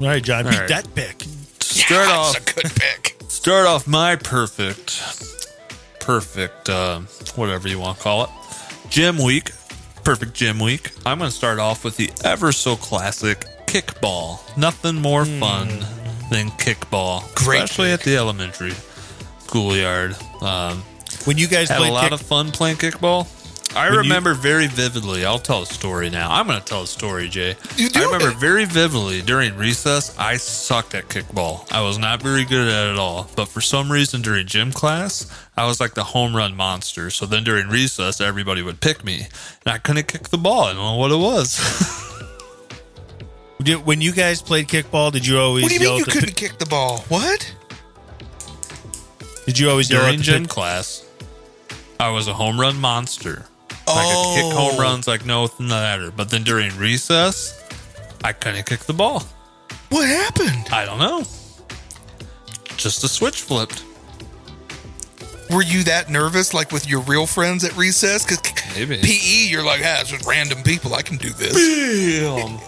All 0.00 0.08
right, 0.08 0.22
Jon, 0.22 0.44
beat 0.44 0.58
right. 0.58 0.68
that 0.68 0.94
pick. 0.94 1.22
Start 1.60 2.08
yeah, 2.08 2.14
off. 2.16 2.32
That's 2.34 2.50
a 2.50 2.54
good 2.62 2.72
pick. 2.74 3.16
Start 3.28 3.66
off 3.66 3.86
my 3.86 4.16
perfect, 4.16 5.00
perfect, 6.00 6.68
uh, 6.68 7.00
whatever 7.36 7.68
you 7.68 7.78
want 7.78 7.96
to 7.98 8.02
call 8.02 8.24
it, 8.24 8.30
gym 8.90 9.18
week. 9.22 9.50
Perfect 10.04 10.34
gym 10.34 10.58
week. 10.58 10.90
I'm 11.06 11.18
going 11.18 11.30
to 11.30 11.36
start 11.36 11.58
off 11.60 11.84
with 11.84 11.96
the 11.96 12.10
ever 12.24 12.50
so 12.50 12.74
classic 12.74 13.44
kickball. 13.66 14.40
Nothing 14.56 14.96
more 14.96 15.24
fun 15.24 15.68
than 16.32 16.48
kickball, 16.52 17.22
Great 17.34 17.62
especially 17.62 17.92
at 17.92 18.00
the 18.00 18.16
elementary 18.16 18.72
schoolyard. 19.40 20.16
Um, 20.40 20.82
When 21.24 21.38
you 21.38 21.46
guys 21.46 21.68
had 21.68 21.78
played 21.78 21.90
a 21.90 21.92
lot 21.94 22.04
kick, 22.04 22.12
of 22.12 22.20
fun 22.22 22.50
playing 22.50 22.76
kickball. 22.78 23.26
I 23.74 23.84
When 23.84 23.92
you- 23.94 23.98
remember 24.00 24.34
very 24.34 24.66
vividly. 24.66 25.24
I'll 25.24 25.38
tell 25.38 25.62
a 25.62 25.66
story 25.66 26.10
now. 26.10 26.30
I'm 26.30 26.46
going 26.46 26.58
to 26.58 26.64
tell 26.64 26.82
a 26.82 26.86
story, 26.86 27.28
Jay. 27.30 27.56
You 27.76 27.88
do 27.88 28.00
I 28.00 28.04
remember 28.04 28.28
it. 28.30 28.36
very 28.36 28.66
vividly 28.66 29.22
during 29.22 29.56
recess, 29.56 30.14
I 30.18 30.36
sucked 30.36 30.94
at 30.94 31.08
kickball. 31.08 31.66
I 31.72 31.80
was 31.80 31.96
not 31.96 32.20
very 32.22 32.44
good 32.44 32.68
at 32.68 32.88
it 32.88 32.92
at 32.92 32.98
all. 32.98 33.30
But 33.34 33.48
for 33.48 33.62
some 33.62 33.90
reason 33.90 34.20
during 34.20 34.46
gym 34.46 34.72
class, 34.72 35.26
I 35.56 35.66
was 35.66 35.80
like 35.80 35.94
the 35.94 36.04
home 36.04 36.36
run 36.36 36.54
monster. 36.54 37.08
So 37.08 37.24
then 37.24 37.44
during 37.44 37.68
recess, 37.68 38.20
everybody 38.20 38.60
would 38.60 38.80
pick 38.82 39.04
me. 39.04 39.28
And 39.64 39.72
I 39.74 39.78
couldn't 39.78 40.06
kick 40.08 40.28
the 40.28 40.38
ball. 40.38 40.64
I 40.64 40.74
don't 40.74 40.82
know 40.82 40.96
what 40.96 41.10
it 41.10 41.16
was. 41.16 41.58
did- 43.62 43.84
when 43.86 44.00
you 44.00 44.12
guys 44.12 44.40
played 44.42 44.68
kickball, 44.68 45.12
did 45.12 45.26
you 45.26 45.38
always 45.38 45.62
What 45.64 45.68
do 45.70 45.74
you 45.74 45.80
yell 45.80 45.90
mean 45.92 45.98
you 46.00 46.04
couldn't 46.06 46.28
pi- 46.30 46.34
kick 46.48 46.58
the 46.58 46.66
ball? 46.66 47.04
What? 47.08 47.52
Did 49.46 49.58
you 49.58 49.68
always 49.70 49.90
yell 49.90 50.00
at 50.02 50.04
during 50.06 50.18
the 50.18 50.24
gym 50.24 50.42
pick- 50.42 50.50
class, 50.50 51.02
I 51.98 52.10
was 52.10 52.28
a 52.28 52.34
home 52.34 52.60
run 52.60 52.76
monster. 52.80 53.46
I 53.70 54.02
could 54.04 54.34
kick 54.36 54.44
Oh. 54.56 54.70
home 54.70 54.80
runs 54.80 55.06
like 55.08 55.26
no 55.26 55.50
matter. 55.58 56.10
But 56.10 56.30
then 56.30 56.44
during 56.44 56.76
recess, 56.78 57.52
I 58.24 58.32
couldn't 58.32 58.64
kick 58.66 58.80
the 58.80 58.92
ball. 58.94 59.26
What 59.90 60.08
happened? 60.08 60.68
I 60.72 60.84
don't 60.84 60.98
know. 60.98 61.26
Just 62.76 63.04
a 63.04 63.08
switch 63.08 63.40
flipped. 63.42 63.82
Were 65.50 65.62
you 65.62 65.82
that 65.84 66.08
nervous, 66.08 66.54
like 66.54 66.72
with 66.72 66.88
your 66.88 67.00
real 67.00 67.26
friends 67.26 67.62
at 67.64 67.76
recess? 67.76 68.24
Because 68.24 68.40
Maybe. 68.74 68.96
PE, 69.02 69.48
you're 69.50 69.62
like, 69.64 69.82
ah, 69.84 70.00
it's 70.00 70.10
just 70.10 70.24
random 70.24 70.62
people. 70.62 70.94
I 70.94 71.02
can 71.02 71.18
do 71.18 71.28
this. 71.30 71.52
Damn. 71.54 72.58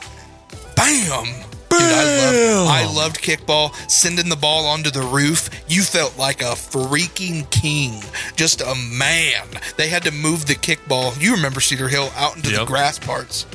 Bam. 0.77 1.27
Dude, 1.71 1.81
I 1.83 2.05
loved, 2.05 2.71
I 2.71 2.95
loved 2.95 3.17
kickball. 3.21 3.75
Sending 3.91 4.29
the 4.29 4.37
ball 4.37 4.67
onto 4.67 4.91
the 4.91 5.03
roof, 5.03 5.51
you 5.69 5.83
felt 5.83 6.17
like 6.17 6.41
a 6.41 6.55
freaking 6.55 7.51
king, 7.51 8.01
just 8.37 8.61
a 8.61 8.75
man. 8.93 9.49
They 9.77 9.89
had 9.89 10.05
to 10.05 10.13
move 10.13 10.47
the 10.47 10.55
kickball. 10.55 11.21
You 11.21 11.35
remember 11.35 11.61
Cedar 11.61 11.89
Hill 11.89 12.11
out 12.15 12.37
into 12.37 12.51
the 12.51 12.65
grass 12.65 12.99
parts. 12.99 13.47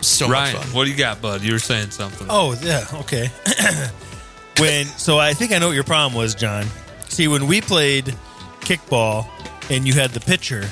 So 0.00 0.28
Ryan, 0.28 0.54
much 0.54 0.64
fun. 0.64 0.74
what 0.74 0.84
do 0.84 0.90
you 0.90 0.96
got, 0.96 1.20
bud? 1.22 1.42
You 1.42 1.52
were 1.54 1.58
saying 1.58 1.90
something. 1.90 2.26
Oh 2.30 2.56
yeah, 2.62 2.86
okay. 3.00 3.30
when 4.58 4.86
so 4.86 5.18
I 5.18 5.32
think 5.32 5.52
I 5.52 5.58
know 5.58 5.68
what 5.68 5.74
your 5.74 5.84
problem 5.84 6.14
was, 6.14 6.34
Jon. 6.34 6.66
See, 7.08 7.26
when 7.26 7.46
we 7.46 7.60
played 7.60 8.14
kickball 8.60 9.26
and 9.70 9.86
you 9.86 9.94
had 9.94 10.10
the 10.10 10.20
pitcher, 10.20 10.68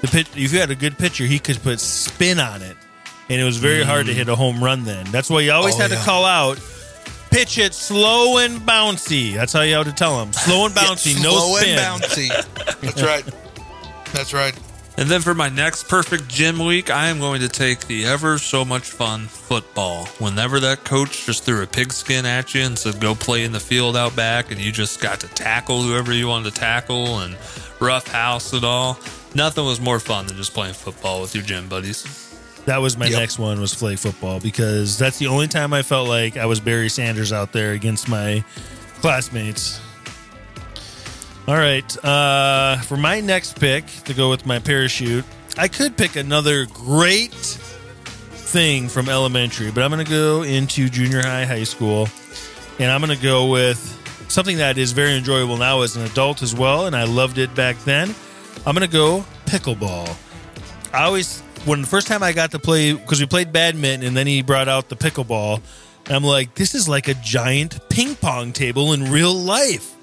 the 0.00 0.08
pit 0.08 0.28
if 0.34 0.52
you 0.52 0.60
had 0.60 0.70
a 0.70 0.74
good 0.74 0.96
pitcher, 0.96 1.24
he 1.24 1.38
could 1.38 1.62
put 1.62 1.78
spin 1.78 2.40
on 2.40 2.62
it, 2.62 2.76
and 3.28 3.40
it 3.40 3.44
was 3.44 3.56
very 3.58 3.82
hard 3.82 4.06
to 4.06 4.12
mm. 4.12 4.16
hit 4.16 4.28
a 4.28 4.34
home 4.36 4.62
run. 4.62 4.84
Then 4.84 5.06
that's 5.10 5.30
why 5.30 5.40
you 5.40 5.52
always 5.52 5.74
Oh, 5.76 5.78
had 5.80 5.90
yeah. 5.90 5.98
to 5.98 6.04
call 6.04 6.24
out. 6.24 6.60
Pitch 7.30 7.58
it 7.58 7.74
slow 7.74 8.38
and 8.38 8.60
bouncy. 8.60 9.34
That's 9.34 9.52
how 9.52 9.60
you 9.60 9.74
had 9.74 9.84
to 9.86 9.92
tell 9.92 10.22
him. 10.22 10.32
Slow 10.32 10.64
and 10.66 10.74
bouncy, 10.74 11.14
Yeah, 11.16 11.22
no 11.22 11.30
slow 11.32 11.56
spin. 11.58 11.78
and 11.78 12.02
bouncy. 12.02 12.80
That's 12.80 13.02
right. 13.02 13.24
That's 14.14 14.32
right. 14.32 14.58
And 14.96 15.08
then 15.08 15.20
for 15.20 15.32
my 15.34 15.48
next 15.48 15.86
perfect 15.88 16.26
gym 16.28 16.58
week, 16.58 16.90
I 16.90 17.06
am 17.08 17.20
going 17.20 17.40
to 17.42 17.48
take 17.48 17.86
the 17.86 18.04
ever 18.06 18.36
so 18.38 18.64
much 18.64 18.82
fun 18.82 19.26
football. 19.26 20.06
Whenever 20.18 20.58
that 20.60 20.82
coach 20.84 21.24
just 21.26 21.44
threw 21.44 21.62
a 21.62 21.66
pigskin 21.68 22.26
at 22.26 22.52
you 22.52 22.62
and 22.62 22.76
said, 22.76 22.98
go 22.98 23.14
play 23.14 23.44
in 23.44 23.52
the 23.52 23.60
field 23.60 23.96
out 23.96 24.16
back, 24.16 24.50
and 24.50 24.58
you 24.60 24.72
just 24.72 25.00
got 25.00 25.20
to 25.20 25.28
tackle 25.28 25.82
whoever 25.82 26.12
you 26.12 26.26
wanted 26.26 26.52
to 26.52 26.58
tackle 26.60 27.20
and 27.20 27.36
rough 27.78 28.08
house 28.08 28.52
it 28.52 28.64
all, 28.64 28.98
nothing 29.36 29.64
was 29.64 29.80
more 29.80 30.00
fun 30.00 30.26
than 30.26 30.36
just 30.36 30.52
playing 30.52 30.74
football 30.74 31.20
with 31.20 31.32
your 31.32 31.44
gym 31.44 31.68
buddies. 31.68 32.27
That 32.68 32.82
was 32.82 32.98
my 32.98 33.06
Yep. 33.06 33.18
next 33.18 33.38
one 33.38 33.62
was 33.62 33.72
flag 33.72 33.98
football 33.98 34.40
because 34.40 34.98
that's 34.98 35.16
the 35.16 35.28
only 35.28 35.48
time 35.48 35.72
I 35.72 35.80
felt 35.80 36.06
like 36.06 36.36
I 36.36 36.44
was 36.44 36.60
Barry 36.60 36.90
Sanders 36.90 37.32
out 37.32 37.50
there 37.50 37.72
against 37.72 38.10
my 38.10 38.44
classmates. 39.00 39.80
All 41.46 41.56
right, 41.56 42.04
uh, 42.04 42.76
for 42.82 42.98
my 42.98 43.20
next 43.20 43.58
pick 43.58 43.86
to 44.04 44.12
go 44.12 44.28
with 44.28 44.44
my 44.44 44.58
parachute, 44.58 45.24
I 45.56 45.68
could 45.68 45.96
pick 45.96 46.16
another 46.16 46.66
great 46.66 47.32
thing 47.32 48.90
from 48.90 49.08
elementary, 49.08 49.70
but 49.70 49.82
I'm 49.82 49.90
going 49.90 50.04
to 50.04 50.10
go 50.10 50.42
into 50.42 50.90
junior 50.90 51.22
high, 51.22 51.46
high 51.46 51.64
school, 51.64 52.06
and 52.78 52.90
I'm 52.90 53.00
going 53.00 53.16
to 53.16 53.22
go 53.22 53.46
with 53.46 53.80
something 54.28 54.58
that 54.58 54.76
is 54.76 54.92
very 54.92 55.16
enjoyable 55.16 55.56
now 55.56 55.80
as 55.80 55.96
an 55.96 56.02
adult 56.04 56.42
as 56.42 56.54
well, 56.54 56.84
and 56.86 56.94
I 56.94 57.04
loved 57.04 57.38
it 57.38 57.54
back 57.54 57.78
then. 57.84 58.14
I'm 58.66 58.74
going 58.74 58.86
to 58.86 58.92
go 58.92 59.24
pickleball. 59.46 60.14
I 60.92 61.04
always 61.04 61.42
when 61.64 61.82
the 61.82 61.86
first 61.86 62.06
time 62.06 62.22
I 62.22 62.32
got 62.32 62.52
to 62.52 62.58
play 62.58 62.92
because 62.92 63.20
we 63.20 63.26
played 63.26 63.52
badminton 63.52 64.06
and 64.06 64.16
then 64.16 64.26
he 64.26 64.42
brought 64.42 64.68
out 64.68 64.88
the 64.88 64.96
pickleball. 64.96 65.60
And 66.06 66.16
I'm 66.16 66.24
like, 66.24 66.54
this 66.54 66.74
is 66.74 66.88
like 66.88 67.08
a 67.08 67.14
giant 67.14 67.78
ping 67.90 68.14
pong 68.14 68.52
table 68.52 68.92
in 68.92 69.10
real 69.10 69.34
life. 69.34 69.94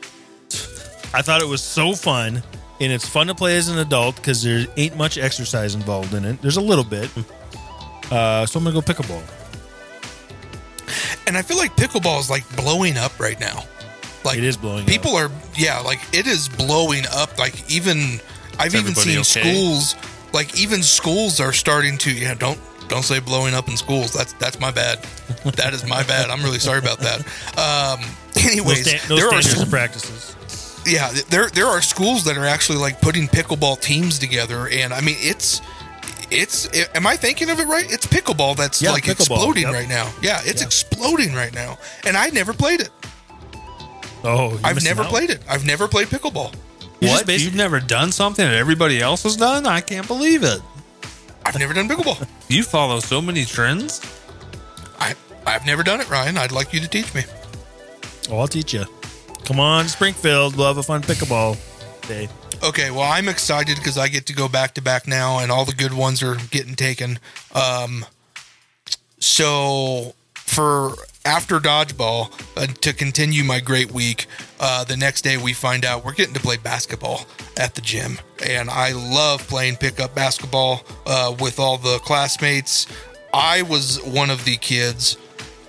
I 1.15 1.21
thought 1.21 1.41
it 1.41 1.47
was 1.47 1.63
so 1.63 1.93
fun, 1.93 2.43
and 2.81 2.91
it's 2.91 3.07
fun 3.07 3.27
to 3.27 3.35
play 3.35 3.55
as 3.57 3.69
an 3.69 3.79
adult 3.79 4.17
because 4.17 4.43
there 4.43 4.65
ain't 4.75 4.97
much 4.97 5.17
exercise 5.17 5.73
involved 5.73 6.13
in 6.13 6.25
it. 6.25 6.41
There's 6.41 6.57
a 6.57 6.61
little 6.61 6.83
bit, 6.83 7.09
uh, 8.11 8.45
so 8.45 8.59
I'm 8.59 8.65
gonna 8.65 8.73
go 8.73 8.81
pickleball. 8.81 9.23
And 11.25 11.37
I 11.37 11.41
feel 11.41 11.57
like 11.57 11.75
pickleball 11.75 12.19
is 12.19 12.29
like 12.29 12.43
blowing 12.55 12.97
up 12.97 13.19
right 13.19 13.39
now. 13.39 13.63
Like 14.23 14.37
It 14.37 14.43
is 14.43 14.57
blowing 14.57 14.81
up. 14.81 14.87
People 14.87 15.15
are 15.15 15.31
yeah, 15.55 15.79
like 15.79 15.99
it 16.11 16.27
is 16.27 16.49
blowing 16.49 17.05
up. 17.13 17.37
Like 17.39 17.71
even 17.71 18.19
I've 18.59 18.75
even 18.75 18.93
seen 18.93 19.19
okay? 19.19 19.23
schools 19.41 19.95
like 20.35 20.59
even 20.59 20.83
schools 20.83 21.39
are 21.39 21.53
starting 21.53 21.97
to 21.99 22.11
yeah, 22.11 22.35
don't 22.35 22.59
don't 22.87 23.03
say 23.03 23.19
blowing 23.19 23.55
up 23.55 23.67
in 23.67 23.75
schools. 23.77 24.13
That's 24.13 24.33
that's 24.33 24.59
my 24.59 24.69
bad. 24.71 24.99
that 25.55 25.73
is 25.73 25.83
my 25.87 26.03
bad. 26.03 26.29
I'm 26.29 26.43
really 26.43 26.59
sorry 26.59 26.79
about 26.79 26.99
that. 26.99 27.19
Um 27.57 28.05
No, 28.35 28.51
anyways, 28.51 28.87
sta- 28.87 29.09
no 29.09 29.15
there 29.15 29.29
are 29.29 29.41
and 29.61 29.69
practices. 29.71 30.35
yeah, 30.85 31.11
there 31.29 31.49
there 31.49 31.65
are 31.65 31.81
schools 31.81 32.25
that 32.25 32.37
are 32.37 32.45
actually 32.45 32.77
like 32.77 33.01
putting 33.01 33.27
pickleball 33.27 33.79
teams 33.81 34.19
together, 34.19 34.67
and 34.67 34.93
I 34.93 35.01
mean 35.01 35.15
it's 35.19 35.61
it's. 36.31 36.67
Am 36.95 37.07
I 37.07 37.15
thinking 37.17 37.49
of 37.49 37.59
it 37.59 37.67
right? 37.67 37.85
It's 37.91 38.05
pickleball 38.05 38.55
that's 38.57 38.81
Yeah, 38.81 38.91
like 38.91 39.03
pickleball, 39.05 39.19
exploding 39.37 39.63
yep. 39.63 39.73
right 39.73 39.87
now. 39.89 40.11
Yeah, 40.21 40.41
it's 40.43 40.61
Yeah. 40.61 40.67
exploding 40.67 41.33
right 41.33 41.53
now, 41.53 41.77
and 42.05 42.17
I 42.17 42.29
never 42.29 42.51
played 42.53 42.81
it. 42.81 42.89
Oh, 44.23 44.59
I've 44.63 44.83
never 44.83 45.03
out. 45.03 45.09
played 45.09 45.29
it. 45.29 45.41
I've 45.47 45.65
never 45.65 45.87
played 45.87 46.07
pickleball. 46.07 46.53
Just 47.01 47.27
what? 47.27 47.41
You've 47.41 47.55
never 47.55 47.79
done 47.79 48.11
something 48.11 48.45
that 48.45 48.55
everybody 48.55 49.01
else 49.01 49.23
has 49.23 49.35
done? 49.35 49.65
I 49.65 49.81
can't 49.81 50.07
believe 50.07 50.43
it. 50.43 50.61
I've 51.45 51.59
never 51.59 51.73
done 51.73 51.87
pickleball. 51.87 52.27
You 52.47 52.61
follow 52.61 52.99
so 52.99 53.23
many 53.23 53.43
trends. 53.43 54.01
I 54.99 55.15
I've 55.47 55.65
never 55.65 55.81
done 55.81 55.99
it, 55.99 56.07
Ryan. 56.11 56.37
I'd 56.37 56.51
like 56.51 56.73
you 56.73 56.79
to 56.79 56.87
teach 56.87 57.11
me. 57.15 57.23
Oh, 58.29 58.37
I'll 58.37 58.47
teach 58.47 58.71
you. 58.71 58.85
Come 59.45 59.59
on, 59.59 59.87
Springfield. 59.87 60.55
We'll 60.55 60.67
have 60.67 60.77
a 60.77 60.83
fun 60.83 61.01
pickleball 61.01 61.57
day. 62.07 62.29
Okay, 62.63 62.91
well, 62.91 63.01
I'm 63.11 63.27
excited 63.27 63.77
because 63.77 63.97
I 63.97 64.09
get 64.09 64.27
to 64.27 64.33
go 64.33 64.47
back 64.47 64.75
to 64.75 64.81
back 64.81 65.07
now, 65.07 65.39
and 65.39 65.51
all 65.51 65.65
the 65.65 65.73
good 65.73 65.93
ones 65.93 66.21
are 66.21 66.35
getting 66.51 66.75
taken. 66.75 67.17
Um, 67.55 68.05
so 69.19 70.13
for 70.55 70.93
after 71.25 71.59
dodgeball 71.59 72.31
uh, 72.55 72.65
to 72.79 72.93
continue 72.93 73.43
my 73.43 73.59
great 73.59 73.91
week, 73.91 74.27
uh, 74.61 74.85
the 74.85 74.95
next 74.95 75.23
day 75.23 75.35
we 75.35 75.51
find 75.51 75.83
out 75.83 76.05
we're 76.05 76.13
getting 76.13 76.33
to 76.33 76.39
play 76.39 76.55
basketball 76.55 77.25
at 77.57 77.75
the 77.75 77.81
gym, 77.81 78.17
and 78.47 78.69
I 78.69 78.93
love 78.93 79.45
playing 79.49 79.75
pickup 79.75 80.15
basketball 80.15 80.85
uh, 81.05 81.35
with 81.41 81.59
all 81.59 81.77
the 81.77 81.99
classmates. 81.99 82.87
I 83.33 83.63
was 83.63 84.01
one 84.05 84.29
of 84.29 84.45
the 84.45 84.55
kids. 84.55 85.17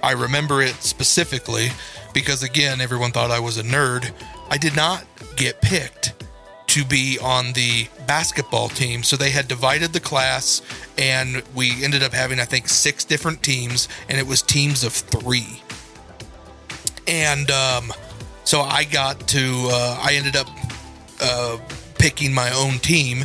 I 0.05 0.13
remember 0.13 0.63
it 0.63 0.75
specifically 0.75 1.71
because 2.15 2.45
again, 2.45 2.81
everyone 2.81 3.11
thought 3.11 3.33
I 3.33 3.41
was 3.41 3.59
a 3.59 3.65
nerd. 3.65 4.13
I 4.51 4.57
did 4.57 4.77
not 4.77 5.05
get 5.35 5.61
picked 5.63 6.15
to 6.77 6.85
be 6.85 7.19
on 7.23 7.55
the 7.55 7.89
basketball 8.07 8.69
team. 8.69 9.03
So 9.03 9.17
they 9.17 9.31
had 9.31 9.49
divided 9.49 9.95
the 9.95 10.01
class, 10.01 10.61
and 10.99 11.43
we 11.55 11.83
ended 11.83 12.03
up 12.03 12.13
having, 12.13 12.39
I 12.39 12.45
think, 12.45 12.69
six 12.69 13.03
different 13.05 13.43
teams, 13.43 13.89
and 14.11 14.19
it 14.19 14.27
was 14.27 14.43
teams 14.43 14.85
of 14.85 14.93
three. 14.93 15.63
And 17.09 17.51
um, 17.51 17.93
So 18.45 18.61
I 18.61 18.85
got 18.85 19.27
to. 19.29 19.69
Uh, 19.71 19.99
I 20.01 20.15
ended 20.15 20.37
up 20.37 20.49
uh, 21.21 21.59
picking 21.99 22.33
my 22.33 22.53
own 22.53 22.79
team, 22.79 23.25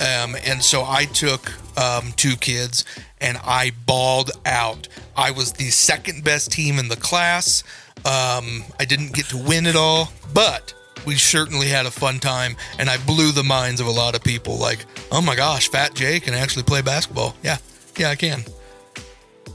um, 0.00 0.34
and 0.46 0.62
so 0.62 0.82
I 0.82 1.04
took 1.04 1.52
um, 1.76 2.12
two 2.16 2.36
kids, 2.36 2.84
and 3.20 3.36
I 3.44 3.72
balled 3.84 4.30
out. 4.46 4.88
I 5.14 5.30
was 5.32 5.52
the 5.52 5.70
second 5.70 6.24
best 6.24 6.52
team 6.52 6.78
in 6.78 6.88
the 6.88 6.96
class. 6.96 7.64
Um, 8.04 8.64
I 8.80 8.86
didn't 8.86 9.12
get 9.12 9.26
to 9.26 9.36
win 9.36 9.66
it 9.66 9.76
all, 9.76 10.10
but 10.32 10.72
we 11.06 11.16
certainly 11.16 11.68
had 11.68 11.86
a 11.86 11.90
fun 11.90 12.18
time, 12.18 12.56
and 12.78 12.88
I 12.88 12.96
blew 13.04 13.32
the 13.32 13.42
minds 13.42 13.80
of 13.80 13.86
a 13.86 13.90
lot 13.90 14.14
of 14.14 14.22
people. 14.22 14.58
Like, 14.58 14.84
oh 15.10 15.20
my 15.20 15.36
gosh, 15.36 15.68
Fat 15.68 15.94
Jay 15.94 16.20
can 16.20 16.34
actually 16.34 16.64
play 16.64 16.82
basketball. 16.82 17.34
Yeah, 17.42 17.58
yeah, 17.96 18.10
I 18.10 18.16
can. 18.16 18.44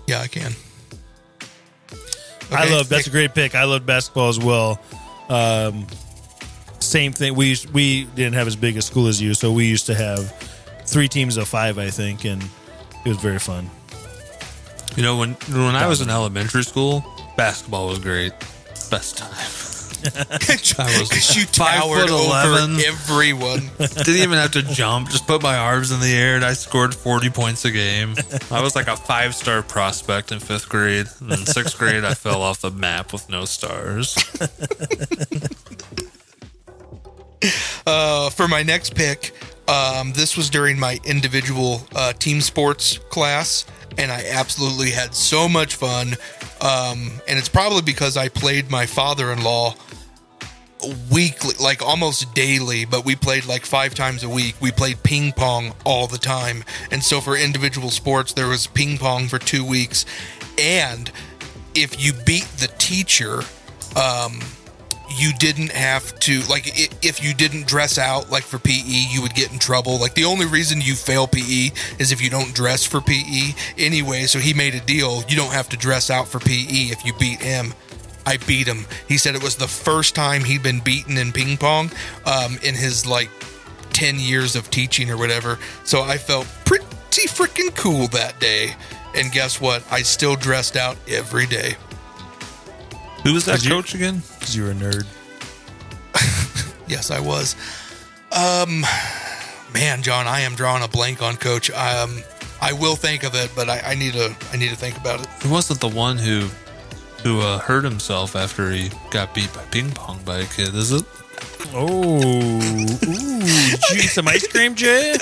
Yeah, 0.08 0.22
I 0.22 0.28
can. 0.28 0.54
I 2.52 2.70
love 2.70 2.88
that's 2.88 3.08
a 3.08 3.10
great 3.10 3.34
pick. 3.36 3.56
I 3.56 3.66
love 3.66 3.86
basketball 3.86 4.30
as 4.30 4.40
well. 4.40 4.80
Um, 5.30 5.86
same 6.80 7.12
thing. 7.12 7.36
We 7.36 7.58
we 7.74 8.06
didn't 8.16 8.36
have 8.36 8.48
as 8.48 8.56
big 8.56 8.78
a 8.78 8.82
school 8.82 9.08
as 9.08 9.22
you, 9.22 9.34
so 9.34 9.52
we 9.52 9.66
used 9.66 9.86
to 9.88 9.96
have 9.96 10.32
three 10.86 11.08
teams 11.08 11.38
of 11.38 11.48
five, 11.48 11.78
I 11.78 11.90
think, 11.90 12.26
and 12.26 12.42
it 13.06 13.10
was 13.10 13.18
very 13.18 13.40
fun. 13.40 13.70
You 14.96 15.04
know, 15.04 15.18
when 15.18 15.34
when 15.50 15.76
I 15.76 15.88
was 15.88 16.02
in 16.02 16.10
elementary 16.10 16.64
school, 16.64 17.04
basketball 17.36 17.88
was 17.88 18.00
great. 18.00 18.34
Best 18.90 19.18
time. 19.18 19.74
I 20.06 21.00
was 21.00 21.10
Because 21.10 21.36
you 21.36 21.46
five 21.46 21.82
towered 21.82 22.10
foot 22.10 22.12
over 22.12 22.56
11. 22.58 22.80
everyone. 22.86 23.60
Didn't 23.80 24.16
even 24.16 24.38
have 24.38 24.52
to 24.52 24.62
jump. 24.62 25.10
Just 25.10 25.28
put 25.28 25.42
my 25.42 25.58
arms 25.58 25.92
in 25.92 26.00
the 26.00 26.14
air, 26.14 26.36
and 26.36 26.46
I 26.46 26.54
scored 26.54 26.94
forty 26.94 27.30
points 27.30 27.66
a 27.66 27.72
game. 27.72 28.16
I 28.52 28.62
was 28.62 28.76
like 28.76 28.88
a 28.88 28.96
five 28.96 29.34
star 29.36 29.62
prospect 29.64 30.32
in 30.32 30.40
fifth 30.40 30.70
grade. 30.70 31.08
And 31.20 31.32
in 31.32 31.46
sixth 31.46 31.78
grade, 31.78 32.04
I 32.04 32.14
fell 32.14 32.42
off 32.42 32.62
the 32.62 32.72
map 32.72 33.12
with 33.14 33.30
no 33.30 33.46
stars. 33.46 34.16
Uh, 37.86 38.30
for 38.32 38.48
my 38.48 38.64
next 38.64 38.96
pick, 38.96 39.32
um, 39.70 40.12
this 40.14 40.36
was 40.36 40.50
during 40.50 40.78
my 40.78 41.00
individual 41.06 41.82
uh, 41.96 42.12
team 42.14 42.42
sports 42.42 42.98
class, 43.10 43.66
and 43.98 44.12
I 44.12 44.26
absolutely 44.32 44.92
had 44.92 45.16
so 45.16 45.48
much 45.48 45.76
fun. 45.76 46.16
Um, 46.60 47.12
and 47.28 47.38
it's 47.40 47.48
probably 47.48 47.84
because 47.84 48.18
I 48.18 48.28
played 48.28 48.70
my 48.70 48.86
father 48.86 49.32
in 49.32 49.42
law 49.44 49.76
weekly, 51.12 51.56
like 51.60 51.82
almost 51.82 52.34
daily, 52.34 52.86
but 52.86 53.06
we 53.06 53.16
played 53.16 53.46
like 53.46 53.66
five 53.66 53.96
times 53.96 54.24
a 54.24 54.30
week. 54.30 54.56
We 54.62 54.72
played 54.72 55.04
ping 55.04 55.32
pong 55.32 55.74
all 55.86 56.08
the 56.08 56.18
time. 56.18 56.64
And 56.92 57.04
so 57.04 57.22
for 57.22 57.36
individual 57.36 57.90
sports, 57.90 58.34
there 58.34 58.48
was 58.48 58.68
ping 58.68 58.98
pong 58.98 59.28
for 59.28 59.40
two 59.40 59.66
weeks. 59.66 60.06
And 60.58 61.12
if 61.76 62.04
you 62.04 62.14
beat 62.26 62.48
the 62.58 62.68
teacher, 62.78 63.42
um, 63.96 64.40
you 65.10 65.32
didn't 65.34 65.72
have 65.72 66.18
to 66.20 66.42
like 66.44 66.66
if 67.04 67.24
you 67.24 67.34
didn't 67.34 67.66
dress 67.66 67.98
out 67.98 68.30
like 68.30 68.44
for 68.44 68.60
PE 68.60 68.82
you 69.10 69.22
would 69.22 69.34
get 69.34 69.52
in 69.52 69.60
trouble 69.60 69.98
like 70.00 70.14
the 70.16 70.26
only 70.26 70.46
reason 70.46 70.82
you 70.82 70.96
fail 70.96 71.28
PE 71.28 71.72
is 71.98 72.12
if 72.12 72.22
you 72.22 72.30
don't 72.30 72.54
dress 72.54 72.86
for 72.86 73.00
PE 73.00 73.54
anyway 73.78 74.24
so 74.24 74.38
he 74.38 74.54
made 74.54 74.76
a 74.76 74.82
deal 74.82 75.24
you 75.30 75.38
don't 75.38 75.54
have 75.54 75.70
to 75.70 75.78
dress 75.78 76.10
out 76.10 76.28
for 76.28 76.40
PE 76.40 76.92
if 76.92 77.06
you 77.06 77.14
beat 77.20 77.42
him 77.42 77.74
I 78.28 78.38
beat 78.46 78.68
him 78.68 78.86
he 79.08 79.18
said 79.18 79.36
it 79.36 79.44
was 79.44 79.56
the 79.56 79.68
first 79.68 80.14
time 80.16 80.44
he'd 80.44 80.64
been 80.64 80.82
beaten 80.82 81.18
in 81.18 81.32
ping 81.32 81.58
pong 81.58 81.92
um, 82.26 82.58
in 82.64 82.76
his 82.76 83.06
like 83.06 83.30
10 83.94 84.20
years 84.20 84.56
of 84.56 84.70
teaching 84.70 85.10
or 85.10 85.18
whatever 85.18 85.58
so 85.84 86.02
I 86.04 86.18
felt 86.18 86.46
pretty 86.66 86.86
freaking 87.28 87.74
cool 87.76 88.08
that 88.10 88.40
day 88.40 88.76
and 89.16 89.32
guess 89.32 89.60
what 89.62 89.82
I 89.92 90.02
still 90.04 90.36
dressed 90.36 90.76
out 90.76 90.98
every 91.08 91.48
day 91.48 91.76
Who 93.24 93.34
was 93.34 93.46
that 93.46 93.60
Did 93.60 93.66
you- 93.66 93.72
coach 93.72 93.96
again? 93.96 94.22
Because 94.38 94.56
you 94.56 94.64
were 94.64 94.72
a 94.72 94.76
nerd. 94.76 95.06
Yes, 96.88 97.12
I 97.12 97.20
was. 97.20 97.56
Um, 98.32 98.86
man, 99.74 100.02
Jon, 100.04 100.26
I 100.26 100.40
am 100.42 100.56
drawing 100.56 100.84
a 100.84 100.88
blank 100.88 101.22
on 101.22 101.36
Coach. 101.36 101.70
Um, 101.72 102.22
I 102.62 102.72
will 102.72 102.96
think 102.96 103.24
of 103.24 103.36
it, 103.36 103.52
but 103.56 103.68
I, 103.70 103.80
I 103.92 103.96
need 103.96 104.14
to. 104.14 104.34
I 104.54 104.58
need 104.58 104.70
to 104.70 104.76
think 104.78 104.96
about 104.98 105.20
it. 105.22 105.28
He 105.44 105.50
wasn't 105.50 105.82
the 105.82 105.90
one 105.90 106.18
who 106.18 106.48
who 107.24 107.42
uh, 107.42 107.60
hurt 107.60 107.84
himself 107.84 108.36
after 108.36 108.72
he 108.72 108.90
got 109.12 109.34
beat 109.34 109.54
by 109.54 109.64
ping 109.66 109.92
pong 109.92 110.20
by 110.26 110.38
a 110.40 110.46
kid, 110.46 110.74
is 110.76 110.92
it? 110.92 111.06
Oh, 111.74 112.22
ooh, 112.24 112.60
did 112.60 113.82
you 113.92 113.98
eat 113.98 114.10
some 114.10 114.28
ice 114.28 114.48
cream, 114.48 114.74
Jay? 114.76 115.14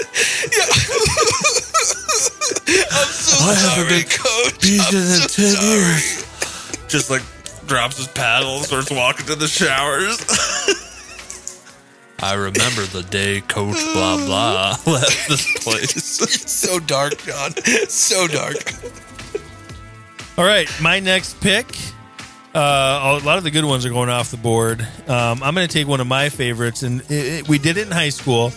I'm 2.67 3.07
so 3.11 3.37
I 3.45 3.53
haven't 3.53 3.87
sorry, 3.87 3.89
been 3.89 4.09
Coach. 4.09 4.61
beaten 4.61 4.85
I'm 4.85 4.95
in 4.95 5.29
so 5.29 5.43
10 5.43 5.45
sorry. 5.55 5.67
years. 5.69 6.87
Just 6.87 7.09
like 7.09 7.23
drops 7.67 7.97
his 7.97 8.07
paddle, 8.07 8.59
starts 8.59 8.91
walking 8.91 9.25
to 9.27 9.35
the 9.35 9.47
showers. 9.47 10.19
I 12.19 12.33
remember 12.33 12.83
the 12.85 13.03
day 13.09 13.41
Coach 13.41 13.75
blah 13.93 14.17
blah 14.25 14.69
left 14.91 15.27
this 15.29 15.63
place. 15.63 16.21
It's 16.21 16.51
so 16.69 16.79
dark, 16.79 17.17
Jon. 17.23 17.51
So 17.89 18.27
dark. 18.27 18.73
All 20.37 20.43
right, 20.45 20.69
my 20.81 20.99
next 20.99 21.39
pick. 21.39 21.65
Uh, 22.53 23.19
a 23.21 23.25
lot 23.25 23.37
of 23.37 23.43
the 23.43 23.51
good 23.51 23.65
ones 23.65 23.85
are 23.85 23.89
going 23.89 24.09
off 24.09 24.31
the 24.31 24.37
board. 24.37 24.81
Um, 25.07 25.41
I'm 25.43 25.55
going 25.55 25.67
to 25.67 25.71
take 25.73 25.87
one 25.87 25.99
of 26.01 26.07
my 26.07 26.29
favorites, 26.29 26.83
and 26.83 27.01
it, 27.01 27.11
it- 27.11 27.47
we 27.47 27.57
did 27.57 27.77
it 27.77 27.87
in 27.87 27.91
high 27.91 28.09
school. 28.09 28.51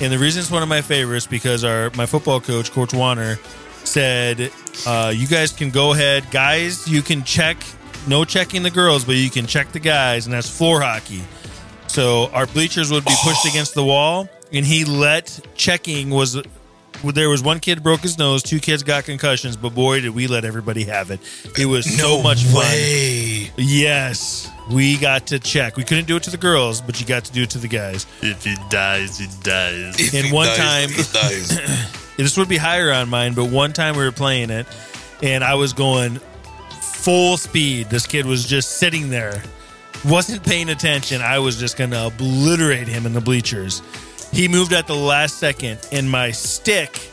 And 0.00 0.12
the 0.12 0.18
reason 0.18 0.40
it's 0.40 0.50
one 0.50 0.62
of 0.62 0.68
my 0.68 0.80
favorites 0.80 1.26
because 1.26 1.62
our 1.62 1.90
my 1.94 2.06
football 2.06 2.40
coach, 2.40 2.70
Coach 2.72 2.94
Warner, 2.94 3.36
said, 3.84 4.50
uh, 4.86 5.12
"You 5.14 5.26
guys 5.26 5.52
can 5.52 5.70
go 5.70 5.92
ahead, 5.92 6.24
guys. 6.30 6.88
You 6.88 7.02
can 7.02 7.22
check. 7.24 7.58
No 8.08 8.24
checking 8.24 8.62
the 8.62 8.70
girls, 8.70 9.04
but 9.04 9.16
you 9.16 9.28
can 9.28 9.46
check 9.46 9.72
the 9.72 9.78
guys, 9.80 10.24
and 10.26 10.32
that's 10.32 10.48
floor 10.48 10.80
hockey. 10.80 11.22
So 11.88 12.28
our 12.32 12.46
bleachers 12.46 12.90
would 12.90 13.04
be 13.04 13.14
pushed 13.22 13.44
against 13.44 13.74
the 13.74 13.84
wall, 13.84 14.26
and 14.52 14.64
he 14.64 14.84
let 14.86 15.38
checking 15.54 16.08
was 16.08 16.40
there 17.02 17.28
was 17.30 17.42
one 17.42 17.60
kid 17.60 17.82
broke 17.82 18.00
his 18.00 18.18
nose, 18.18 18.42
two 18.42 18.60
kids 18.60 18.82
got 18.82 19.04
concussions, 19.04 19.56
but 19.56 19.74
boy 19.74 20.00
did 20.00 20.10
we 20.10 20.26
let 20.26 20.44
everybody 20.44 20.84
have 20.84 21.10
it. 21.10 21.20
It 21.58 21.66
was 21.66 21.84
so 21.98 22.22
much 22.22 22.44
fun. 22.44 22.64
Yes, 23.56 24.48
we 24.70 24.96
got 24.98 25.28
to 25.28 25.38
check. 25.38 25.76
We 25.76 25.84
couldn't 25.84 26.06
do 26.06 26.16
it 26.16 26.22
to 26.24 26.30
the 26.30 26.36
girls, 26.36 26.80
but 26.80 27.00
you 27.00 27.06
got 27.06 27.24
to 27.24 27.32
do 27.32 27.42
it 27.42 27.50
to 27.50 27.58
the 27.58 27.68
guys. 27.68 28.06
If 28.22 28.44
he 28.44 28.56
dies, 28.68 29.18
he 29.18 29.26
dies. 29.42 29.98
If 30.00 30.14
And 30.14 30.26
he 30.26 30.32
one 30.32 30.46
dies, 30.46 30.56
time- 30.56 30.88
he 30.90 31.02
dies. 31.12 31.96
This 32.16 32.36
would 32.36 32.50
be 32.50 32.58
higher 32.58 32.92
on 32.92 33.08
mine, 33.08 33.32
but 33.32 33.46
one 33.46 33.72
time 33.72 33.96
we 33.96 34.04
were 34.04 34.12
playing 34.12 34.50
it, 34.50 34.66
and 35.22 35.42
I 35.42 35.54
was 35.54 35.72
going 35.72 36.20
full 36.82 37.38
speed. 37.38 37.88
This 37.88 38.06
kid 38.06 38.26
was 38.26 38.44
just 38.44 38.76
sitting 38.76 39.08
there, 39.08 39.42
wasn't 40.04 40.44
paying 40.44 40.68
attention. 40.68 41.22
I 41.22 41.38
was 41.38 41.58
just 41.58 41.78
going 41.78 41.92
to 41.92 42.08
obliterate 42.08 42.88
him 42.88 43.06
in 43.06 43.14
the 43.14 43.22
bleachers. 43.22 43.80
He 44.32 44.48
moved 44.48 44.72
at 44.72 44.86
the 44.86 44.94
last 44.94 45.38
second, 45.38 45.86
and 45.92 46.10
my 46.10 46.30
stick 46.30 47.10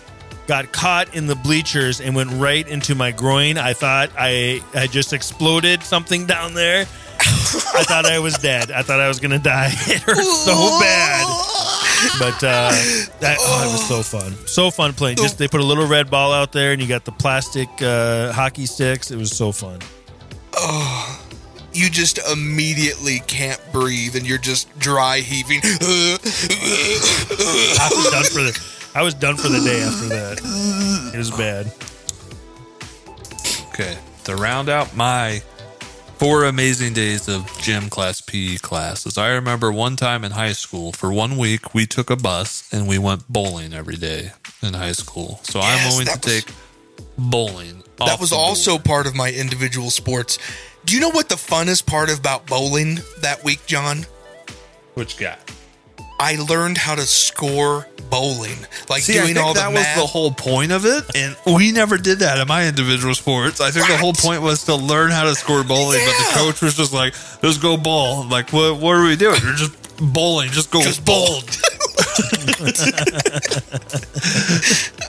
got 0.47 0.71
caught 0.71 1.13
in 1.13 1.27
the 1.27 1.35
bleachers 1.35 1.99
and 1.99 2.15
went 2.15 2.31
right 2.31 2.67
into 2.67 2.95
my 2.95 3.11
groin. 3.11 3.57
I 3.57 3.73
thought 3.73 4.09
I 4.17 4.61
had 4.73 4.91
just 4.91 5.13
exploded 5.13 5.83
something 5.83 6.25
down 6.25 6.53
there. 6.53 6.81
I 7.19 7.83
thought 7.83 8.05
I 8.05 8.19
was 8.19 8.35
dead. 8.37 8.71
I 8.71 8.81
thought 8.83 8.99
I 8.99 9.07
was 9.07 9.19
to 9.19 9.39
die. 9.39 9.71
It 9.87 10.01
hurt 10.01 10.23
so 10.23 10.79
bad. 10.79 11.25
But 12.19 12.43
uh, 12.43 12.71
that, 13.19 13.37
oh, 13.39 13.67
it 13.67 13.71
was 13.71 13.87
so 13.87 14.03
fun, 14.03 14.33
so 14.47 14.69
fun 14.69 14.93
playing. 14.93 15.17
Just 15.17 15.39
they 15.39 15.47
put 15.47 15.61
a 15.61 15.65
little 15.65 15.87
red 15.87 16.11
ball 16.11 16.31
out 16.31 16.51
there, 16.51 16.71
and 16.71 16.81
you 16.81 16.87
got 16.87 17.05
the 17.05 17.11
plastic 17.11 17.67
uh, 17.81 18.31
hockey 18.31 18.67
sticks. 18.67 19.09
It 19.09 19.17
was 19.17 19.35
so 19.35 19.51
fun. 19.51 19.79
You 21.77 21.89
just 21.89 22.17
immediately 22.31 23.19
can't 23.27 23.61
breathe, 23.71 24.15
and 24.15 24.25
you're 24.27 24.37
just 24.37 24.67
dry 24.79 25.19
heaving. 25.19 25.61
I 25.63 26.17
was 27.93 28.11
done 28.11 28.23
for 28.25 28.41
the. 28.43 28.59
I 28.95 29.01
was 29.03 29.13
done 29.13 29.37
for 29.37 29.47
the 29.49 29.59
day 29.59 29.81
after 29.83 30.07
that. 30.09 31.11
It 31.13 31.17
was 31.17 31.29
bad. 31.31 31.71
Okay, 33.73 33.97
to 34.23 34.35
round 34.35 34.69
out 34.69 34.95
my 34.95 35.41
four 36.17 36.45
amazing 36.45 36.93
days 36.93 37.27
of 37.27 37.45
gym 37.61 37.89
class 37.89 38.21
PE 38.21 38.57
classes, 38.57 39.17
I 39.19 39.33
remember 39.33 39.71
one 39.71 39.95
time 39.95 40.23
in 40.23 40.31
high 40.31 40.53
school, 40.53 40.91
for 40.91 41.13
one 41.13 41.37
week, 41.37 41.75
we 41.75 41.85
took 41.85 42.09
a 42.09 42.15
bus 42.15 42.67
and 42.73 42.87
we 42.87 42.97
went 42.97 43.31
bowling 43.31 43.73
every 43.73 43.97
day 43.97 44.31
in 44.63 44.73
high 44.73 44.93
school. 44.93 45.39
So 45.43 45.59
I'm 45.59 45.91
going 45.91 46.07
to 46.07 46.11
was- 46.13 46.19
take 46.21 46.51
bowling. 47.19 47.83
that 47.97 48.09
off 48.13 48.19
was 48.19 48.31
the 48.31 48.35
board. 48.35 48.47
also 48.47 48.79
part 48.79 49.05
of 49.05 49.15
my 49.15 49.31
individual 49.31 49.91
sports. 49.91 50.39
Do 50.87 50.95
you 50.95 51.01
know 51.01 51.09
what 51.11 51.27
the 51.27 51.35
funnest 51.35 51.85
part 51.85 52.09
about 52.17 52.45
bowling 52.47 52.99
that 53.21 53.43
week, 53.43 53.65
Jon? 53.65 54.05
which 54.93 55.17
guy? 55.17 55.35
I 56.19 56.37
learned 56.37 56.77
how 56.79 56.95
to 56.95 57.01
score 57.01 57.85
bowling, 58.09 58.57
like 58.89 59.01
See, 59.03 59.19
I 59.19 59.23
doing 59.23 59.33
think 59.35 59.45
all 59.45 59.53
the 59.53 59.59
that 59.59 59.73
math. 59.73 59.97
was 59.97 60.05
the 60.05 60.07
whole 60.07 60.31
point 60.31 60.71
of 60.71 60.85
it, 60.85 61.03
and 61.13 61.35
we 61.45 61.71
never 61.73 61.97
did 61.97 62.19
that 62.19 62.39
in 62.39 62.47
my 62.47 62.65
individual 62.67 63.13
sports. 63.13 63.59
I 63.61 63.69
think 63.69 63.85
the 63.87 63.97
whole 63.97 64.13
point 64.13 64.41
was 64.41 64.63
to 64.63 64.75
learn 64.75 65.11
how 65.11 65.25
to 65.25 65.35
score 65.35 65.63
bowling, 65.65 65.99
but 65.99 66.17
the 66.17 66.31
coach 66.39 66.61
was 66.61 66.73
just 66.75 66.93
like, 66.93 67.13
"Let's 67.43 67.57
go 67.59 67.75
bowl." 67.77 68.21
I'm 68.21 68.29
like, 68.29 68.51
what? 68.53 68.77
What 68.77 68.95
are 68.95 69.03
we 69.03 69.15
doing? 69.17 69.39
We're 69.43 69.53
just 69.55 69.75
bowling. 70.13 70.49
Just 70.51 70.71
go 70.71 70.81
Just 70.81 71.03
bowl. 71.05 71.41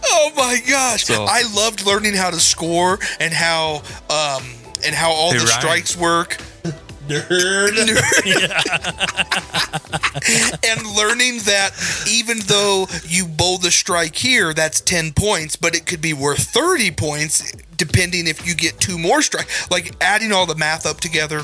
oh 0.05 0.33
my 0.37 0.59
gosh! 0.69 1.05
So- 1.05 1.25
I 1.27 1.43
loved 1.55 1.87
learning 1.87 2.15
how 2.15 2.31
to 2.31 2.41
score 2.41 2.99
and 3.21 3.33
how 3.33 3.83
um 4.11 4.43
and 4.85 4.95
how 4.95 5.11
all 5.11 5.33
Hey, 5.33 5.39
the 5.39 5.45
Ryan. 5.45 5.61
strikes 5.61 5.97
work. 5.97 6.37
Nerd. 7.09 7.79
and 10.69 10.87
learning 10.95 11.39
that 11.45 11.71
even 12.07 12.39
though 12.47 12.87
you 13.07 13.25
bowl 13.27 13.57
the 13.59 13.71
strike 13.71 14.15
here, 14.15 14.53
that's 14.53 14.81
10 14.83 15.13
points, 15.15 15.57
but 15.57 15.75
it 15.75 15.87
could 15.87 16.03
be 16.03 16.13
worth 16.13 16.41
30 16.51 16.91
points 16.91 17.51
depending 17.79 18.27
if 18.27 18.47
you 18.47 18.55
get 18.55 18.79
two 18.79 18.99
more 18.99 19.23
strikes. 19.23 19.71
Like 19.71 19.95
adding 20.03 20.33
all 20.33 20.45
the 20.45 20.55
math 20.57 20.85
up 20.85 21.01
together, 21.01 21.43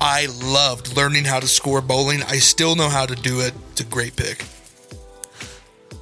I 0.00 0.26
loved 0.44 0.96
learning 0.96 1.24
how 1.24 1.40
to 1.40 1.48
score 1.48 1.80
bowling. 1.80 2.22
I 2.22 2.36
still 2.38 2.76
know 2.76 2.88
how 2.88 3.04
to 3.06 3.16
do 3.16 3.40
it. 3.40 3.52
It's 3.72 3.80
a 3.80 3.84
great 3.84 4.14
pick. 4.14 4.44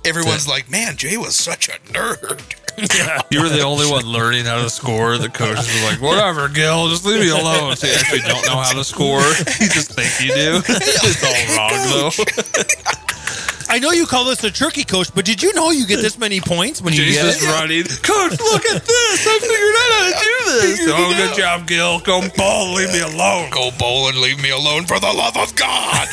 Everyone's 0.04 0.46
like, 0.46 0.70
man, 0.70 0.96
Jay 0.96 1.16
was 1.16 1.34
such 1.34 1.68
a 1.68 1.72
nerd. 1.92 2.42
You 3.30 3.42
were 3.42 3.48
the 3.48 3.62
only 3.62 3.86
one 3.90 4.04
learning 4.06 4.44
how 4.46 4.62
to 4.62 4.70
score. 4.70 5.18
The 5.18 5.28
coaches 5.28 5.68
were 5.74 5.90
like, 5.90 6.00
"Whatever, 6.00 6.48
Gil, 6.48 6.88
just 6.88 7.04
leave 7.04 7.20
me 7.20 7.28
alone." 7.30 7.76
So 7.76 7.86
you 7.86 7.92
actually 7.94 8.20
don't 8.20 8.44
know 8.46 8.56
how 8.56 8.72
to 8.72 8.84
score. 8.84 9.20
You 9.60 9.68
just 9.68 9.92
think 9.92 10.08
you 10.20 10.34
do. 10.34 10.62
It's 10.68 11.22
all 11.24 11.56
wrong 11.56 11.72
though. 11.90 12.10
I 13.70 13.78
know 13.80 13.90
you 13.90 14.06
call 14.06 14.24
this 14.24 14.42
a 14.44 14.50
turkey 14.50 14.82
coach, 14.84 15.14
but 15.14 15.26
did 15.26 15.42
you 15.42 15.52
know 15.52 15.70
you 15.70 15.86
get 15.86 16.00
this 16.00 16.16
many 16.16 16.40
points 16.40 16.80
when 16.80 16.94
you 16.94 17.02
Jay's 17.04 17.16
get 17.16 17.24
just 17.26 17.42
it? 17.42 17.46
running. 17.48 17.84
Coach, 17.84 18.40
look 18.40 18.64
at 18.64 18.80
this! 18.86 19.26
I 19.26 19.38
figured 19.40 19.76
out 19.76 19.90
how 19.92 20.04
to 20.08 20.14
do 20.24 20.66
this. 20.68 20.88
Oh, 20.88 21.12
good 21.16 21.36
job, 21.36 21.66
Gil. 21.66 22.00
Go 22.00 22.22
ball. 22.36 22.72
Leave 22.74 22.92
me 22.92 23.00
alone. 23.00 23.50
Go 23.50 23.70
bowl 23.78 24.08
and 24.08 24.16
leave 24.18 24.42
me 24.42 24.50
alone 24.50 24.86
for 24.86 24.98
the 24.98 25.12
love 25.12 25.36
of 25.36 25.54
God. 25.54 26.08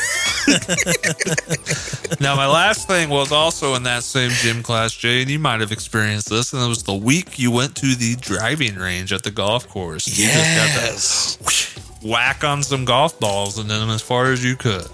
Now, 2.20 2.36
my 2.36 2.48
last 2.48 2.88
thing 2.88 3.10
was 3.10 3.32
also 3.32 3.76
in 3.76 3.84
that 3.84 4.04
same 4.04 4.32
gym 4.32 4.64
class, 4.64 4.94
Jay, 4.94 5.22
and 5.22 5.30
you 5.30 5.40
might 5.40 5.60
have 5.60 5.72
experienced 5.72 6.30
this, 6.30 6.54
and 6.54 6.62
it 6.62 6.68
was 6.68 6.84
the 6.84 6.94
week 6.94 7.38
you 7.40 7.52
went 7.52 7.76
to 7.78 7.96
the 7.96 8.16
driving 8.16 8.76
range 8.76 9.12
at 9.12 9.24
the 9.24 9.32
golf 9.32 9.68
course. 9.68 10.08
You 10.08 10.28
just 10.28 10.56
got 10.56 10.70
to 10.80 11.44
whoosh, 11.44 11.78
whack 12.04 12.44
on 12.44 12.64
some 12.64 12.86
golf 12.86 13.20
balls 13.20 13.58
and 13.58 13.70
then 13.70 13.90
as 13.90 14.02
far 14.02 14.32
as 14.32 14.44
you 14.44 14.56
could. 14.56 14.88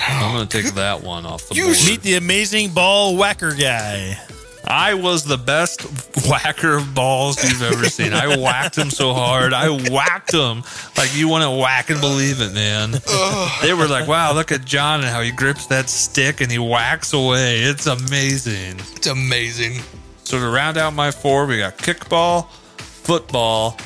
I'm 0.00 0.34
going 0.34 0.46
to 0.46 0.62
take 0.62 0.72
oh, 0.72 0.76
that 0.76 1.02
one 1.02 1.26
off 1.26 1.48
the 1.48 1.54
You 1.54 1.66
board. 1.66 1.76
Meet 1.86 2.02
the 2.02 2.14
amazing 2.14 2.72
ball 2.72 3.16
whacker 3.16 3.54
guy. 3.54 4.18
I 4.70 4.92
was 4.94 5.24
the 5.24 5.38
best 5.38 5.82
whacker 6.28 6.76
of 6.76 6.94
balls 6.94 7.42
you've 7.42 7.62
ever 7.62 7.86
seen. 7.86 8.12
I 8.12 8.36
whacked 8.36 8.76
him 8.76 8.90
so 8.90 9.14
hard. 9.14 9.54
I 9.54 9.70
whacked 9.70 10.34
him 10.34 10.62
like 10.96 11.16
you 11.16 11.26
want 11.26 11.44
to 11.44 11.50
whack 11.50 11.88
and 11.88 12.00
believe 12.02 12.42
it, 12.42 12.52
man. 12.52 12.92
They 13.62 13.72
were 13.72 13.88
like, 13.88 14.06
wow, 14.06 14.34
look 14.34 14.52
at 14.52 14.66
Jon 14.66 15.00
and 15.00 15.08
how 15.08 15.22
he 15.22 15.30
grips 15.30 15.66
that 15.68 15.88
stick 15.88 16.42
and 16.42 16.52
he 16.52 16.58
whacks 16.58 17.14
away. 17.14 17.60
It's 17.60 17.86
amazing. 17.86 18.78
It's 18.94 19.06
amazing. 19.06 19.80
So 20.24 20.38
to 20.38 20.46
round 20.46 20.76
out 20.76 20.92
my 20.92 21.12
four, 21.12 21.46
we 21.46 21.56
got 21.56 21.78
kickball, 21.78 22.50
football, 22.50 23.78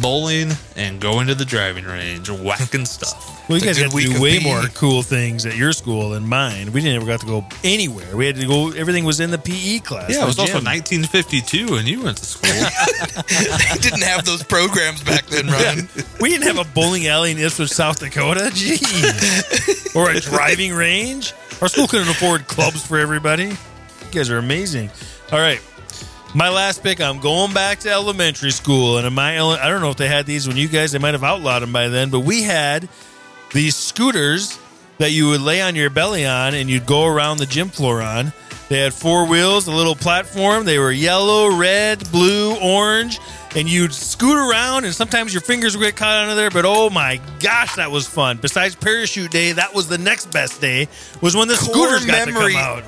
bowling, 0.00 0.52
and 0.74 1.00
going 1.00 1.26
to 1.26 1.34
the 1.34 1.44
driving 1.44 1.84
range, 1.84 2.30
whacking 2.30 2.86
stuff. 2.86 3.39
Well, 3.50 3.58
you 3.58 3.64
guys 3.64 3.78
a 3.78 3.82
had 3.82 3.90
to 3.90 3.98
do 3.98 4.22
way 4.22 4.38
PE. 4.38 4.44
more 4.44 4.62
cool 4.74 5.02
things 5.02 5.44
at 5.44 5.56
your 5.56 5.72
school 5.72 6.10
than 6.10 6.28
mine. 6.28 6.72
We 6.72 6.80
didn't 6.80 6.94
ever 6.94 7.06
got 7.06 7.18
to 7.20 7.26
go 7.26 7.44
anywhere. 7.64 8.16
We 8.16 8.24
had 8.26 8.36
to 8.36 8.46
go. 8.46 8.70
Everything 8.70 9.04
was 9.04 9.18
in 9.18 9.32
the 9.32 9.38
PE 9.38 9.80
class. 9.80 10.08
Yeah, 10.08 10.22
it 10.22 10.26
was 10.26 10.38
also 10.38 10.62
1952 10.62 11.74
and 11.74 11.88
you 11.88 12.04
went 12.04 12.18
to 12.18 12.24
school. 12.24 12.50
They 13.26 13.78
didn't 13.78 14.02
have 14.02 14.24
those 14.24 14.44
programs 14.44 15.02
back 15.02 15.26
then, 15.26 15.48
Ryan. 15.48 15.88
We 16.20 16.28
didn't 16.30 16.46
have 16.46 16.58
a 16.58 16.70
bowling 16.72 17.08
alley 17.08 17.32
in 17.32 17.38
Ipswich, 17.38 17.70
South 17.70 17.98
Dakota. 17.98 18.50
Gee, 18.54 18.78
or 19.94 20.10
a 20.10 20.20
driving 20.20 20.72
range. 20.72 21.32
Our 21.60 21.68
school 21.68 21.88
couldn't 21.88 22.08
afford 22.08 22.46
clubs 22.46 22.86
for 22.86 22.98
everybody. 22.98 23.46
You 23.46 23.56
guys 24.12 24.30
are 24.30 24.38
amazing. 24.38 24.90
All 25.32 25.38
right, 25.38 25.60
my 26.34 26.48
last 26.48 26.82
pick. 26.82 27.00
I'm 27.00 27.18
going 27.18 27.52
back 27.52 27.80
to 27.80 27.90
elementary 27.90 28.50
school, 28.50 28.98
and 28.98 29.06
in 29.06 29.12
my 29.12 29.34
I 29.34 29.68
don't 29.68 29.80
know 29.80 29.90
if 29.90 29.96
they 29.96 30.08
had 30.08 30.26
these 30.26 30.46
when 30.46 30.56
you 30.56 30.68
guys. 30.68 30.92
They 30.92 30.98
might 30.98 31.14
have 31.14 31.24
outlawed 31.24 31.62
them 31.62 31.72
by 31.72 31.88
then, 31.88 32.10
but 32.10 32.20
we 32.20 32.42
had 32.42 32.88
these 33.52 33.76
scooters 33.76 34.58
that 34.98 35.12
you 35.12 35.28
would 35.28 35.40
lay 35.40 35.62
on 35.62 35.74
your 35.74 35.90
belly 35.90 36.26
on, 36.26 36.54
and 36.54 36.68
you'd 36.68 36.86
go 36.86 37.06
around 37.06 37.38
the 37.38 37.46
gym 37.46 37.68
floor 37.68 38.02
on. 38.02 38.32
They 38.68 38.78
had 38.78 38.94
four 38.94 39.26
wheels, 39.26 39.66
a 39.66 39.72
little 39.72 39.96
platform. 39.96 40.64
They 40.64 40.78
were 40.78 40.92
yellow, 40.92 41.56
red, 41.56 42.08
blue, 42.12 42.56
orange, 42.60 43.18
and 43.56 43.68
you'd 43.68 43.92
scoot 43.92 44.36
around, 44.36 44.84
and 44.84 44.94
sometimes 44.94 45.34
your 45.34 45.40
fingers 45.40 45.76
would 45.76 45.82
get 45.82 45.96
caught 45.96 46.18
under 46.18 46.36
there. 46.36 46.50
But 46.50 46.64
oh 46.64 46.88
my 46.88 47.20
gosh, 47.40 47.74
that 47.76 47.90
was 47.90 48.06
fun! 48.06 48.38
Besides 48.40 48.76
parachute 48.76 49.32
day, 49.32 49.52
that 49.52 49.74
was 49.74 49.88
the 49.88 49.98
next 49.98 50.30
best 50.30 50.60
day. 50.60 50.86
Was 51.20 51.34
when 51.34 51.48
the 51.48 51.54
Core 51.54 51.74
scooters 51.74 52.06
got 52.06 52.28
memory. 52.28 52.52
to 52.52 52.58
come 52.58 52.78
out. 52.78 52.84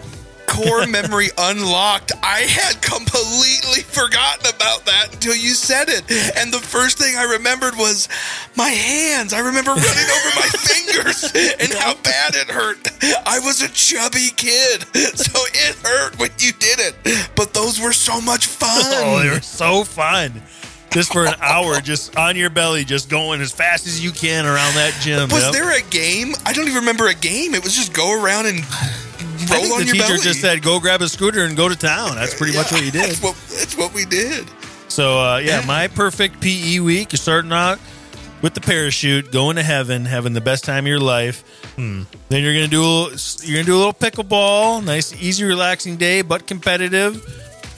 Core 0.53 0.87
memory 0.87 1.29
unlocked. 1.39 2.13
I 2.23 2.41
had 2.41 2.83
completely 2.83 3.81
forgotten 3.89 4.55
about 4.55 4.85
that 4.85 5.09
until 5.15 5.35
you 5.35 5.55
said 5.55 5.89
it. 5.89 6.05
And 6.37 6.53
the 6.53 6.59
first 6.59 6.99
thing 6.99 7.17
I 7.17 7.25
remembered 7.25 7.75
was 7.77 8.07
my 8.55 8.69
hands. 8.69 9.33
I 9.33 9.39
remember 9.41 9.71
running 9.71 10.11
over 10.11 10.31
my 10.37 10.49
fingers 10.53 11.25
and 11.59 11.73
how 11.73 11.95
bad 11.95 12.35
it 12.35 12.49
hurt. 12.51 12.79
I 13.27 13.39
was 13.41 13.63
a 13.63 13.69
chubby 13.69 14.29
kid, 14.37 14.83
so 15.17 15.41
it 15.55 15.75
hurt 15.83 16.19
when 16.19 16.31
you 16.39 16.53
did 16.53 16.79
it. 16.81 17.31
But 17.35 17.55
those 17.55 17.81
were 17.81 17.93
so 17.95 18.21
much 18.21 18.47
fun. 18.47 18.71
Oh, 18.85 19.21
they 19.23 19.31
were 19.31 19.41
so 19.41 19.85
fun. 19.85 20.43
Just 20.91 21.15
for 21.15 21.25
an 21.25 21.35
hour, 21.41 21.81
just 21.81 22.19
on 22.19 22.37
your 22.37 22.51
belly, 22.51 22.85
just 22.85 23.09
going 23.09 23.41
as 23.41 23.51
fast 23.51 23.87
as 23.87 24.05
you 24.05 24.11
can 24.13 24.45
around 24.45 24.75
that 24.75 24.93
gym. 25.01 25.31
was 25.31 25.45
Yep. 25.45 25.53
there 25.55 25.79
a 25.79 25.81
game? 25.81 26.35
I 26.45 26.53
don't 26.53 26.67
even 26.67 26.81
remember 26.81 27.07
a 27.07 27.15
game. 27.15 27.55
It 27.55 27.65
was 27.65 27.75
just 27.75 27.95
go 27.95 28.23
around 28.23 28.45
and 28.45 28.59
roll 29.53 29.63
think 29.63 29.75
on 29.75 29.81
the 29.81 29.87
your 29.87 29.95
teacher 29.95 30.07
belly. 30.09 30.19
just 30.21 30.41
said, 30.41 30.63
"Go 30.63 30.81
grab 30.81 31.03
a 31.03 31.09
scooter 31.09 31.45
and 31.45 31.57
go 31.57 31.69
to 31.69 31.77
town." 31.77 32.17
That's 32.17 32.35
pretty 32.35 32.57
much 32.57 32.73
what 32.73 32.85
you 32.85 32.91
did. 32.91 33.11
That's 33.11 33.23
what, 33.23 33.35
that's 33.49 33.77
what 33.77 33.95
we 33.95 34.05
did. 34.05 34.47
So 34.89 35.19
uh, 35.19 35.39
yeah, 35.39 35.65
my 35.67 35.89
perfect 35.89 36.41
PE 36.41 36.81
week. 36.81 37.13
You're 37.13 37.19
starting 37.19 37.53
out 37.53 37.79
with 38.43 38.55
the 38.55 38.61
parachute, 38.61 39.31
going 39.33 39.57
to 39.57 39.63
heaven, 39.63 40.05
having 40.05 40.33
the 40.33 40.41
best 40.41 40.65
time 40.65 40.85
of 40.85 40.89
your 40.89 41.01
life. 41.01 41.45
Then 41.77 42.07
you're 42.43 42.55
gonna 42.55 42.69
do 42.69 42.83
a 42.83 42.85
little, 42.85 43.47
you're 43.47 43.57
gonna 43.57 43.67
do 43.67 43.77
a 43.77 43.83
little 43.83 43.95
pickleball, 43.95 44.85
nice, 44.85 45.15
easy, 45.23 45.45
relaxing 45.45 45.97
day, 45.97 46.23
but 46.23 46.47
competitive. 46.47 47.25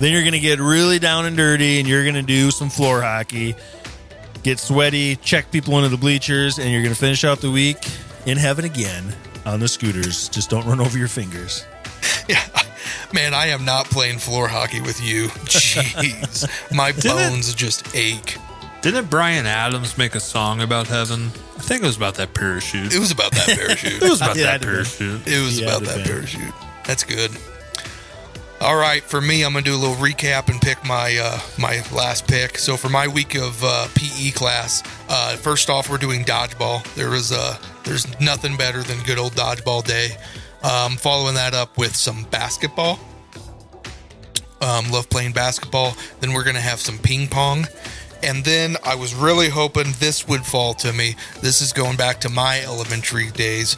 Then 0.01 0.13
you're 0.13 0.25
gonna 0.25 0.41
get 0.41 0.59
really 0.59 0.99
down 0.99 1.27
and 1.27 1.37
dirty, 1.37 1.79
and 1.79 1.87
you're 1.89 2.05
gonna 2.05 2.23
do 2.23 2.51
some 2.51 2.71
floor 2.71 3.03
hockey, 3.03 3.55
get 4.43 4.59
sweaty, 4.59 5.17
check 5.17 5.51
people 5.53 5.77
into 5.77 5.91
the 5.91 5.97
bleachers, 5.97 6.59
and 6.59 6.73
you're 6.73 6.83
gonna 6.83 6.95
finish 6.95 7.25
out 7.25 7.41
the 7.41 7.51
week 7.51 7.79
in 8.27 8.37
heaven 8.37 8.65
again 8.65 9.15
on 9.47 9.61
the 9.61 9.69
scooters. 9.69 10.29
Just 10.29 10.51
don't 10.51 10.67
run 10.67 10.81
over 10.81 10.99
your 10.99 11.09
fingers. 11.09 11.65
Yeah. 12.29 12.43
Man, 13.13 13.35
I 13.35 13.49
am 13.49 13.65
not 13.67 13.85
playing 13.87 14.19
floor 14.19 14.49
hockey 14.49 14.81
with 14.81 15.03
you. 15.03 15.29
Jeez. 15.29 16.49
My 16.75 16.89
it- 16.91 17.03
bones 17.05 17.55
just 17.55 17.95
ache. 17.95 18.39
Didn't 18.81 19.09
Bryan 19.11 19.47
Adams 19.47 19.97
make 19.99 20.15
a 20.15 20.21
song 20.21 20.61
about 20.63 20.87
heaven? 20.87 21.27
I 21.57 21.61
think 21.61 21.83
it 21.83 21.87
was 21.87 21.97
about 21.99 22.15
that 22.17 22.33
parachute. 22.35 22.95
It 22.95 22.99
was 22.99 23.11
about 23.11 23.33
that 23.33 23.47
parachute. 23.49 24.03
It 24.03 24.09
was 24.11 24.21
about 24.21 24.37
Yeah, 24.37 24.45
that 24.45 24.55
I'd 24.55 24.61
been. 24.61 24.71
parachute. 24.71 25.27
It 25.27 25.41
was 25.43 25.61
Yeah, 25.61 25.69
about 25.69 25.83
that 25.85 25.97
been. 25.99 26.05
parachute. 26.07 26.55
That's 26.87 27.05
good. 27.05 27.31
All 28.65 28.77
right, 28.77 29.03
for 29.03 29.21
me, 29.21 29.45
I'm 29.45 29.53
gonna 29.53 29.63
do 29.63 29.75
a 29.75 29.77
little 29.77 29.97
recap 29.97 30.49
and 30.49 30.59
pick 30.59 30.83
my 30.87 31.19
uh, 31.21 31.39
my 31.59 31.83
last 31.95 32.27
pick. 32.27 32.57
So 32.57 32.79
for 32.79 32.89
my 32.89 33.07
week 33.07 33.35
of 33.35 33.63
uh, 33.63 33.89
PE 33.95 34.31
class, 34.31 34.83
uh, 35.11 35.37
first 35.37 35.69
off, 35.69 35.91
we're 35.91 35.99
doing 35.99 36.25
dodgeball. 36.25 36.83
There 36.95 37.11
was 37.11 37.31
uh, 37.31 37.59
there's 37.83 38.19
nothing 38.21 38.57
better 38.57 38.83
than 38.83 39.03
good 39.03 39.19
old 39.19 39.35
dodgeball 39.35 39.85
day. 39.85 40.17
Um, 40.63 40.97
following 40.97 41.35
that 41.35 41.53
up 41.53 41.77
with 41.77 41.95
some 41.95 42.25
basketball. 42.31 42.99
Um, 44.63 44.91
love 44.91 45.11
playing 45.11 45.33
basketball. 45.33 45.95
Then 46.21 46.33
we're 46.33 46.45
gonna 46.45 46.59
have 46.59 46.81
some 46.81 46.97
ping 46.97 47.29
pong. 47.29 47.67
And 48.23 48.47
then 48.47 48.79
I 48.83 48.95
was 48.95 49.15
really 49.15 49.51
hoping 49.51 49.93
this 49.99 50.27
would 50.27 50.47
fall 50.47 50.73
to 50.77 50.91
me. 50.91 51.17
This 51.43 51.61
is 51.61 51.75
going 51.75 51.99
back 51.99 52.19
to 52.21 52.31
my 52.31 52.63
elementary 52.63 53.31
days 53.31 53.77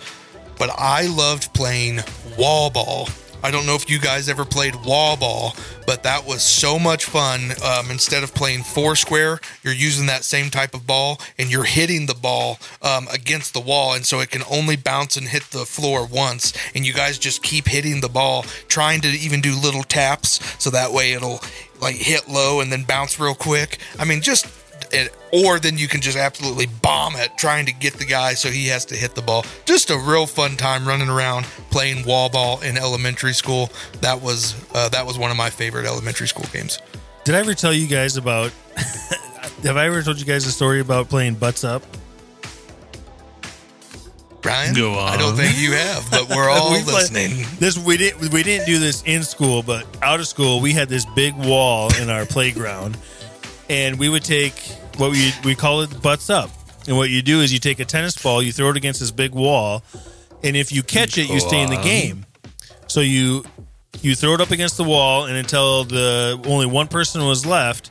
but 0.59 0.71
I 0.79 1.07
loved 1.07 1.53
playing 1.55 2.01
wall 2.37 2.71
ball. 2.71 3.09
I 3.43 3.51
don't 3.51 3.67
know 3.67 3.75
if 3.75 3.89
you 3.89 3.99
guys 3.99 4.29
ever 4.29 4.45
played 4.45 4.75
wall 4.85 5.17
ball, 5.17 5.55
but 5.87 6.03
that 6.03 6.27
was 6.27 6.43
so 6.43 6.79
much 6.79 7.05
fun. 7.05 7.53
Um, 7.65 7.91
instead 7.91 8.23
of 8.23 8.35
playing 8.35 8.63
four 8.63 8.97
square, 8.97 9.41
you're 9.63 9.75
using 9.75 10.07
that 10.07 10.25
same 10.25 10.51
type 10.51 10.75
of 10.75 10.87
ball 10.87 11.21
and 11.39 11.51
you're 11.51 11.65
hitting 11.65 12.07
the 12.07 12.15
ball 12.15 12.59
um, 12.83 13.07
against 13.13 13.55
the 13.55 13.61
wall, 13.61 13.95
and 13.95 14.05
so 14.05 14.21
it 14.21 14.31
can 14.31 14.43
only 14.51 14.77
bounce 14.77 15.17
and 15.17 15.29
hit 15.29 15.43
the 15.45 15.65
floor 15.65 16.07
once. 16.07 16.53
And 16.75 16.87
you 16.87 16.93
guys 16.93 17.19
just 17.19 17.43
keep 17.43 17.69
hitting 17.69 18.01
the 18.01 18.09
ball, 18.09 18.43
trying 18.69 19.01
to 19.03 19.09
even 19.09 19.41
do 19.41 19.55
little 19.55 19.85
taps 19.85 20.41
so 20.63 20.71
that 20.71 20.93
way 20.93 21.13
it'll 21.13 21.41
like 21.81 21.97
hit 21.97 22.29
low 22.29 22.61
and 22.61 22.73
then 22.73 22.85
bounce 22.85 23.21
real 23.21 23.35
quick. 23.35 23.79
I 23.99 24.05
mean, 24.05 24.23
just 24.23 24.47
it, 24.93 25.15
or 25.33 25.59
then 25.59 25.77
you 25.79 25.89
can 25.89 26.01
just 26.01 26.17
absolutely 26.17 26.67
bomb 26.67 27.15
it 27.17 27.31
trying 27.37 27.67
to 27.67 27.73
get 27.73 27.95
the 27.95 28.05
guy 28.05 28.35
so 28.35 28.49
he 28.49 28.67
has 28.69 28.85
to 28.87 28.95
hit 28.97 29.15
the 29.15 29.23
ball. 29.23 29.45
Just 29.65 29.91
a 29.91 29.97
real 29.99 30.27
fun 30.27 30.57
time 30.57 30.87
running 30.87 31.09
around 31.09 31.45
playing 31.71 32.05
wall 32.07 32.29
ball 32.29 32.61
in 32.61 32.77
elementary 32.77 33.33
school. 33.35 33.71
That 34.01 34.21
was 34.21 34.55
uh, 34.75 34.89
that 34.91 35.07
was 35.07 35.19
one 35.19 35.31
of 35.31 35.37
my 35.37 35.51
favorite 35.51 35.87
elementary 35.87 36.29
school 36.29 36.47
games. 36.53 36.79
Did 37.25 37.35
I 37.35 37.39
ever 37.39 37.55
tell 37.55 37.73
you 37.73 37.87
guys 37.87 38.17
about? 38.17 38.53
have 39.63 39.77
I 39.77 39.87
ever 39.87 40.03
told 40.03 40.19
you 40.19 40.25
guys 40.27 40.47
a 40.47 40.53
story 40.53 40.81
about 40.81 41.09
playing 41.09 41.35
butts 41.35 41.65
up? 41.65 41.83
Brian, 44.43 44.75
Go 44.75 44.93
on. 44.93 45.09
I 45.13 45.17
don't 45.17 45.35
think 45.35 45.59
you 45.59 45.73
have, 45.73 46.09
but 46.09 46.29
we're 46.29 46.49
all 46.49 46.71
We 46.73 46.83
play- 46.85 46.95
listening. 46.95 47.45
This 47.59 47.77
we 47.77 47.97
didn't 47.97 48.31
we 48.33 48.43
didn't 48.45 48.67
do 48.67 48.79
this 48.79 49.03
in 49.05 49.23
school, 49.25 49.63
but 49.63 49.85
out 50.03 50.21
of 50.21 50.29
school 50.29 50.61
we 50.61 50.73
had 50.73 50.89
this 50.89 51.05
big 51.17 51.35
wall 51.35 51.91
in 52.01 52.11
our 52.11 52.25
playground, 52.27 52.97
and 53.69 53.99
we 53.99 54.09
would 54.09 54.25
take 54.25 54.59
what 54.97 55.11
we 55.11 55.33
we 55.45 55.55
call 55.55 55.83
it 55.83 56.03
butts 56.03 56.31
up. 56.31 56.51
And 56.89 56.97
what 56.97 57.11
you 57.11 57.21
do 57.23 57.41
is 57.41 57.53
you 57.53 57.59
take 57.59 57.81
a 57.81 57.85
tennis 57.85 58.21
ball, 58.21 58.43
you 58.43 58.53
throw 58.53 58.71
it 58.71 58.77
against 58.77 59.01
this 59.01 59.11
big 59.11 59.35
wall, 59.35 59.83
and 60.43 60.57
if 60.57 60.73
you 60.73 60.83
catch 60.83 61.19
it, 61.19 61.29
you 61.29 61.41
stay 61.41 61.61
in 61.63 61.71
the 61.71 61.81
game. 61.83 62.27
So 62.87 63.01
you 63.01 63.45
you 64.03 64.15
throw 64.15 64.35
it 64.35 64.41
up 64.41 64.51
against 64.51 64.77
the 64.77 64.85
wall, 64.85 65.25
and 65.25 65.37
until 65.37 65.85
the 65.85 66.41
only 66.47 66.67
one 66.67 66.89
person 66.89 67.25
was 67.25 67.45
left, 67.45 67.91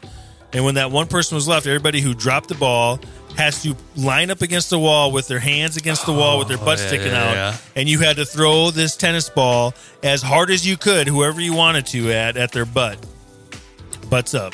and 0.54 0.64
when 0.64 0.76
that 0.76 0.92
one 0.92 1.08
person 1.08 1.36
was 1.36 1.48
left, 1.48 1.68
everybody 1.68 2.00
who 2.00 2.14
dropped 2.14 2.48
the 2.48 2.56
ball 2.56 3.00
has 3.36 3.64
to 3.64 3.76
line 3.98 4.32
up 4.32 4.42
against 4.42 4.70
the 4.70 4.80
wall 4.80 5.12
with 5.12 5.28
their 5.28 5.40
hands 5.40 5.76
against 5.76 6.06
the 6.06 6.14
wall 6.14 6.40
with 6.40 6.48
their 6.48 6.58
butt 6.58 6.80
oh, 6.80 6.82
yeah, 6.82 6.88
sticking 6.88 7.12
yeah, 7.12 7.24
out, 7.24 7.34
yeah. 7.34 7.58
and 7.76 7.90
you 7.90 8.00
had 8.00 8.16
to 8.16 8.26
throw 8.26 8.72
this 8.72 8.96
tennis 8.96 9.30
ball 9.30 9.74
as 10.04 10.22
hard 10.22 10.50
as 10.50 10.66
you 10.66 10.78
could, 10.78 11.08
whoever 11.08 11.42
you 11.42 11.54
wanted 11.54 11.86
to, 11.88 12.12
at 12.12 12.38
at 12.38 12.54
their 12.54 12.66
butt, 12.66 12.98
butts 14.10 14.34
up. 14.34 14.54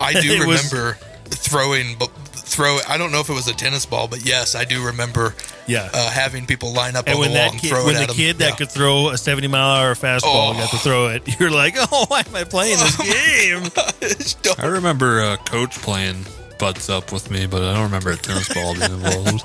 I 0.00 0.12
do 0.20 0.20
It 0.32 0.46
was- 0.46 0.72
remember 0.72 0.98
throwing, 1.30 1.96
bu- 1.98 2.06
throw. 2.32 2.78
I 2.88 2.96
don't 2.96 3.12
know 3.12 3.20
if 3.20 3.28
it 3.28 3.34
was 3.34 3.48
a 3.48 3.54
tennis 3.54 3.84
ball, 3.86 4.08
but 4.08 4.24
yes, 4.24 4.54
I 4.54 4.64
do 4.64 4.86
remember. 4.86 5.34
Yeah. 5.66 5.90
uh, 5.92 6.10
having 6.10 6.46
people 6.46 6.72
line 6.72 6.96
up 6.96 7.04
And 7.06 7.16
on 7.16 7.20
when 7.20 7.28
the 7.30 7.34
that 7.34 7.52
and 7.52 7.60
kid, 7.60 7.68
throw 7.68 7.84
when 7.84 7.96
it 7.96 7.98
the 7.98 8.04
at 8.04 8.10
'em. 8.10 8.16
kid 8.16 8.38
that 8.38 8.48
Yeah. 8.52 8.56
could 8.56 8.70
throw 8.70 9.10
a 9.10 9.18
seventy 9.18 9.48
mile 9.48 9.76
an 9.76 9.82
hour 9.84 9.94
fastball 9.94 10.50
Oh. 10.50 10.54
got 10.54 10.70
to 10.70 10.78
throw 10.78 11.08
it, 11.08 11.22
you're 11.40 11.50
like, 11.50 11.74
oh, 11.76 12.06
why 12.08 12.20
am 12.20 12.34
I 12.34 12.44
playing 12.44 12.78
this 12.78 12.96
game? 14.46 14.54
I 14.58 14.66
remember 14.66 15.20
uh, 15.20 15.36
coach 15.36 15.72
playing 15.82 16.24
butts 16.58 16.88
up 16.88 17.12
with 17.12 17.30
me, 17.30 17.46
but 17.46 17.62
I 17.62 17.74
don't 17.74 17.82
remember 17.84 18.10
a 18.12 18.16
tennis 18.16 18.48
ball 18.52 18.74
being 18.74 18.90
involved. 18.90 19.44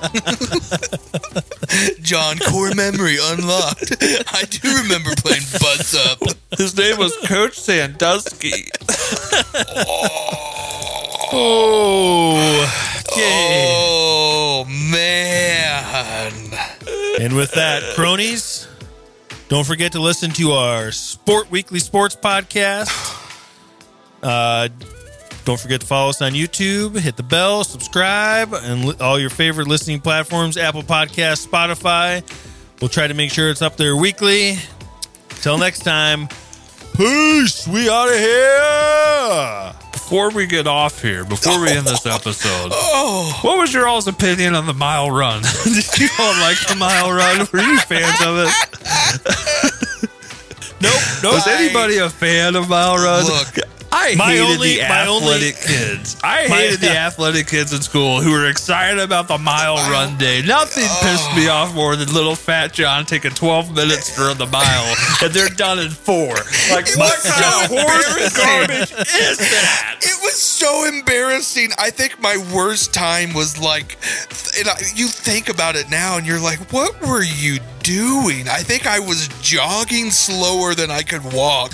Jon 2.01 2.37
core 2.39 2.73
memory 2.73 3.17
unlocked. 3.21 3.93
I 4.33 4.43
do 4.49 4.75
remember 4.83 5.11
playing 5.17 5.43
butts 5.59 5.93
up. 6.07 6.19
His 6.57 6.75
name 6.77 6.97
was 6.97 7.15
Coach 7.25 7.59
Sandusky. 7.59 8.69
oh, 9.87 10.32
okay. 11.33 12.63
Oh 13.69 14.65
man! 14.91 16.31
And 17.19 17.35
with 17.35 17.51
that, 17.53 17.81
cronies, 17.95 18.67
don't 19.49 19.65
forget 19.65 19.91
to 19.93 19.99
listen 19.99 20.31
to 20.31 20.51
our 20.51 20.91
Sport 20.91 21.49
Weekly 21.51 21.79
Sports 21.79 22.15
podcast. 22.15 22.89
Uh, 24.21 24.69
don't 25.45 25.59
forget 25.59 25.81
to 25.81 25.87
follow 25.87 26.09
us 26.09 26.21
on 26.21 26.31
YouTube, 26.31 26.97
hit 26.97 27.17
the 27.17 27.23
bell, 27.23 27.63
subscribe, 27.63 28.53
and 28.53 28.85
li- 28.85 28.95
all 29.01 29.19
your 29.19 29.29
favorite 29.29 29.67
listening 29.67 29.99
platforms 29.99 30.55
Apple 30.55 30.83
Podcasts, 30.83 31.45
Spotify. 31.45 32.23
We'll 32.79 32.89
try 32.89 33.07
to 33.07 33.13
make 33.13 33.31
sure 33.31 33.49
it's 33.49 33.61
up 33.61 33.75
there 33.75 33.95
weekly. 33.95 34.57
Till 35.41 35.57
next 35.57 35.79
time, 35.79 36.29
peace. 36.95 37.67
We 37.67 37.89
out 37.89 38.07
of 38.07 38.15
here. 39.75 39.82
Before 40.13 40.29
we 40.29 40.45
get 40.45 40.67
off 40.67 41.01
here, 41.01 41.25
before 41.25 41.59
we 41.59 41.71
end 41.71 41.87
this 41.87 42.05
episode, 42.05 42.69
oh. 42.71 43.39
what 43.41 43.57
was 43.57 43.73
your 43.73 43.87
all's 43.87 44.07
opinion 44.07 44.53
on 44.53 44.67
the 44.67 44.73
mile 44.75 45.09
run? 45.09 45.41
Did 45.63 45.97
you 45.97 46.07
all 46.19 46.39
like 46.39 46.59
the 46.67 46.75
mile 46.77 47.11
run? 47.11 47.47
Were 47.51 47.59
you 47.59 47.79
fans 47.79 48.21
of 48.21 48.45
it? 48.45 50.09
Nope. 50.81 50.93
Nope. 51.23 51.33
Was 51.35 51.47
anybody 51.47 51.99
a 51.99 52.09
fan 52.09 52.57
of 52.57 52.67
mile 52.67 52.97
run? 52.97 53.23
Look, 53.23 53.55
I 53.95 54.15
My 54.15 54.31
hated 54.31 54.41
only- 54.55 54.75
the 54.77 54.87
my 54.89 55.05
only- 55.07 55.27
athletic 55.27 55.55
kids. 55.67 56.17
I 56.23 56.47
My- 56.47 56.55
hated 56.55 56.79
the 56.81 56.97
athletic 57.07 57.47
kids 57.47 57.71
in 57.73 57.81
school 57.81 58.21
who 58.21 58.31
were 58.31 58.47
excited 58.49 58.99
about 58.99 59.27
the 59.27 59.37
mile 59.37 59.75
run 59.91 60.17
day. 60.17 60.41
Nothing 60.41 60.85
oh. 60.87 60.99
pissed 61.03 61.35
me 61.35 61.47
off 61.47 61.73
more 61.75 61.95
than 61.95 62.11
little 62.13 62.35
fat 62.35 62.73
Jon 62.73 63.05
taking 63.05 63.31
12 63.31 63.75
minutes 63.75 64.15
to 64.15 64.21
run 64.21 64.37
the 64.37 64.47
mile, 64.47 64.95
and 65.21 65.31
they're 65.31 65.47
done 65.49 65.77
in 65.79 65.89
four. 65.91 66.33
Like, 66.71 66.87
It 66.89 66.97
what 66.97 67.19
kind 67.21 67.45
of 67.45 67.69
so 67.69 67.77
horse 67.77 68.37
garbage 68.37 68.91
is 68.91 69.37
that? 69.37 69.97
It 70.01 70.17
was 70.23 70.33
so 70.41 70.85
embarrassing. 70.87 71.69
I 71.77 71.89
think 71.91 72.19
my 72.19 72.37
worst 72.53 72.93
time 72.93 73.33
was 73.33 73.59
like, 73.61 73.97
and 74.57 74.67
I, 74.67 74.75
you 74.95 75.07
think 75.07 75.49
about 75.49 75.75
it 75.75 75.89
now, 75.89 76.17
and 76.17 76.25
you're 76.25 76.39
like, 76.41 76.59
what 76.73 76.99
were 77.01 77.21
you 77.23 77.59
doing? 77.83 78.47
I 78.47 78.59
think 78.63 78.87
I 78.87 78.99
was 78.99 79.27
jogging 79.41 80.09
slower 80.11 80.73
than 80.73 80.89
I 80.89 81.01
could 81.03 81.23
walk, 81.33 81.73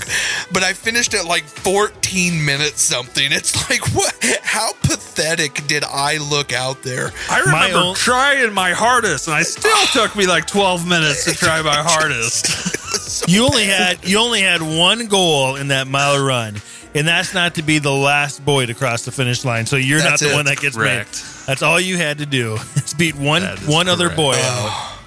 but 0.52 0.64
I 0.64 0.74
finished 0.74 1.14
at 1.14 1.26
like 1.26 1.44
14 1.44 2.44
minutes 2.44 2.82
something. 2.82 3.32
It's 3.32 3.70
like, 3.70 3.86
what? 3.96 4.14
How 4.44 4.74
pathetic 4.82 5.66
did 5.68 5.84
I 5.86 6.18
look 6.18 6.52
out 6.52 6.84
there? 6.84 7.12
I 7.30 7.40
remember 7.40 7.78
own- 7.78 7.96
trying 7.96 8.54
my 8.54 8.72
hardest, 8.72 9.28
and 9.28 9.36
I 9.36 9.44
still 9.44 9.86
took 9.94 10.16
me 10.16 10.28
like 10.28 10.48
12 10.48 10.88
minutes 10.88 11.26
to 11.26 11.34
try 11.36 11.62
my 11.62 11.76
hardest. 11.78 12.76
You 13.28 13.46
only 13.46 13.66
had 13.66 14.08
you 14.08 14.20
only 14.20 14.42
had 14.42 14.62
one 14.62 15.08
goal 15.08 15.56
in 15.56 15.70
that 15.70 15.88
mile 15.88 16.24
run, 16.24 16.56
and 16.94 17.08
that's 17.08 17.34
not 17.34 17.56
to 17.56 17.64
be 17.64 17.80
the 17.80 17.92
last 17.92 18.46
boy 18.46 18.68
to 18.68 18.74
cross 18.76 19.04
the 19.04 19.12
finish 19.12 19.44
line. 19.44 19.66
So 19.66 19.78
you're 19.78 20.00
That's 20.00 20.22
not 20.22 20.28
the 20.28 20.34
it. 20.34 20.36
one 20.36 20.46
that 20.46 20.58
gets 20.58 20.76
Correct. 20.76 21.12
made. 21.12 21.46
That's 21.48 21.64
all 21.64 21.80
you 21.80 21.98
had 21.98 22.20
to 22.20 22.26
do 22.28 22.54
is 22.76 22.94
beat 22.94 23.16
one 23.16 23.42
That 23.42 23.62
is 23.62 23.68
one 23.68 23.88
other 23.88 24.06
correct. 24.10 24.18
boy 24.18 24.34
oh. 24.36 24.96
out. 24.96 24.99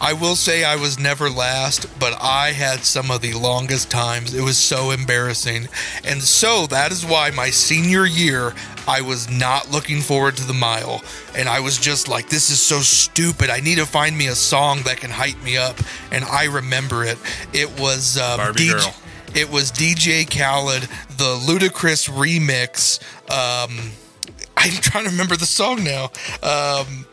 I 0.00 0.14
will 0.14 0.34
say 0.34 0.64
I 0.64 0.76
was 0.76 0.98
never 0.98 1.28
last, 1.28 1.86
but 2.00 2.16
I 2.22 2.52
had 2.52 2.84
some 2.84 3.10
of 3.10 3.20
the 3.20 3.34
longest 3.34 3.90
times. 3.90 4.32
It 4.32 4.40
was 4.40 4.56
so 4.56 4.92
embarrassing. 4.92 5.68
And 6.04 6.22
so 6.22 6.66
that 6.68 6.90
is 6.90 7.04
why 7.04 7.30
my 7.30 7.50
senior 7.50 8.06
year, 8.06 8.54
I 8.88 9.02
was 9.02 9.30
not 9.30 9.70
looking 9.70 10.00
forward 10.00 10.38
to 10.38 10.46
the 10.46 10.54
mile. 10.54 11.02
And 11.36 11.50
I 11.50 11.60
was 11.60 11.76
just 11.76 12.08
like, 12.08 12.30
this 12.30 12.48
is 12.48 12.62
so 12.62 12.80
stupid. 12.80 13.50
I 13.50 13.60
need 13.60 13.76
to 13.76 13.84
find 13.84 14.16
me 14.16 14.28
a 14.28 14.34
song 14.34 14.80
that 14.84 14.96
can 14.96 15.10
hype 15.10 15.42
me 15.42 15.58
up. 15.58 15.76
And 16.10 16.24
I 16.24 16.44
remember 16.44 17.04
it. 17.04 17.18
It 17.52 17.78
was 17.78 18.16
um, 18.16 18.38
Barbie 18.38 18.68
Girl. 18.68 18.94
It 19.34 19.50
was 19.50 19.70
DJ 19.70 20.24
Khaled, 20.28 20.82
the 21.18 21.36
Ludacris 21.46 22.08
remix. 22.08 23.00
Um, 23.30 23.92
I'm 24.56 24.72
trying 24.72 25.04
to 25.04 25.10
remember 25.10 25.36
the 25.36 25.46
song 25.46 25.84
now. 25.84 26.10
Um, 26.42 27.04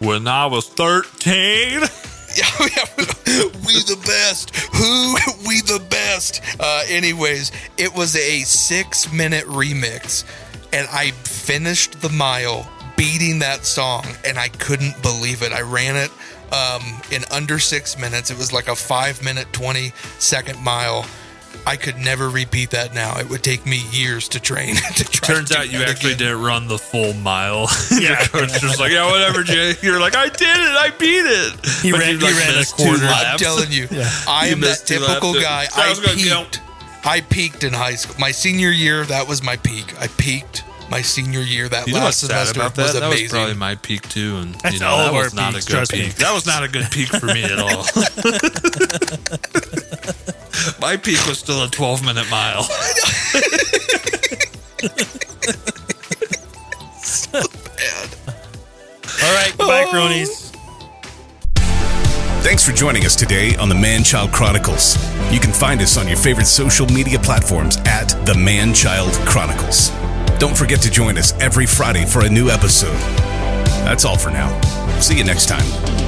when 0.00 0.26
I 0.26 0.46
was 0.46 0.68
13. 0.68 1.82
We 3.66 3.82
the 3.82 4.00
best. 4.06 4.54
Who 4.76 5.16
we 5.48 5.60
the 5.62 5.84
best. 5.90 6.40
Uh, 6.60 6.84
anyways, 6.88 7.50
it 7.76 7.94
was 7.94 8.14
a 8.14 8.40
six 8.42 9.12
minute 9.12 9.44
remix, 9.44 10.24
and 10.72 10.86
I 10.90 11.10
finished 11.10 12.00
the 12.00 12.08
mile 12.08 12.68
beating 12.96 13.40
that 13.40 13.64
song, 13.66 14.06
and 14.24 14.38
I 14.38 14.48
couldn't 14.48 15.02
believe 15.02 15.42
it. 15.42 15.52
I 15.52 15.62
ran 15.62 15.96
it 15.96 16.10
um, 16.52 16.82
in 17.10 17.24
under 17.30 17.58
six 17.58 17.98
minutes. 17.98 18.30
It 18.30 18.38
was 18.38 18.52
like 18.52 18.68
a 18.68 18.76
five 18.76 19.22
minute, 19.22 19.52
20 19.52 19.92
second 20.18 20.62
mile. 20.62 21.04
I 21.66 21.76
could 21.76 21.96
never 21.98 22.28
repeat 22.28 22.70
that 22.70 22.94
now. 22.94 23.18
It 23.18 23.28
would 23.30 23.42
take 23.42 23.64
me 23.66 23.82
years 23.92 24.28
to 24.30 24.40
train. 24.40 24.74
to 24.96 25.04
try 25.04 25.34
Turns 25.34 25.50
to 25.50 25.58
out 25.58 25.72
you 25.72 25.82
actually 25.82 26.12
again. 26.14 26.28
didn't 26.28 26.42
run 26.42 26.68
the 26.68 26.78
full 26.78 27.12
mile. 27.14 27.68
Your 28.00 28.16
coach 28.16 28.62
was 28.62 28.78
like, 28.80 28.92
yeah, 28.92 29.10
whatever, 29.10 29.42
Jay. 29.42 29.74
You're 29.82 30.00
like, 30.00 30.16
I 30.16 30.28
did 30.28 30.42
it. 30.42 30.76
I 30.76 30.90
beat 30.98 31.24
it. 31.26 31.66
He 31.82 31.90
But 31.92 32.00
ran- 32.00 32.12
you, 32.20 32.26
he 32.26 32.32
ran 32.38 32.54
a 32.54 32.56
missed 32.58 32.74
quarter 32.76 32.98
two 32.98 33.04
lap. 33.06 33.26
I'm 33.32 33.38
telling 33.38 33.70
you, 33.72 33.88
I 34.28 34.46
You 34.48 34.52
am 34.54 34.60
that 34.60 34.82
typical 34.84 35.34
guy. 35.34 35.64
So 35.66 35.80
I 35.80 35.86
I 35.86 35.88
was 35.90 36.00
gonna 36.00 36.14
peaked. 36.16 36.60
I 37.04 37.20
peaked 37.20 37.62
in 37.64 37.72
high 37.72 37.94
school. 37.94 38.16
My 38.18 38.32
senior 38.32 38.70
year, 38.70 39.04
that 39.06 39.28
was 39.28 39.42
my 39.42 39.56
peak. 39.56 39.94
I 40.00 40.08
peaked 40.08 40.64
my 40.90 41.02
senior 41.02 41.40
year. 41.40 41.68
That 41.68 41.86
You 41.86 41.94
know 41.94 42.00
last 42.00 42.20
semester 42.20 42.60
about 42.60 42.74
that? 42.76 42.82
was 42.94 43.00
That 43.00 43.08
was 43.08 43.22
probably 43.30 43.54
my 43.54 43.74
peak 43.76 44.08
too, 44.08 44.36
and 44.36 44.54
That's 44.56 44.74
you 44.74 44.80
know 44.80 44.88
all 44.88 45.12
that 45.12 45.12
was 45.12 45.34
not 45.34 45.52
peaks, 45.54 45.66
a 45.66 45.68
good 45.68 45.74
trust 45.76 45.92
me. 45.92 46.02
peak. 46.02 46.14
That 46.16 46.32
was 46.34 46.46
not 46.46 46.62
a 46.64 46.68
good 46.68 46.90
peak 46.90 47.08
for 47.08 47.26
me 47.26 47.44
at 47.44 47.58
all. 47.58 47.84
my 50.80 50.96
peak 50.96 51.24
was 51.26 51.38
still 51.38 51.62
a 51.62 51.68
12 51.68 52.04
minute 52.04 52.30
mile. 52.30 52.66
So 57.06 57.40
bad. 57.40 58.08
All 59.22 59.34
right, 59.34 59.54
goodbye, 59.56 59.84
oh. 59.86 59.90
cronies. 59.90 60.52
Thanks 62.42 62.64
for 62.64 62.72
joining 62.72 63.04
us 63.04 63.16
today 63.16 63.56
on 63.56 63.68
the 63.68 63.74
Man 63.74 64.04
Child 64.04 64.32
Chronicles. 64.32 64.96
You 65.32 65.40
can 65.40 65.52
find 65.52 65.80
us 65.80 65.96
on 65.96 66.06
your 66.08 66.16
favorite 66.16 66.46
social 66.46 66.86
media 66.86 67.18
platforms 67.18 67.76
at 67.86 68.08
the 68.26 68.34
Man 68.34 68.74
Child 68.74 69.12
Chronicles. 69.26 69.90
Don't 70.38 70.56
forget 70.56 70.80
to 70.82 70.90
join 70.90 71.16
us 71.16 71.32
every 71.40 71.66
Friday 71.66 72.04
for 72.04 72.24
a 72.24 72.28
new 72.28 72.48
episode. 72.48 72.98
That's 73.84 74.04
all 74.04 74.18
for 74.18 74.30
now. 74.30 74.60
See 75.00 75.16
you 75.16 75.24
next 75.24 75.46
time. 75.46 76.05